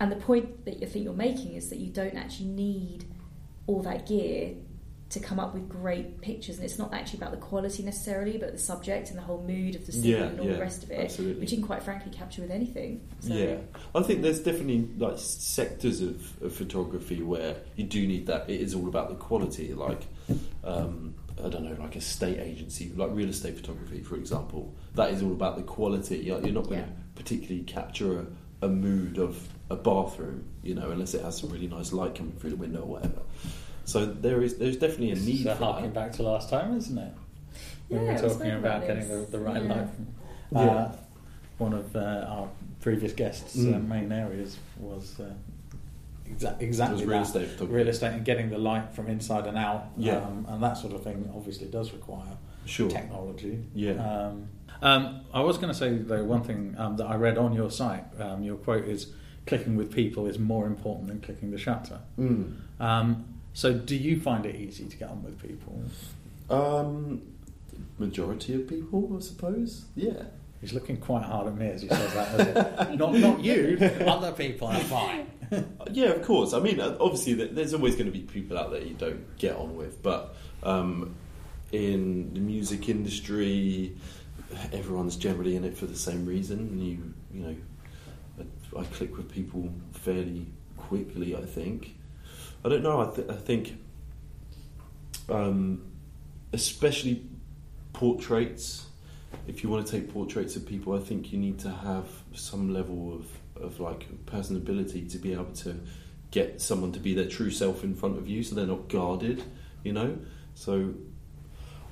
And 0.00 0.12
the 0.12 0.16
point 0.16 0.64
that 0.66 0.82
I 0.82 0.86
think 0.86 1.04
you're 1.04 1.14
making 1.14 1.54
is 1.54 1.70
that 1.70 1.78
you 1.78 1.90
don't 1.90 2.16
actually 2.16 2.48
need 2.48 3.04
all 3.66 3.80
that 3.82 4.06
gear 4.06 4.54
to 5.10 5.20
come 5.20 5.38
up 5.38 5.54
with 5.54 5.68
great 5.68 6.20
pictures, 6.20 6.56
and 6.56 6.64
it's 6.64 6.78
not 6.78 6.92
actually 6.92 7.18
about 7.18 7.30
the 7.30 7.36
quality 7.36 7.82
necessarily, 7.82 8.36
but 8.38 8.52
the 8.52 8.58
subject 8.58 9.10
and 9.10 9.18
the 9.18 9.22
whole 9.22 9.42
mood 9.42 9.74
of 9.76 9.86
the 9.86 9.92
scene 9.92 10.04
Yeah, 10.04 10.22
and 10.24 10.40
all 10.40 10.46
yeah, 10.46 10.54
the 10.54 10.60
rest 10.60 10.82
of 10.82 10.90
it, 10.90 10.98
absolutely. 11.04 11.40
which 11.40 11.52
you 11.52 11.58
can 11.58 11.66
quite 11.66 11.82
frankly 11.82 12.10
capture 12.10 12.42
with 12.42 12.50
anything. 12.50 13.06
So, 13.20 13.32
Yeah, 13.34 13.56
I 13.94 14.02
think 14.02 14.22
there's 14.22 14.40
definitely 14.40 14.88
like 14.98 15.18
sectors 15.18 16.00
of, 16.00 16.42
of 16.42 16.54
photography 16.54 17.22
where 17.22 17.56
you 17.76 17.84
do 17.84 18.06
need 18.06 18.26
that. 18.26 18.48
It 18.50 18.60
is 18.60 18.74
all 18.74 18.88
about 18.88 19.08
the 19.10 19.14
quality, 19.16 19.72
like 19.74 20.02
um, 20.64 21.14
I 21.44 21.48
don't 21.48 21.64
know, 21.64 21.76
like 21.80 21.96
a 21.96 22.00
state 22.00 22.38
agency, 22.38 22.90
like 22.96 23.10
real 23.12 23.28
estate 23.28 23.56
photography, 23.56 24.02
for 24.02 24.16
example. 24.16 24.74
That 24.94 25.10
is 25.10 25.22
all 25.22 25.32
about 25.32 25.56
the 25.56 25.62
quality. 25.62 26.18
You're 26.18 26.40
you're 26.40 26.52
not 26.52 26.64
going 26.64 26.82
to 26.82 26.88
Yeah. 26.88 26.94
particularly 27.14 27.62
capture 27.64 28.20
a, 28.62 28.66
a 28.66 28.68
mood 28.68 29.18
of 29.18 29.48
a 29.70 29.76
bathroom, 29.76 30.44
you 30.62 30.74
know, 30.74 30.90
unless 30.90 31.14
it 31.14 31.22
has 31.22 31.38
some 31.38 31.50
really 31.50 31.68
nice 31.68 31.92
light 31.92 32.14
coming 32.14 32.32
through 32.32 32.50
the 32.50 32.56
window 32.56 32.80
or 32.82 32.86
whatever. 32.86 33.20
So 33.84 34.06
there 34.06 34.42
is 34.42 34.56
there's 34.58 34.76
definitely 34.76 35.10
a 35.12 35.16
need 35.16 35.44
so 35.44 35.54
for 35.54 35.64
harking 35.64 35.92
that. 35.92 35.94
back 35.94 36.12
to 36.14 36.22
last 36.22 36.48
time, 36.50 36.76
isn't 36.76 36.96
it? 36.98 37.12
Yeah, 37.90 37.98
we 37.98 38.04
we 38.06 38.12
were 38.12 38.18
talking 38.18 38.50
about 38.50 38.58
about 38.58 38.86
getting 38.86 39.08
the, 39.08 39.26
the 39.30 39.38
right 39.38 39.62
Yeah. 39.62 39.74
light. 39.74 39.88
Yeah. 40.52 40.60
Uh, 40.60 40.92
one 41.58 41.72
of 41.74 41.94
uh, 41.94 42.26
our 42.28 42.48
previous 42.80 43.12
guests' 43.12 43.56
uh, 43.56 43.60
Mm. 43.68 43.88
main 43.88 44.12
areas 44.12 44.56
was 44.78 45.20
uh, 45.20 45.32
exa- 46.28 46.60
exactly 46.60 46.96
was 46.96 47.04
real 47.04 47.18
that. 47.18 47.26
estate 47.26 47.48
photography. 47.48 47.74
real 47.74 47.88
estate 47.88 48.12
and 48.14 48.24
getting 48.24 48.50
the 48.50 48.58
light 48.58 48.92
from 48.94 49.06
inside 49.08 49.46
and 49.46 49.56
out, 49.58 49.86
Yeah. 49.96 50.16
um, 50.16 50.46
and 50.48 50.62
that 50.62 50.76
sort 50.78 50.92
of 50.94 51.02
thing. 51.02 51.30
Obviously, 51.34 51.66
does 51.68 51.92
require 51.92 52.36
Sure. 52.64 52.88
technology. 52.88 53.62
Yeah. 53.74 53.92
Um, 53.92 54.48
um, 54.82 55.20
I 55.32 55.40
was 55.40 55.56
going 55.58 55.68
to 55.68 55.74
say 55.78 55.96
though 55.98 56.24
one 56.24 56.42
thing 56.42 56.74
um, 56.78 56.96
that 56.96 57.04
I 57.06 57.16
read 57.16 57.36
on 57.38 57.52
your 57.52 57.70
site. 57.70 58.04
Um, 58.20 58.42
your 58.42 58.56
quote 58.56 58.84
is, 58.86 59.12
"Clicking 59.46 59.76
with 59.76 59.92
people 59.92 60.26
is 60.26 60.38
more 60.38 60.66
important 60.66 61.08
than 61.08 61.20
clicking 61.20 61.50
the 61.50 61.58
shutter." 61.58 62.00
Mm. 62.18 62.54
So, 63.54 63.72
do 63.72 63.96
you 63.96 64.20
find 64.20 64.44
it 64.44 64.56
easy 64.56 64.84
to 64.84 64.96
get 64.96 65.08
on 65.08 65.22
with 65.22 65.40
people? 65.40 65.80
Um, 66.50 67.22
majority 67.98 68.54
of 68.54 68.68
people, 68.68 69.16
I 69.16 69.20
suppose. 69.20 69.86
Yeah. 69.94 70.24
He's 70.60 70.72
looking 70.72 70.96
quite 70.96 71.22
hard 71.22 71.46
at 71.46 71.56
me 71.56 71.68
as 71.68 71.82
he 71.82 71.88
says 71.88 72.14
that. 72.14 72.94
not 72.98 73.14
not 73.14 73.44
you, 73.44 73.78
other 74.06 74.32
people 74.32 74.68
are 74.68 74.80
fine. 74.80 75.30
Yeah, 75.92 76.06
of 76.06 76.24
course. 76.24 76.52
I 76.52 76.58
mean, 76.58 76.80
uh, 76.80 76.96
obviously, 76.98 77.34
there's 77.34 77.74
always 77.74 77.94
going 77.94 78.06
to 78.06 78.10
be 78.10 78.24
people 78.24 78.58
out 78.58 78.72
there 78.72 78.80
you 78.80 78.94
don't 78.94 79.36
get 79.36 79.54
on 79.54 79.76
with, 79.76 80.02
but 80.02 80.34
um, 80.64 81.14
in 81.70 82.34
the 82.34 82.40
music 82.40 82.88
industry, 82.88 83.94
everyone's 84.72 85.16
generally 85.16 85.54
in 85.54 85.64
it 85.64 85.76
for 85.76 85.86
the 85.86 85.94
same 85.96 86.26
reason. 86.26 86.58
And 86.58 86.82
you, 86.82 87.14
you 87.32 87.40
know, 87.46 87.56
I, 88.76 88.80
I 88.80 88.84
click 88.84 89.16
with 89.16 89.30
people 89.30 89.68
fairly 89.92 90.46
quickly. 90.76 91.36
I 91.36 91.42
think. 91.42 91.94
I 92.64 92.68
don't 92.68 92.82
know. 92.82 93.00
I, 93.00 93.14
th- 93.14 93.28
I 93.28 93.34
think, 93.34 93.76
um, 95.28 95.82
especially 96.52 97.22
portraits. 97.92 98.86
If 99.46 99.62
you 99.62 99.68
want 99.68 99.86
to 99.86 99.92
take 99.92 100.12
portraits 100.12 100.56
of 100.56 100.66
people, 100.66 100.94
I 100.94 101.00
think 101.00 101.32
you 101.32 101.38
need 101.38 101.58
to 101.60 101.70
have 101.70 102.06
some 102.32 102.72
level 102.72 103.14
of, 103.14 103.62
of 103.62 103.80
like 103.80 104.06
personability 104.26 105.10
to 105.12 105.18
be 105.18 105.32
able 105.32 105.52
to 105.56 105.78
get 106.30 106.60
someone 106.60 106.92
to 106.92 107.00
be 107.00 107.14
their 107.14 107.28
true 107.28 107.50
self 107.50 107.84
in 107.84 107.94
front 107.94 108.16
of 108.16 108.28
you, 108.28 108.42
so 108.42 108.54
they're 108.54 108.66
not 108.66 108.88
guarded. 108.88 109.42
You 109.82 109.92
know, 109.92 110.18
so 110.54 110.94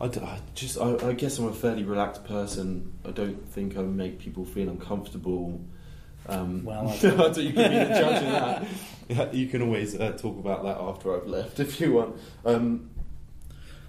I, 0.01 0.09
just 0.55 0.79
I, 0.81 0.97
I 1.09 1.13
guess 1.13 1.39
I'm 1.39 1.47
a 1.47 1.53
fairly 1.53 1.85
relaxed 1.85 2.25
person. 2.25 2.93
I 3.05 3.11
don't 3.11 3.49
think 3.51 3.77
I 3.77 3.83
make 3.83 4.19
people 4.19 4.45
feel 4.45 4.69
uncomfortable. 4.69 5.61
Um, 6.29 6.65
Well, 6.65 6.89
I- 6.91 6.97
so 6.97 7.41
you 7.41 7.53
can 7.53 7.71
be 7.71 7.79
the 7.79 7.85
judge 8.01 8.23
of 8.23 8.31
that. 8.33 8.65
Yeah, 9.09 9.31
you 9.33 9.49
can 9.49 9.61
always 9.63 9.99
uh, 9.99 10.13
talk 10.13 10.39
about 10.39 10.63
that 10.63 10.79
after 10.79 11.15
I've 11.15 11.27
left 11.27 11.61
if 11.61 11.81
you 11.81 11.93
want. 11.93 12.17
Um, 12.47 12.89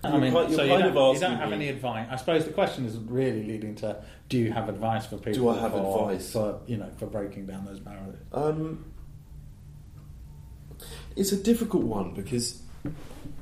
I 0.03 0.09
You're 0.11 0.19
mean, 0.19 0.34
kind- 0.34 0.49
you're 0.49 0.57
so 0.57 0.63
you 0.63 0.69
don't, 0.91 1.13
you 1.13 1.19
don't 1.21 1.38
have 1.38 1.49
me- 1.49 1.55
any 1.55 1.67
advice. 1.69 2.07
I 2.11 2.15
suppose 2.17 2.45
the 2.45 2.51
question 2.51 2.86
is 2.86 2.97
really 2.97 3.43
leading 3.43 3.75
to: 3.75 4.03
Do 4.27 4.38
you 4.38 4.51
have 4.51 4.67
advice 4.67 5.05
for 5.05 5.17
people? 5.17 5.34
Do 5.34 5.49
I 5.49 5.59
have 5.61 5.71
for, 5.71 6.09
advice? 6.11 6.34
for 6.34 6.59
you 6.65 6.75
know 6.77 6.89
for 6.97 7.05
breaking 7.05 7.45
down 7.45 7.63
those 7.65 7.79
barriers? 7.79 8.17
Um, 8.34 8.84
it's 11.15 11.31
a 11.31 11.38
difficult 11.41 11.84
one 11.84 12.13
because 12.15 12.61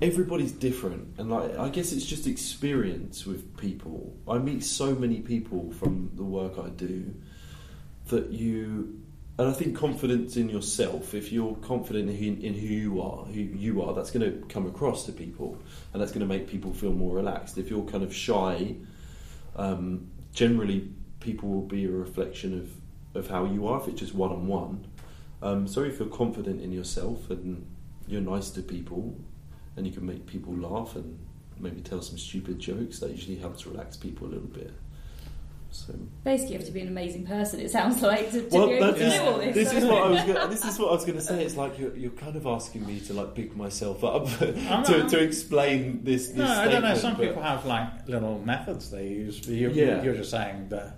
everybody's 0.01 0.51
different, 0.51 1.15
and 1.17 1.31
like 1.31 1.57
I 1.57 1.69
guess 1.69 1.93
it's 1.93 2.05
just 2.05 2.27
experience 2.27 3.25
with 3.25 3.57
people. 3.57 4.13
I 4.27 4.37
meet 4.37 4.63
so 4.63 4.93
many 4.93 5.21
people 5.21 5.71
from 5.71 6.11
the 6.15 6.23
work 6.23 6.59
I 6.63 6.69
do 6.69 7.13
that 8.07 8.31
you, 8.31 8.99
and 9.37 9.47
I 9.47 9.53
think 9.53 9.77
confidence 9.77 10.37
in 10.37 10.49
yourself. 10.49 11.13
If 11.13 11.31
you're 11.31 11.55
confident 11.55 12.09
in 12.09 12.41
in 12.41 12.53
who 12.53 12.67
you 12.67 13.01
are, 13.01 13.25
who 13.25 13.39
you 13.39 13.81
are, 13.81 13.93
that's 13.93 14.11
going 14.11 14.29
to 14.29 14.45
come 14.47 14.67
across 14.67 15.05
to 15.05 15.11
people, 15.11 15.57
and 15.93 16.01
that's 16.01 16.11
going 16.11 16.21
to 16.21 16.27
make 16.27 16.47
people 16.47 16.73
feel 16.73 16.91
more 16.91 17.15
relaxed. 17.15 17.57
If 17.57 17.69
you're 17.69 17.85
kind 17.85 18.03
of 18.03 18.13
shy, 18.13 18.75
um, 19.55 20.07
generally 20.33 20.89
people 21.19 21.49
will 21.49 21.61
be 21.67 21.85
a 21.85 21.91
reflection 21.91 22.57
of, 22.59 23.19
of 23.19 23.29
how 23.29 23.45
you 23.45 23.67
are 23.67 23.79
if 23.79 23.87
it's 23.87 23.99
just 23.99 24.15
one 24.15 24.31
on 24.31 24.47
one. 24.47 24.87
So 25.67 25.83
if 25.83 25.99
you're 25.99 26.09
confident 26.09 26.61
in 26.61 26.71
yourself 26.71 27.29
and 27.29 27.65
you're 28.07 28.21
nice 28.21 28.49
to 28.51 28.61
people 28.61 29.17
and 29.75 29.87
you 29.87 29.93
can 29.93 30.05
make 30.05 30.25
people 30.25 30.53
laugh 30.53 30.95
and 30.95 31.17
maybe 31.59 31.81
tell 31.81 32.01
some 32.01 32.17
stupid 32.17 32.59
jokes, 32.59 32.99
that 32.99 33.11
usually 33.11 33.37
helps 33.37 33.65
relax 33.65 33.95
people 33.95 34.27
a 34.27 34.29
little 34.29 34.47
bit. 34.47 34.71
So 35.73 35.93
Basically, 36.25 36.53
you 36.53 36.59
have 36.59 36.67
to 36.67 36.73
be 36.73 36.81
an 36.81 36.89
amazing 36.89 37.25
person. 37.25 37.59
It 37.61 37.71
sounds 37.71 38.01
like 38.03 38.29
to, 38.31 38.41
to 38.41 38.57
well, 38.57 38.67
be 38.67 38.73
able 38.73 38.93
to 38.93 38.99
do 38.99 39.21
all 39.21 39.37
this. 39.37 39.55
this 39.55 39.73
is 39.73 39.85
what 39.85 40.03
I 40.03 40.09
was. 40.09 40.19
Gonna, 40.23 40.47
this 40.47 40.65
is 40.65 40.77
what 40.77 40.89
I 40.89 40.91
was 40.91 41.05
going 41.05 41.17
to 41.17 41.23
say. 41.23 41.43
It's 41.45 41.55
like 41.55 41.79
you're, 41.79 41.95
you're 41.95 42.11
kind 42.11 42.35
of 42.35 42.45
asking 42.45 42.85
me 42.85 42.99
to 43.01 43.13
like 43.13 43.33
big 43.35 43.55
myself 43.55 44.03
up 44.03 44.25
to, 44.39 45.07
to 45.09 45.19
explain 45.23 46.03
this. 46.03 46.27
this 46.27 46.35
No, 46.37 46.45
I 46.45 46.67
don't 46.67 46.81
know. 46.81 46.95
Some 46.95 47.15
but- 47.15 47.27
people 47.27 47.41
have 47.41 47.65
like 47.65 48.07
little 48.07 48.39
methods 48.39 48.91
they 48.91 49.07
use. 49.07 49.47
You're, 49.47 49.71
Yeah. 49.71 50.03
you're 50.03 50.15
just 50.15 50.31
saying 50.31 50.69
that 50.69 50.97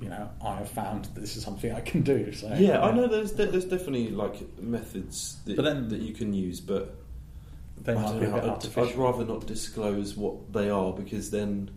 you 0.00 0.08
know 0.08 0.30
I 0.44 0.56
have 0.56 0.68
found 0.70 1.04
that 1.06 1.20
this 1.20 1.36
is 1.36 1.42
something 1.44 1.72
I 1.72 1.80
can 1.80 2.02
do. 2.02 2.32
So 2.32 2.54
Yeah, 2.56 2.80
I 2.80 2.92
know. 2.92 3.08
There's 3.08 3.32
there's 3.32 3.64
definitely 3.64 4.10
like 4.10 4.56
methods 4.60 5.38
that, 5.46 5.56
But 5.56 5.64
then- 5.64 5.88
that 5.88 6.00
you 6.00 6.14
can 6.14 6.32
use, 6.32 6.60
but 6.60 6.94
they 7.80 7.92
I 7.92 7.96
might 7.96 8.02
don't 8.10 8.20
be 8.20 8.26
a 8.26 8.28
know, 8.28 8.40
bit 8.40 8.78
I'd, 8.78 8.88
I'd 8.90 8.96
rather 8.96 9.24
not 9.24 9.46
disclose 9.46 10.16
what 10.16 10.52
they 10.52 10.70
are 10.70 10.92
because 10.92 11.30
then 11.30 11.70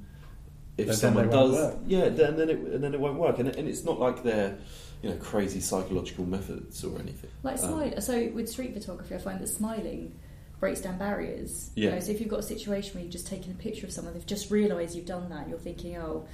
if 0.77 0.77
Then- 0.77 0.87
then 0.87 0.95
someone 0.95 1.29
they 1.29 1.35
won't 1.35 1.51
does, 1.53 1.61
work. 1.73 1.77
yeah, 1.87 2.09
then 2.09 2.37
then 2.37 2.49
it 2.49 2.57
and 2.59 2.83
then 2.83 2.93
it 2.93 2.99
won't 2.99 3.17
work, 3.19 3.39
and, 3.39 3.47
it, 3.49 3.55
and 3.57 3.67
it's 3.67 3.83
not 3.83 3.99
like 3.99 4.23
they're 4.23 4.57
you 5.01 5.09
know 5.09 5.15
crazy 5.17 5.59
psychological 5.59 6.25
methods 6.25 6.83
or 6.83 6.99
anything. 6.99 7.29
Like 7.43 7.59
Um, 7.63 7.69
smile. 7.69 8.01
So 8.01 8.29
with 8.33 8.49
street 8.49 8.73
photography, 8.73 9.15
I 9.15 9.19
find 9.19 9.39
that 9.39 9.47
smiling 9.47 10.13
breaks 10.59 10.81
down 10.81 10.97
barriers. 10.97 11.69
Yeah. 11.75 11.89
You 11.89 11.91
know, 11.95 11.99
so 11.99 12.11
if 12.11 12.19
you've 12.19 12.29
got 12.29 12.39
a 12.39 12.43
situation 12.43 12.95
where 12.95 13.03
you've 13.03 13.11
just 13.11 13.27
taken 13.27 13.51
a 13.51 13.55
picture 13.55 13.85
of 13.85 13.91
someone, 13.91 14.13
they've 14.13 14.25
just 14.25 14.49
realised 14.51 14.95
you've 14.95 15.05
done 15.05 15.29
that, 15.29 15.41
and 15.41 15.49
you're 15.49 15.59
thinking, 15.59 15.97
oh, 15.97 16.25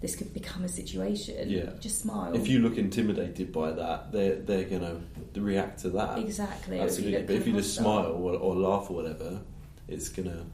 this 0.00 0.14
could 0.14 0.32
become 0.34 0.62
a 0.64 0.68
situation. 0.68 1.48
Yeah. 1.50 1.70
Just 1.80 2.00
smile. 2.00 2.34
If 2.34 2.48
you 2.48 2.58
look 2.60 2.76
intimidated 2.78 3.52
by 3.52 3.72
that, 3.72 4.12
they're 4.12 4.36
they're 4.36 4.64
gonna 4.64 5.00
react 5.34 5.80
to 5.82 5.90
that. 5.90 6.18
exactly. 6.18 6.80
Absolutely, 6.80 7.18
look 7.18 7.26
but 7.28 7.36
if 7.36 7.46
you 7.46 7.52
just 7.54 7.74
smile 7.76 8.06
or, 8.12 8.32
or 8.36 8.54
laugh 8.56 8.90
or 8.90 8.94
whatever, 8.96 9.40
it's 9.88 10.08
gonna. 10.08 10.44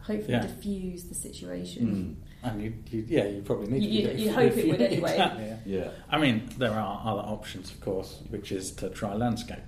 hopefully 0.00 0.32
Yeah. 0.34 0.42
diffuse 0.42 1.04
the 1.04 1.14
situation. 1.14 2.16
Mm, 2.22 2.25
and 2.42 2.62
you, 2.62 2.74
you, 2.90 3.04
yeah, 3.08 3.24
you 3.26 3.42
probably 3.42 3.68
need 3.68 3.82
You- 3.82 4.06
to. 4.08 4.16
do 4.16 4.22
you 4.22 4.32
hope 4.32 4.56
it 4.56 4.68
would 4.68 4.80
anyway. 4.82 5.10
Exactly, 5.16 5.44
yeah. 5.46 5.56
yeah. 5.66 5.90
I 6.10 6.18
mean, 6.18 6.48
there 6.58 6.72
are 6.72 7.00
other 7.04 7.22
options, 7.22 7.70
of 7.70 7.80
course, 7.80 8.20
which 8.28 8.52
is 8.52 8.70
to 8.72 8.90
try 8.90 9.14
landscape. 9.14 9.58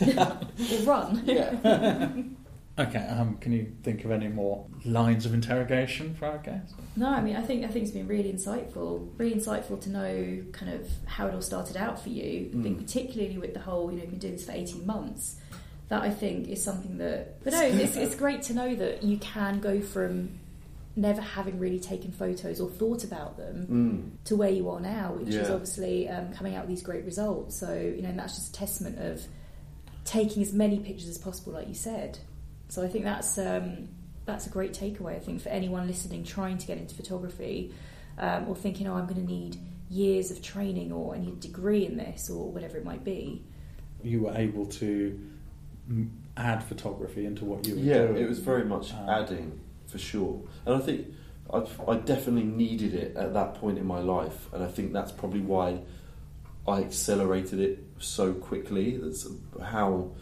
Or 0.06 0.38
run. 0.84 1.22
Yeah. 1.26 2.08
Okay, 2.78 3.00
um, 3.06 3.36
can 3.36 3.52
you 3.52 3.70
think 3.82 4.02
of 4.06 4.10
any 4.10 4.28
more 4.28 4.64
lines 4.86 5.26
of 5.26 5.34
interrogation 5.34 6.14
for 6.14 6.24
our 6.24 6.38
guest? 6.38 6.72
No, 6.96 7.06
I 7.06 7.20
mean, 7.20 7.36
I 7.36 7.42
think 7.42 7.64
I 7.66 7.68
think 7.68 7.82
it's 7.84 7.92
been 7.92 8.08
really 8.08 8.32
insightful, 8.32 9.10
really 9.18 9.34
insightful 9.34 9.78
to 9.82 9.90
know 9.90 10.42
kind 10.52 10.72
of 10.72 10.88
how 11.04 11.26
it 11.26 11.34
all 11.34 11.42
started 11.42 11.76
out 11.76 12.02
for 12.02 12.08
you. 12.08 12.48
I 12.58 12.62
think 12.62 12.78
Mm. 12.78 12.86
particularly 12.86 13.36
with 13.36 13.52
the 13.52 13.60
whole, 13.60 13.90
you 13.90 13.98
know, 13.98 14.02
you've 14.04 14.10
been 14.12 14.18
doing 14.20 14.36
this 14.36 14.46
for 14.46 14.52
eighteen 14.52 14.86
months. 14.86 15.36
That 15.88 16.00
I 16.02 16.08
think 16.10 16.48
is 16.48 16.64
something 16.64 16.96
that, 16.96 17.44
but 17.44 17.52
no, 17.52 17.60
it's, 17.60 17.94
it's 17.96 18.14
great 18.14 18.40
to 18.44 18.54
know 18.54 18.74
that 18.76 19.02
you 19.02 19.18
can 19.18 19.60
go 19.60 19.82
from 19.82 20.30
never 20.94 21.20
having 21.22 21.58
really 21.58 21.80
taken 21.80 22.12
photos 22.12 22.60
or 22.60 22.68
thought 22.68 23.02
about 23.04 23.36
them 23.38 23.66
Mm. 23.70 24.24
to 24.24 24.36
where 24.36 24.50
you 24.50 24.68
are 24.68 24.80
now, 24.80 25.14
which 25.14 25.28
is 25.34 25.48
obviously 25.50 26.08
um, 26.08 26.32
coming 26.34 26.54
out 26.54 26.62
with 26.66 26.68
these 26.70 26.82
great 26.82 27.04
results. 27.04 27.56
So 27.56 27.72
you 27.74 28.02
know, 28.02 28.10
and 28.10 28.18
that's 28.18 28.34
just 28.34 28.50
a 28.50 28.52
testament 28.52 28.98
of 28.98 29.22
taking 30.04 30.42
as 30.42 30.52
many 30.52 30.78
pictures 30.80 31.08
as 31.08 31.16
possible, 31.18 31.52
like 31.52 31.68
you 31.68 31.74
said. 31.74 32.18
So 32.68 32.82
I 32.82 32.88
think 32.88 33.04
that's 33.04 33.38
um, 33.38 33.88
that's 34.26 34.46
a 34.46 34.50
great 34.50 34.72
takeaway. 34.72 35.16
I 35.16 35.20
think 35.20 35.40
for 35.40 35.48
anyone 35.48 35.86
listening, 35.86 36.24
trying 36.24 36.58
to 36.58 36.66
get 36.66 36.78
into 36.78 36.94
photography, 36.94 37.72
um, 38.18 38.48
or 38.48 38.54
thinking, 38.56 38.86
"Oh, 38.86 38.94
I'm 38.94 39.06
going 39.06 39.24
to 39.26 39.32
need 39.32 39.56
years 39.88 40.30
of 40.30 40.42
training, 40.42 40.92
or 40.92 41.14
I 41.14 41.18
need 41.18 41.32
a 41.34 41.36
degree 41.36 41.86
in 41.86 41.96
this, 41.96 42.28
or 42.30 42.50
whatever 42.50 42.76
it 42.76 42.84
might 42.84 43.04
be." 43.04 43.42
You 44.02 44.22
were 44.22 44.34
able 44.36 44.66
to 44.66 45.18
add 46.36 46.62
photography 46.64 47.24
into 47.26 47.44
what 47.44 47.66
you 47.66 47.74
were 47.76 47.80
Yeah, 47.80 48.06
doing. 48.06 48.22
it 48.24 48.28
was 48.28 48.38
very 48.38 48.64
much 48.64 48.92
Um, 48.94 49.08
adding 49.08 49.60
for 49.92 49.98
sure, 49.98 50.40
and 50.66 50.74
I 50.74 50.78
think 50.78 51.06
I, 51.52 51.64
I 51.86 51.96
definitely 51.96 52.44
needed 52.44 52.94
it 52.94 53.16
at 53.16 53.34
that 53.34 53.54
point 53.54 53.78
in 53.78 53.86
my 53.86 54.00
life, 54.00 54.48
and 54.52 54.64
I 54.64 54.68
think 54.68 54.92
that's 54.92 55.12
probably 55.12 55.40
why 55.40 55.80
I 56.66 56.80
accelerated 56.80 57.60
it 57.60 57.84
so 57.98 58.32
quickly. 58.32 58.96
That's 58.96 59.26
how 59.62 60.12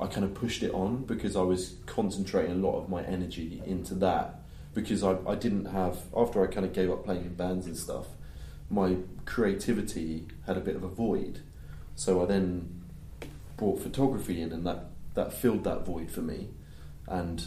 I 0.00 0.06
kind 0.06 0.24
of 0.24 0.34
pushed 0.34 0.62
it 0.62 0.72
on 0.72 1.04
because 1.04 1.36
I 1.36 1.42
was 1.42 1.76
concentrating 1.86 2.52
a 2.52 2.66
lot 2.66 2.78
of 2.78 2.88
my 2.88 3.02
energy 3.04 3.62
into 3.64 3.94
that 3.96 4.40
because 4.74 5.02
I, 5.02 5.16
I 5.26 5.34
didn't 5.34 5.66
have 5.66 5.98
after 6.16 6.42
I 6.42 6.46
kind 6.46 6.66
of 6.66 6.72
gave 6.72 6.90
up 6.90 7.04
playing 7.04 7.22
in 7.22 7.34
bands 7.34 7.66
and 7.66 7.76
stuff. 7.76 8.06
My 8.68 8.96
creativity 9.26 10.26
had 10.46 10.56
a 10.56 10.60
bit 10.60 10.76
of 10.76 10.82
a 10.82 10.88
void, 10.88 11.40
so 11.94 12.22
I 12.22 12.26
then 12.26 12.82
brought 13.56 13.80
photography 13.82 14.40
in, 14.40 14.52
and 14.52 14.66
that 14.66 14.86
that 15.14 15.32
filled 15.32 15.64
that 15.64 15.84
void 15.84 16.10
for 16.10 16.22
me, 16.22 16.48
and 17.06 17.46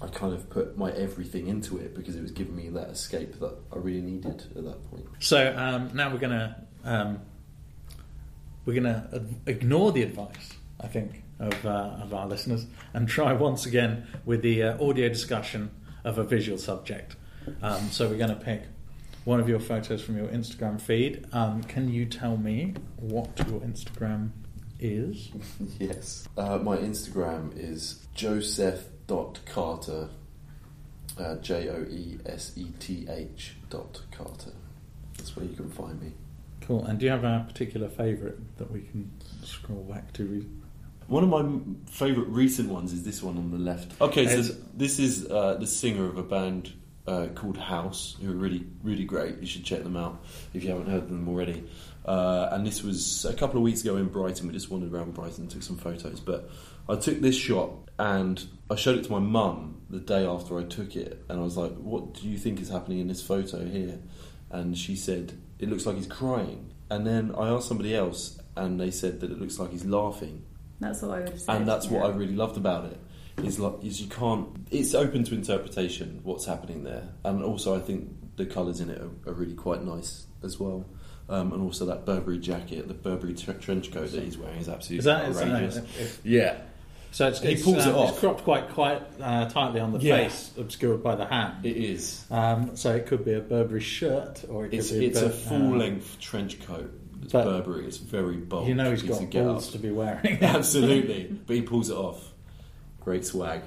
I 0.00 0.08
kind 0.08 0.34
of 0.34 0.48
put 0.50 0.76
my 0.76 0.90
everything 0.92 1.48
into 1.48 1.78
it 1.78 1.94
because 1.94 2.16
it 2.16 2.22
was 2.22 2.30
giving 2.30 2.54
me 2.54 2.68
that 2.70 2.88
escape 2.90 3.38
that 3.40 3.56
I 3.72 3.76
really 3.76 4.02
needed 4.02 4.44
at 4.56 4.64
that 4.64 4.90
point. 4.90 5.06
So 5.20 5.54
um, 5.56 5.90
now 5.94 6.12
we're 6.12 6.18
gonna 6.18 6.66
um, 6.84 7.20
we're 8.64 8.74
gonna 8.74 9.24
ignore 9.46 9.92
the 9.92 10.02
advice, 10.02 10.52
I 10.80 10.88
think, 10.88 11.22
of 11.38 11.64
uh, 11.64 11.98
of 12.02 12.12
our 12.12 12.26
listeners 12.26 12.66
and 12.94 13.08
try 13.08 13.32
once 13.32 13.66
again 13.66 14.06
with 14.24 14.42
the 14.42 14.62
uh, 14.62 14.84
audio 14.84 15.08
discussion 15.08 15.70
of 16.04 16.18
a 16.18 16.24
visual 16.24 16.56
subject. 16.56 17.16
Um, 17.62 17.90
so 17.90 18.08
we're 18.08 18.18
going 18.18 18.30
to 18.30 18.36
pick 18.36 18.62
one 19.24 19.40
of 19.40 19.48
your 19.48 19.60
photos 19.60 20.02
from 20.02 20.16
your 20.16 20.28
Instagram 20.28 20.80
feed. 20.80 21.26
Um, 21.32 21.62
can 21.64 21.88
you 21.88 22.06
tell 22.06 22.36
me 22.36 22.74
what 22.96 23.38
your 23.48 23.60
Instagram 23.60 24.30
is? 24.80 25.30
Yes. 25.78 26.28
Uh, 26.36 26.58
my 26.58 26.76
Instagram 26.76 27.52
is 27.56 28.06
joseph.carter, 29.08 30.08
uh, 31.18 31.36
J 31.36 31.68
O 31.68 31.82
E 31.88 32.18
S 32.26 32.52
E 32.56 32.66
T 32.78 33.06
H 33.08 33.54
dot 33.70 34.00
Carter. 34.10 34.52
That's 35.16 35.36
where 35.36 35.46
you 35.46 35.54
can 35.54 35.70
find 35.70 36.00
me. 36.00 36.12
Cool. 36.62 36.84
And 36.84 36.98
do 36.98 37.06
you 37.06 37.12
have 37.12 37.24
a 37.24 37.44
particular 37.46 37.88
favourite 37.88 38.36
that 38.58 38.70
we 38.70 38.80
can 38.82 39.10
scroll 39.42 39.84
back 39.84 40.12
to? 40.14 40.24
Re- 40.24 40.46
One 41.06 41.22
of 41.22 41.28
my 41.30 41.46
favourite 41.90 42.28
recent 42.28 42.68
ones 42.68 42.92
is 42.92 43.04
this 43.04 43.22
one 43.22 43.36
on 43.38 43.50
the 43.50 43.58
left. 43.58 44.00
Okay, 44.00 44.26
so 44.26 44.38
It's- 44.40 44.56
this 44.74 44.98
is 44.98 45.26
uh, 45.30 45.54
the 45.54 45.66
singer 45.66 46.04
of 46.06 46.18
a 46.18 46.22
band 46.22 46.72
uh, 47.06 47.28
called 47.36 47.56
House, 47.56 48.16
who 48.20 48.32
are 48.32 48.34
really, 48.34 48.66
really 48.82 49.04
great. 49.04 49.38
You 49.40 49.46
should 49.46 49.64
check 49.64 49.84
them 49.84 49.96
out 49.96 50.24
if 50.52 50.64
you 50.64 50.70
haven't 50.70 50.88
heard 50.88 51.04
of 51.04 51.08
them 51.08 51.28
already. 51.28 51.62
Uh, 52.04 52.48
and 52.50 52.66
this 52.66 52.82
was 52.82 53.24
a 53.24 53.32
couple 53.34 53.58
of 53.58 53.62
weeks 53.62 53.82
ago 53.82 53.96
in 53.96 54.06
Brighton. 54.06 54.48
We 54.48 54.52
just 54.52 54.70
wandered 54.70 54.92
around 54.92 55.14
Brighton 55.14 55.42
and 55.42 55.50
took 55.50 55.62
some 55.62 55.76
photos. 55.76 56.18
But 56.18 56.50
I 56.88 56.96
took 56.96 57.20
this 57.20 57.36
shot 57.36 57.70
and 58.00 58.44
I 58.70 58.74
showed 58.74 58.98
it 58.98 59.04
to 59.04 59.12
my 59.12 59.18
mum 59.20 59.80
the 59.90 59.98
day 60.00 60.26
after 60.26 60.58
I 60.58 60.64
took 60.64 60.96
it. 60.96 61.24
And 61.28 61.38
I 61.40 61.42
was 61.42 61.56
like, 61.56 61.72
What 61.76 62.14
do 62.14 62.28
you 62.28 62.36
think 62.38 62.60
is 62.60 62.68
happening 62.68 62.98
in 62.98 63.08
this 63.08 63.22
photo 63.22 63.64
here? 63.64 63.98
And 64.50 64.76
she 64.76 64.96
said, 64.96 65.38
It 65.58 65.68
looks 65.70 65.86
like 65.86 65.96
he's 65.96 66.06
crying. 66.06 66.72
And 66.90 67.06
then 67.06 67.34
I 67.36 67.48
asked 67.48 67.68
somebody 67.68 67.94
else, 67.96 68.38
and 68.56 68.80
they 68.80 68.90
said 68.90 69.20
that 69.20 69.30
it 69.30 69.40
looks 69.40 69.58
like 69.58 69.70
he's 69.72 69.84
laughing 69.84 70.44
That's 70.80 71.02
what 71.02 71.10
I 71.10 71.18
would 71.20 71.28
have 71.30 71.40
said. 71.40 71.56
and 71.56 71.68
that's 71.68 71.88
what. 71.88 72.04
I 72.04 72.14
really 72.14 72.34
loved 72.36 72.56
about 72.56 72.84
it. 72.86 72.98
Is 73.44 73.58
like 73.58 73.84
is 73.84 74.00
you 74.00 74.08
can't. 74.08 74.48
It's 74.70 74.94
open 74.94 75.22
to 75.24 75.34
interpretation 75.34 76.20
what's 76.22 76.46
happening 76.46 76.84
there, 76.84 77.08
and 77.24 77.42
also 77.44 77.76
I 77.76 77.80
think 77.80 78.36
the 78.36 78.46
colours 78.46 78.80
in 78.80 78.88
it 78.88 78.98
are, 78.98 79.10
are 79.30 79.34
really 79.34 79.52
quite 79.54 79.82
nice 79.84 80.26
as 80.42 80.58
well. 80.58 80.86
Um, 81.28 81.52
and 81.52 81.60
also 81.60 81.84
that 81.86 82.06
Burberry 82.06 82.38
jacket, 82.38 82.88
the 82.88 82.94
Burberry 82.94 83.34
tre- 83.34 83.54
trench 83.54 83.90
coat 83.92 84.12
that 84.12 84.22
he's 84.22 84.38
wearing 84.38 84.58
is 84.58 84.68
absolutely 84.70 84.98
Is 85.00 85.04
that 85.04 85.28
is 85.28 85.36
outrageous. 85.42 85.74
that- 85.74 85.84
if- 86.00 86.20
yeah, 86.24 86.60
so 87.10 87.28
it's, 87.28 87.40
He 87.40 87.52
it's, 87.52 87.62
pulls 87.62 87.86
it 87.86 87.94
uh, 87.94 87.98
off. 87.98 88.10
It's 88.10 88.20
cropped 88.20 88.44
quite 88.44 88.68
quite 88.70 89.02
uh, 89.20 89.48
tightly 89.48 89.80
on 89.80 89.92
the 89.92 89.98
Yeah. 90.00 90.16
face, 90.28 90.52
obscured 90.58 91.02
by 91.02 91.14
the 91.16 91.26
hand. 91.26 91.64
it 91.64 91.76
is. 91.76 92.24
Um, 92.30 92.76
so 92.76 92.94
it 92.94 93.06
could 93.06 93.24
be 93.24 93.32
a 93.34 93.40
Burberry 93.40 93.80
shirt, 93.80 94.44
or 94.48 94.66
it 94.66 94.70
could 94.70 94.78
It's 94.80 94.90
be 94.92 95.06
it's 95.06 95.20
Bur- 95.20 95.26
a 95.26 95.30
full 95.30 95.74
uh, 95.74 95.76
length 95.78 96.20
trench 96.20 96.60
coat. 96.66 96.92
It's 97.22 97.32
but- 97.32 97.44
Burberry. 97.44 97.86
It's 97.86 97.96
very 97.96 98.36
bold. 98.36 98.68
You 98.68 98.74
know 98.74 98.90
he's 98.90 99.02
got 99.02 99.18
to 99.20 99.24
get 99.26 99.44
balls 99.44 99.72
to 99.72 99.78
be 99.78 99.90
wearing. 99.90 100.38
Absolutely, 100.42 101.24
but 101.46 101.56
he 101.56 101.62
pulls 101.62 101.90
it 101.90 101.96
off. 101.96 102.32
Great 103.00 103.24
swag. 103.24 103.62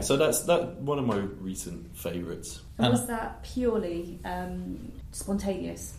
So 0.00 0.16
that's 0.16 0.42
that 0.42 0.76
one 0.76 1.00
of 1.00 1.06
my 1.06 1.16
recent 1.16 1.96
favourites. 1.96 2.60
And 2.78 2.92
was 2.92 3.06
that 3.08 3.42
purely 3.42 4.20
um, 4.24 4.92
spontaneous? 5.10 5.97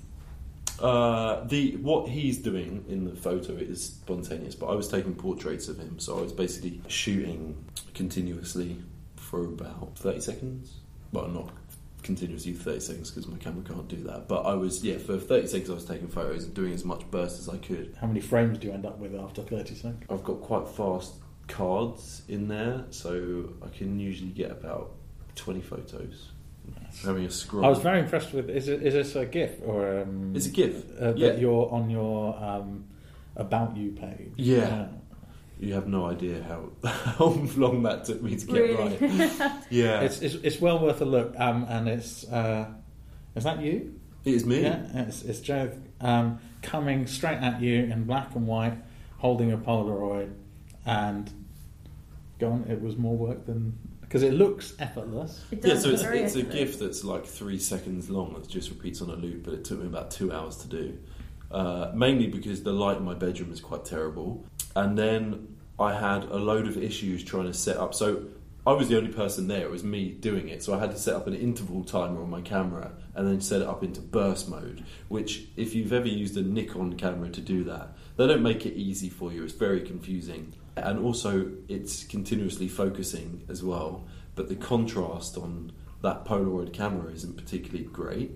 Uh, 0.81 1.43
the 1.45 1.75
what 1.77 2.09
he's 2.09 2.37
doing 2.37 2.85
in 2.87 3.05
the 3.05 3.15
photo 3.15 3.53
is 3.53 3.83
spontaneous, 3.83 4.55
but 4.55 4.67
I 4.67 4.75
was 4.75 4.87
taking 4.87 5.15
portraits 5.15 5.67
of 5.67 5.77
him, 5.77 5.99
so 5.99 6.17
I 6.17 6.21
was 6.21 6.31
basically 6.31 6.81
shooting 6.87 7.65
continuously 7.93 8.77
for 9.15 9.43
about 9.43 9.97
thirty 9.97 10.21
seconds. 10.21 10.77
Well, 11.11 11.27
not 11.27 11.51
continuously 12.01 12.53
for 12.53 12.63
thirty 12.63 12.79
seconds 12.79 13.11
because 13.11 13.27
my 13.27 13.37
camera 13.37 13.63
can't 13.63 13.87
do 13.87 13.97
that. 14.03 14.27
But 14.27 14.43
I 14.43 14.53
was 14.53 14.83
yeah 14.83 14.97
for 14.97 15.17
thirty 15.17 15.47
seconds 15.47 15.69
I 15.69 15.73
was 15.73 15.85
taking 15.85 16.07
photos 16.07 16.45
and 16.45 16.53
doing 16.53 16.73
as 16.73 16.85
much 16.85 17.09
burst 17.11 17.39
as 17.39 17.49
I 17.49 17.57
could. 17.57 17.95
How 17.99 18.07
many 18.07 18.21
frames 18.21 18.57
do 18.57 18.67
you 18.67 18.73
end 18.73 18.85
up 18.85 18.99
with 18.99 19.15
after 19.15 19.41
30 19.41 19.75
seconds? 19.75 20.05
I've 20.09 20.23
got 20.23 20.41
quite 20.41 20.67
fast 20.67 21.15
cards 21.47 22.21
in 22.27 22.47
there, 22.47 22.85
so 22.91 23.49
I 23.65 23.67
can 23.69 23.99
usually 23.99 24.31
get 24.31 24.51
about 24.51 24.91
twenty 25.35 25.61
photos. 25.61 26.29
Having 27.05 27.25
a 27.25 27.31
scroll. 27.31 27.65
I 27.65 27.69
was 27.69 27.79
very 27.79 27.99
impressed 27.99 28.33
with. 28.33 28.49
Is, 28.49 28.67
it, 28.67 28.83
is 28.83 28.93
this 28.93 29.15
a 29.15 29.25
GIF 29.25 29.61
or 29.65 30.01
um, 30.01 30.33
It's 30.35 30.47
a 30.47 30.49
GIF, 30.49 30.85
uh, 31.01 31.13
yeah. 31.15 31.29
that 31.29 31.39
you're 31.39 31.71
on 31.71 31.89
your 31.89 32.35
um, 32.43 32.85
about 33.35 33.77
you 33.77 33.91
page? 33.91 34.33
Yeah. 34.35 34.87
You 35.59 35.73
have 35.73 35.87
no 35.87 36.05
idea 36.05 36.41
how 36.43 36.71
how 36.89 37.25
long 37.57 37.83
that 37.83 38.05
took 38.05 38.21
me 38.21 38.35
to 38.37 38.45
get 38.45 38.53
Really? 38.53 38.97
right. 38.97 39.41
Yeah, 39.69 40.01
It's, 40.01 40.21
it's 40.21 40.35
it's 40.35 40.61
well 40.61 40.79
worth 40.79 41.01
a 41.01 41.05
look. 41.05 41.33
Um, 41.37 41.65
and 41.69 41.87
it's 41.89 42.23
uh, 42.29 42.67
is 43.35 43.43
that 43.43 43.61
you? 43.61 43.99
it 44.25 44.33
is 44.33 44.45
me. 44.45 44.61
Yeah, 44.61 44.85
it's, 45.07 45.21
it's 45.23 45.39
Joe 45.41 45.71
um, 46.01 46.39
coming 46.61 47.07
straight 47.07 47.39
at 47.39 47.61
you 47.61 47.83
in 47.83 48.03
black 48.05 48.35
and 48.35 48.47
white, 48.47 48.77
holding 49.17 49.51
a 49.51 49.57
Polaroid, 49.57 50.31
and 50.85 51.29
go 52.39 52.51
on. 52.51 52.65
It 52.69 52.81
was 52.81 52.95
more 52.97 53.15
work 53.17 53.45
than 53.45 53.77
because 54.09 54.23
it 54.23 54.33
looks 54.33 54.73
effortless. 54.79 55.45
It 55.51 55.63
Yeah, 55.63 55.75
so 55.75 55.89
look 55.89 55.93
it's, 55.93 56.01
very 56.01 56.19
it's 56.21 56.35
a 56.35 56.39
effortless. 56.39 56.71
GIF 56.71 56.79
that's 56.79 57.03
like 57.03 57.25
three 57.27 57.59
seconds 57.59 58.09
long 58.09 58.33
that 58.33 58.47
just 58.47 58.71
repeats 58.71 59.03
on 59.03 59.11
a 59.11 59.15
loop, 59.15 59.43
but 59.43 59.53
it 59.53 59.63
took 59.63 59.79
me 59.79 59.85
about 59.85 60.09
two 60.09 60.33
hours 60.33 60.57
to 60.57 60.67
do. 60.67 60.97
Uh, 61.51 61.91
mainly 61.93 62.25
because 62.25 62.63
the 62.63 62.73
light 62.73 62.97
in 62.97 63.03
my 63.03 63.13
bedroom 63.13 63.51
is 63.51 63.59
quite 63.59 63.85
terrible, 63.85 64.43
and 64.75 64.97
then 64.97 65.55
I 65.79 65.93
had 65.93 66.23
a 66.23 66.37
load 66.37 66.67
of 66.67 66.75
issues 66.75 67.23
trying 67.23 67.45
to 67.45 67.53
set 67.53 67.77
up. 67.77 67.93
So 67.93 68.25
I 68.65 68.73
was 68.73 68.89
the 68.89 68.97
only 68.97 69.11
person 69.11 69.47
there; 69.47 69.61
it 69.61 69.69
was 69.69 69.83
me 69.83 70.09
doing 70.09 70.49
it. 70.49 70.63
So 70.63 70.73
I 70.73 70.79
had 70.79 70.89
to 70.89 70.97
set 70.97 71.13
up 71.13 71.27
an 71.27 71.35
interval 71.35 71.83
timer 71.83 72.23
on 72.23 72.31
my 72.31 72.41
camera 72.41 72.93
and 73.13 73.27
then 73.27 73.41
set 73.41 73.61
it 73.61 73.67
up 73.67 73.83
into 73.83 74.01
burst 74.01 74.49
mode. 74.49 74.85
Which, 75.07 75.49
if 75.55 75.75
you've 75.75 75.93
ever 75.93 76.07
used 76.07 76.35
a 76.35 76.41
Nikon 76.41 76.95
camera 76.97 77.29
to 77.29 77.41
do 77.41 77.63
that, 77.65 77.89
they 78.17 78.25
don't 78.25 78.43
make 78.43 78.65
it 78.65 78.73
easy 78.73 79.09
for 79.09 79.31
you. 79.31 79.43
It's 79.43 79.53
very 79.53 79.81
confusing, 79.81 80.53
and 80.75 80.99
also 80.99 81.51
it's 81.67 82.03
continuously 82.03 82.67
focusing 82.67 83.43
as 83.49 83.63
well. 83.63 84.05
But 84.35 84.49
the 84.49 84.55
contrast 84.55 85.37
on 85.37 85.71
that 86.01 86.25
Polaroid 86.25 86.71
camera 86.73 87.11
isn't 87.11 87.35
particularly 87.37 87.85
great. 87.85 88.31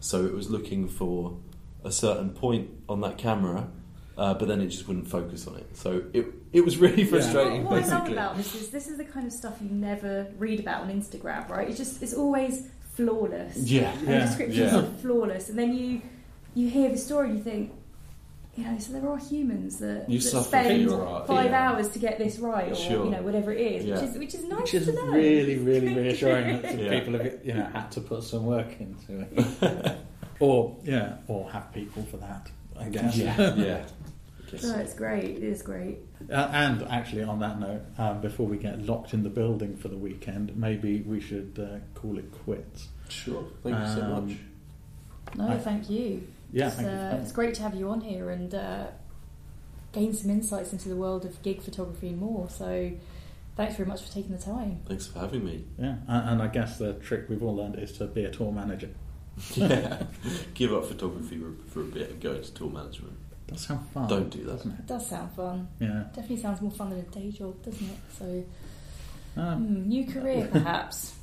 So 0.00 0.24
it 0.26 0.34
was 0.34 0.50
looking 0.50 0.88
for 0.88 1.38
a 1.84 1.90
certain 1.90 2.30
point 2.30 2.70
on 2.88 3.00
that 3.00 3.16
camera, 3.18 3.68
uh, 4.16 4.34
but 4.34 4.46
then 4.48 4.60
it 4.60 4.68
just 4.68 4.86
wouldn't 4.88 5.08
focus 5.08 5.46
on 5.46 5.56
it. 5.56 5.76
So 5.76 6.02
it 6.12 6.26
it 6.52 6.64
was 6.64 6.76
really 6.78 7.02
Yeah. 7.02 7.08
frustrating. 7.10 7.64
What, 7.64 7.80
what 7.82 7.84
I 7.84 7.98
love 7.98 8.08
about 8.10 8.36
this 8.36 8.54
is 8.54 8.70
this 8.70 8.88
is 8.88 8.98
the 8.98 9.04
kind 9.04 9.26
of 9.26 9.32
stuff 9.32 9.56
you 9.62 9.70
never 9.70 10.26
read 10.38 10.60
about 10.60 10.82
on 10.82 10.90
Instagram, 10.90 11.48
right? 11.48 11.68
It's 11.68 11.78
just 11.78 12.02
it's 12.02 12.14
always 12.14 12.68
flawless. 12.94 13.56
yeah, 13.56 13.92
And 13.92 14.08
Yeah, 14.08 14.18
the 14.18 14.26
descriptions 14.26 14.72
yeah. 14.72 14.78
are 14.80 14.90
flawless, 15.02 15.48
and 15.48 15.58
then 15.58 15.72
you 15.74 16.02
you 16.54 16.68
hear 16.68 16.90
the 16.90 16.98
story 16.98 17.28
and 17.30 17.38
you 17.38 17.44
think 17.44 17.72
you 18.58 18.64
know, 18.64 18.76
so 18.78 18.92
there 18.92 19.08
are 19.08 19.16
humans 19.18 19.78
that, 19.78 20.10
You 20.10 20.18
that 20.18 20.42
spend 20.44 20.82
your 20.82 21.06
art, 21.06 21.28
five 21.28 21.50
yeah. 21.50 21.70
hours 21.70 21.88
to 21.90 21.98
get 22.00 22.18
this 22.18 22.38
right, 22.40 22.72
or 22.72 22.74
Sure. 22.74 23.04
you 23.04 23.10
know, 23.12 23.22
whatever 23.22 23.52
it 23.52 23.60
is, 23.60 23.84
Yeah. 23.84 23.94
which 24.00 24.10
is 24.10 24.18
which 24.18 24.34
is 24.34 24.44
nice 24.44 24.60
Which 24.62 24.74
is 24.74 24.86
to 24.86 24.92
know. 24.94 25.12
really, 25.12 25.58
really 25.58 25.94
reassuring 25.94 26.62
that 26.62 26.78
Yeah. 26.80 26.90
people 26.98 27.12
have 27.18 27.38
you 27.44 27.54
know 27.54 27.64
had 27.66 27.90
to 27.92 28.00
put 28.00 28.24
some 28.24 28.46
work 28.46 28.80
into 28.80 29.20
it, 29.20 29.96
or 30.40 30.76
yeah, 30.82 31.18
or 31.28 31.48
have 31.52 31.72
people 31.72 32.02
for 32.10 32.16
that. 32.16 32.50
I 32.76 32.88
guess. 32.88 33.16
Yeah, 33.16 33.54
yeah. 33.56 33.86
I 34.46 34.50
guess 34.50 34.64
No, 34.64 34.74
it's 34.76 34.94
great. 34.94 35.24
It 35.36 35.42
is 35.44 35.62
great. 35.62 35.98
Uh, 36.30 36.48
and 36.52 36.82
actually, 36.84 37.22
on 37.22 37.38
that 37.40 37.60
note, 37.60 37.82
um, 37.98 38.20
before 38.20 38.46
we 38.46 38.56
get 38.56 38.82
locked 38.86 39.14
in 39.14 39.22
the 39.22 39.30
building 39.30 39.76
for 39.76 39.86
the 39.88 39.96
weekend, 39.96 40.56
maybe 40.56 41.02
we 41.02 41.20
should 41.20 41.58
uh, 41.60 41.78
call 42.00 42.18
it 42.18 42.32
quits. 42.44 42.88
Sure. 43.08 43.44
Thank 43.62 43.78
you 43.78 43.86
so 43.94 44.02
Um, 44.02 44.26
much. 44.26 44.36
No, 45.36 45.48
I- 45.48 45.58
thank 45.58 45.88
you. 45.90 46.22
Yeah, 46.52 46.66
it's, 46.68 46.76
thank 46.76 46.88
you. 46.88 46.94
uh, 46.94 47.18
it's 47.22 47.32
great 47.32 47.54
to 47.54 47.62
have 47.62 47.74
you 47.74 47.90
on 47.90 48.00
here 48.00 48.30
and 48.30 48.54
uh, 48.54 48.86
gain 49.92 50.12
some 50.14 50.30
insights 50.30 50.72
into 50.72 50.88
the 50.88 50.96
world 50.96 51.24
of 51.24 51.40
gig 51.42 51.62
photography 51.62 52.08
and 52.08 52.18
more. 52.18 52.48
So, 52.50 52.90
thanks 53.56 53.76
very 53.76 53.88
much 53.88 54.02
for 54.02 54.12
taking 54.12 54.32
the 54.32 54.42
time. 54.42 54.80
Thanks 54.86 55.06
for 55.06 55.18
having 55.20 55.44
me. 55.44 55.64
Yeah, 55.78 55.96
and, 56.08 56.30
and 56.30 56.42
I 56.42 56.46
guess 56.48 56.78
the 56.78 56.94
trick 56.94 57.28
we've 57.28 57.42
all 57.42 57.56
learned 57.56 57.76
is 57.78 57.92
to 57.98 58.06
be 58.06 58.24
a 58.24 58.30
tour 58.30 58.52
manager. 58.52 58.90
Yeah. 59.54 60.02
Give 60.54 60.74
up 60.74 60.86
photography 60.86 61.38
for, 61.38 61.52
for 61.70 61.80
a 61.82 61.84
bit 61.84 62.10
and 62.10 62.20
go 62.20 62.32
into 62.32 62.52
tour 62.54 62.70
management. 62.70 63.12
That 63.46 63.58
sounds 63.60 63.88
fun. 63.94 64.08
Don't 64.08 64.30
do 64.30 64.42
that. 64.44 64.56
doesn't 64.56 64.72
It 64.72 64.86
does 64.86 65.06
sound 65.08 65.30
fun. 65.32 65.68
Yeah. 65.78 66.04
Definitely 66.08 66.38
sounds 66.38 66.60
more 66.60 66.72
fun 66.72 66.90
than 66.90 66.98
a 66.98 67.02
day 67.02 67.30
job, 67.30 67.62
doesn't 67.64 67.86
it? 67.88 67.98
So, 68.18 68.44
Um, 69.40 69.64
hmm, 69.64 69.88
new 69.88 70.06
career 70.06 70.48
perhaps. 70.52 71.14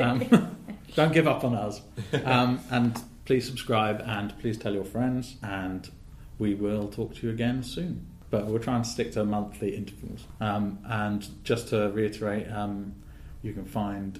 um, 0.00 0.56
don't 0.96 1.12
give 1.12 1.28
up 1.28 1.44
on 1.44 1.54
us. 1.54 1.82
Um, 2.24 2.60
and 2.70 2.98
please 3.28 3.46
subscribe 3.46 4.02
and 4.06 4.36
please 4.38 4.56
tell 4.56 4.72
your 4.72 4.86
friends. 4.86 5.36
And 5.42 5.90
we 6.38 6.54
will 6.54 6.88
talk 6.88 7.14
to 7.16 7.26
you 7.26 7.30
again 7.30 7.62
soon. 7.62 8.06
But 8.30 8.46
we'll 8.46 8.58
try 8.58 8.76
and 8.76 8.86
stick 8.86 9.12
to 9.12 9.24
monthly 9.24 9.76
intervals. 9.76 10.24
Um, 10.40 10.78
and 10.86 11.28
just 11.44 11.68
to 11.68 11.90
reiterate, 11.90 12.50
um, 12.50 12.94
you 13.42 13.52
can 13.52 13.66
find 13.66 14.18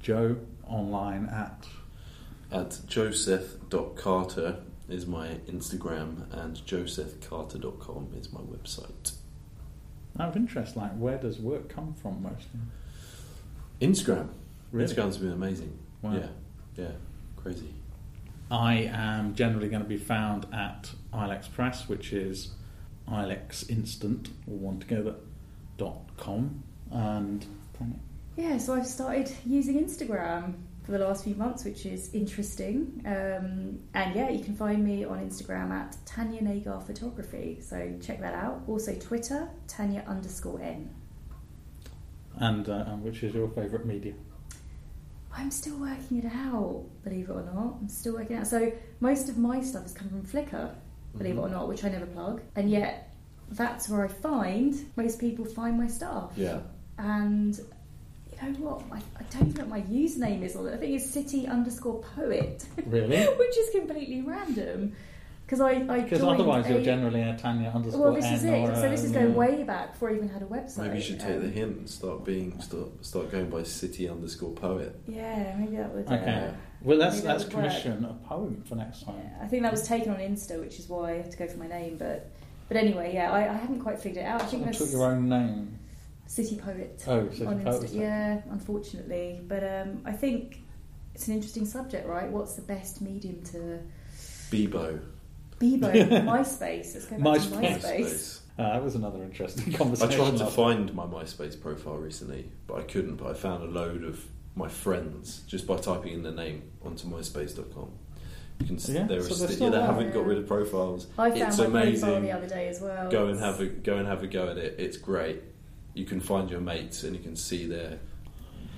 Joe 0.00 0.36
online 0.66 1.30
at 1.30 1.66
At 2.52 2.80
joseph.carter 2.86 4.58
is 4.90 5.06
my 5.06 5.28
Instagram 5.48 6.30
and 6.30 6.56
josephcarter.com 6.58 8.08
is 8.18 8.30
my 8.30 8.40
website. 8.40 9.12
out 10.18 10.28
of 10.30 10.36
interest. 10.36 10.76
Like, 10.76 10.92
where 10.98 11.16
does 11.16 11.38
work 11.38 11.70
come 11.70 11.94
from 11.94 12.22
mostly? 12.22 12.60
Instagram. 13.80 14.28
Really? 14.70 14.92
Instagram's 14.92 15.16
been 15.16 15.32
amazing. 15.32 15.78
Wow. 16.02 16.14
Yeah. 16.14 16.26
Yeah. 16.76 16.92
Crazy. 17.36 17.72
I 18.50 18.90
am 18.92 19.34
generally 19.34 19.68
going 19.68 19.82
to 19.82 19.88
be 19.88 19.96
found 19.96 20.46
at 20.52 20.90
Ilex 21.12 21.50
Press, 21.52 21.88
which 21.88 22.12
is 22.12 22.50
ilexinstant, 23.08 24.28
all 24.48 24.56
one 24.56 24.78
together, 24.80 25.14
dot 25.76 26.00
com. 26.16 26.62
And 26.90 27.44
Yeah, 28.36 28.58
so 28.58 28.74
I've 28.74 28.86
started 28.86 29.30
using 29.46 29.78
Instagram 29.84 30.54
for 30.82 30.92
the 30.92 30.98
last 30.98 31.24
few 31.24 31.34
months, 31.34 31.64
which 31.64 31.86
is 31.86 32.12
interesting. 32.14 33.02
Um, 33.06 33.80
and 33.94 34.14
yeah, 34.16 34.30
you 34.30 34.42
can 34.42 34.56
find 34.56 34.82
me 34.84 35.04
on 35.04 35.18
Instagram 35.20 35.70
at 35.70 35.96
Tanya 36.06 36.42
Nagar 36.42 36.80
Photography. 36.80 37.58
So 37.60 37.96
check 38.00 38.20
that 38.20 38.34
out. 38.34 38.62
Also 38.66 38.94
Twitter, 38.94 39.48
Tanya 39.68 40.02
underscore 40.08 40.60
N. 40.60 40.90
and 42.38 42.68
uh, 42.68 42.84
and 42.88 43.02
which 43.04 43.22
is 43.22 43.34
your 43.34 43.48
favourite 43.50 43.84
media? 43.86 44.14
I'm 45.36 45.50
still 45.50 45.76
working 45.78 46.18
it 46.18 46.24
out, 46.26 46.84
believe 47.04 47.30
it 47.30 47.32
or 47.32 47.42
not. 47.42 47.76
I'm 47.80 47.88
still 47.88 48.14
working 48.14 48.36
it 48.36 48.40
out. 48.40 48.46
So 48.46 48.72
most 49.00 49.28
of 49.28 49.38
my 49.38 49.60
stuff 49.60 49.82
has 49.82 49.92
come 49.92 50.08
from 50.08 50.22
Flickr, 50.22 50.74
believe 51.16 51.34
it 51.34 51.36
mm-hmm. 51.36 51.46
or 51.46 51.48
not, 51.48 51.68
which 51.68 51.84
I 51.84 51.88
never 51.88 52.06
plug. 52.06 52.42
And 52.56 52.70
yet 52.70 53.14
that's 53.50 53.88
where 53.88 54.04
I 54.04 54.08
find 54.08 54.74
most 54.96 55.18
people 55.18 55.44
find 55.44 55.78
my 55.78 55.86
stuff. 55.86 56.32
Yeah. 56.36 56.60
And 56.98 57.58
you 58.42 58.48
know 58.48 58.58
what? 58.58 58.82
I, 58.90 58.96
I 58.96 59.22
don't 59.30 59.48
even 59.48 59.54
know 59.54 59.64
what 59.64 59.68
my 59.68 59.82
username 59.82 60.42
is 60.42 60.56
on 60.56 60.66
it. 60.66 60.74
I 60.74 60.76
think 60.76 60.96
it's 60.96 61.08
city 61.08 61.46
underscore 61.46 62.02
poet, 62.16 62.64
Really? 62.86 63.24
which 63.38 63.56
is 63.56 63.70
completely 63.70 64.22
random. 64.22 64.94
Because 65.50 65.62
I, 65.62 65.70
I 65.92 66.00
Because 66.02 66.20
joined 66.20 66.40
otherwise 66.40 66.68
you're 66.70 66.80
generally 66.80 67.22
a 67.22 67.36
Tanya 67.36 67.72
underscore 67.74 68.02
Well, 68.02 68.14
this 68.14 68.24
N 68.24 68.34
is 68.34 68.44
it. 68.44 68.76
So 68.76 68.88
this 68.88 69.02
is 69.02 69.10
going 69.10 69.34
way 69.34 69.64
back 69.64 69.94
before 69.94 70.10
I 70.10 70.14
even 70.14 70.28
had 70.28 70.42
a 70.42 70.44
website. 70.44 70.84
Maybe 70.84 70.98
you 70.98 71.02
should 71.02 71.18
take 71.18 71.34
Um, 71.38 71.42
the 71.42 71.48
hint 71.48 71.76
and 71.76 71.90
start 71.90 72.24
being 72.24 72.60
start 72.60 73.04
start 73.04 73.32
going 73.32 73.50
by 73.50 73.64
city 73.64 74.08
underscore 74.08 74.52
poet. 74.52 74.94
Yeah, 75.08 75.56
maybe 75.58 75.74
that 75.74 75.92
would. 75.92 76.06
Okay. 76.06 76.50
Uh, 76.50 76.52
Well, 76.82 76.98
let's 76.98 77.16
maybe 77.16 77.26
that 77.26 77.32
let's 77.32 77.44
work. 77.46 77.52
commission 77.52 78.04
a 78.04 78.14
poem 78.28 78.62
for 78.64 78.76
next 78.76 79.02
time. 79.02 79.16
yeah, 79.18 79.42
I 79.44 79.48
think 79.48 79.64
that 79.64 79.72
was 79.72 79.82
taken 79.88 80.12
on 80.12 80.18
Insta, 80.20 80.60
which 80.60 80.78
is 80.78 80.88
why 80.88 81.14
I 81.14 81.16
had 81.16 81.32
to 81.32 81.36
go 81.36 81.48
for 81.48 81.58
my 81.58 81.66
name. 81.66 81.96
But 81.98 82.30
but 82.68 82.76
anyway, 82.76 83.12
yeah, 83.12 83.32
I, 83.32 83.52
I 83.52 83.56
haven't 83.56 83.80
quite 83.80 83.98
figured 83.98 84.24
it 84.24 84.28
out. 84.28 84.42
I 84.42 84.44
think 84.44 84.60
You 84.60 84.66
that's 84.66 84.78
took 84.78 84.92
your 84.92 85.04
own 85.06 85.28
name. 85.28 85.76
City 86.28 86.58
Poet. 86.58 87.02
Oh, 87.08 87.28
so 87.32 87.48
on 87.48 87.60
poet 87.60 87.90
Insta. 87.90 87.98
Yeah, 87.98 88.40
unfortunately, 88.52 89.40
but 89.48 89.64
um, 89.64 90.02
I 90.04 90.12
think 90.12 90.62
it's 91.12 91.26
an 91.26 91.34
interesting 91.34 91.66
subject, 91.66 92.06
right? 92.06 92.30
What's 92.30 92.54
the 92.54 92.62
best 92.62 93.00
medium 93.00 93.42
to 93.46 93.80
Bebo. 94.52 95.00
Bebo, 95.60 95.92
MySpace. 96.24 96.94
Let's 96.94 97.06
go 97.06 97.18
back 97.18 97.40
to 97.42 97.48
MySpace. 97.48 97.80
MySpace. 97.82 98.40
Uh, 98.58 98.72
that 98.74 98.82
was 98.84 98.94
another 98.94 99.22
interesting 99.22 99.72
conversation. 99.72 100.12
I 100.12 100.16
tried 100.16 100.36
to 100.38 100.44
last- 100.44 100.56
find 100.56 100.94
my 100.94 101.04
MySpace 101.06 101.60
profile 101.60 101.96
recently, 101.98 102.50
but 102.66 102.78
I 102.78 102.82
couldn't. 102.82 103.16
But 103.16 103.28
I 103.30 103.34
found 103.34 103.62
a 103.62 103.66
load 103.66 104.04
of 104.04 104.24
my 104.56 104.68
friends 104.68 105.42
just 105.46 105.66
by 105.66 105.76
typing 105.76 106.12
in 106.14 106.22
their 106.22 106.32
name 106.32 106.62
onto 106.84 107.06
myspace.com. 107.08 107.90
You 108.58 108.66
can 108.66 108.78
see 108.78 108.92
Yeah, 108.94 109.06
there 109.06 109.18
are 109.20 109.22
so 109.22 109.28
they're 109.34 109.46
sti- 109.48 109.54
still 109.54 109.72
yeah, 109.72 109.78
they 109.80 109.86
haven't 109.86 110.12
got 110.12 110.26
rid 110.26 110.36
of 110.38 110.46
profiles. 110.46 111.06
I 111.16 111.30
found 111.30 111.42
It's 111.42 111.58
my 111.58 111.64
profile 111.64 111.82
amazing. 111.82 112.22
the 112.22 112.32
other 112.32 112.46
day 112.48 112.68
as 112.68 112.80
well. 112.80 113.10
Go 113.10 113.28
and 113.28 113.38
have 113.40 113.60
a 113.60 113.66
go 113.66 113.96
and 113.96 114.06
have 114.06 114.22
a 114.22 114.26
go 114.26 114.48
at 114.50 114.58
it. 114.58 114.74
It's 114.78 114.98
great. 114.98 115.42
You 115.94 116.04
can 116.04 116.20
find 116.20 116.50
your 116.50 116.60
mates 116.60 117.02
and 117.02 117.16
you 117.16 117.22
can 117.22 117.36
see 117.36 117.66
their 117.66 117.98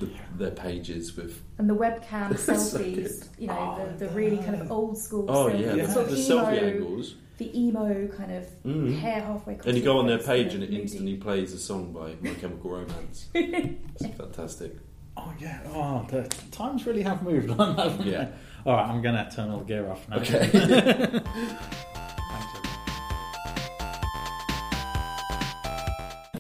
the, 0.07 0.11
their 0.39 0.51
pages 0.51 1.17
with 1.17 1.43
and 1.59 1.69
the 1.71 1.75
webcam 1.75 2.31
selfies. 2.33 2.95
good. 2.95 3.29
you 3.39 3.47
know, 3.49 3.77
Oh, 3.81 3.87
the, 3.99 4.07
the 4.07 4.11
really 4.13 4.37
kind 4.39 4.61
of 4.61 4.71
old 4.71 4.99
school. 4.99 5.27
oh 5.29 5.49
selfies, 5.49 5.61
yeah, 5.61 5.75
Yeah. 5.75 5.87
the, 5.87 5.93
sort 5.93 6.07
the 6.09 6.13
of 6.15 6.19
selfie 6.19 6.59
emo, 6.59 6.67
angles. 6.75 7.15
the 7.39 7.61
emo 7.61 8.09
kind 8.09 8.33
of 8.33 8.45
Mhm. 8.65 8.99
hair 8.99 9.21
halfway. 9.23 9.55
across 9.55 9.67
And 9.67 9.77
you 9.77 9.83
go 9.85 9.99
on 9.99 10.07
their 10.07 10.19
page 10.19 10.49
kind 10.49 10.55
and 10.55 10.63
it 10.65 10.71
moody. 10.71 10.83
instantly 10.83 11.17
plays 11.17 11.53
a 11.53 11.59
song 11.59 11.93
by 11.93 12.15
My 12.21 12.35
Chemical 12.35 12.71
Romance. 12.71 13.29
It's 13.35 14.07
fantastic. 14.17 14.77
Oh 15.17 15.33
yeah. 15.39 15.61
Oh, 15.75 16.07
the 16.11 16.23
times 16.51 16.87
really 16.87 17.03
have 17.03 17.23
moved 17.23 17.51
on, 17.51 17.77
haven't 17.77 18.07
Yeah. 18.07 18.25
they? 18.25 18.31
All 18.71 18.77
right, 18.77 18.89
I'm 18.89 19.03
going 19.03 19.17
to 19.17 19.29
turn 19.35 19.51
all 19.51 19.59
the 19.59 19.65
gear 19.65 19.91
off 19.91 20.09
now. 20.09 20.19
Okay. 20.19 21.21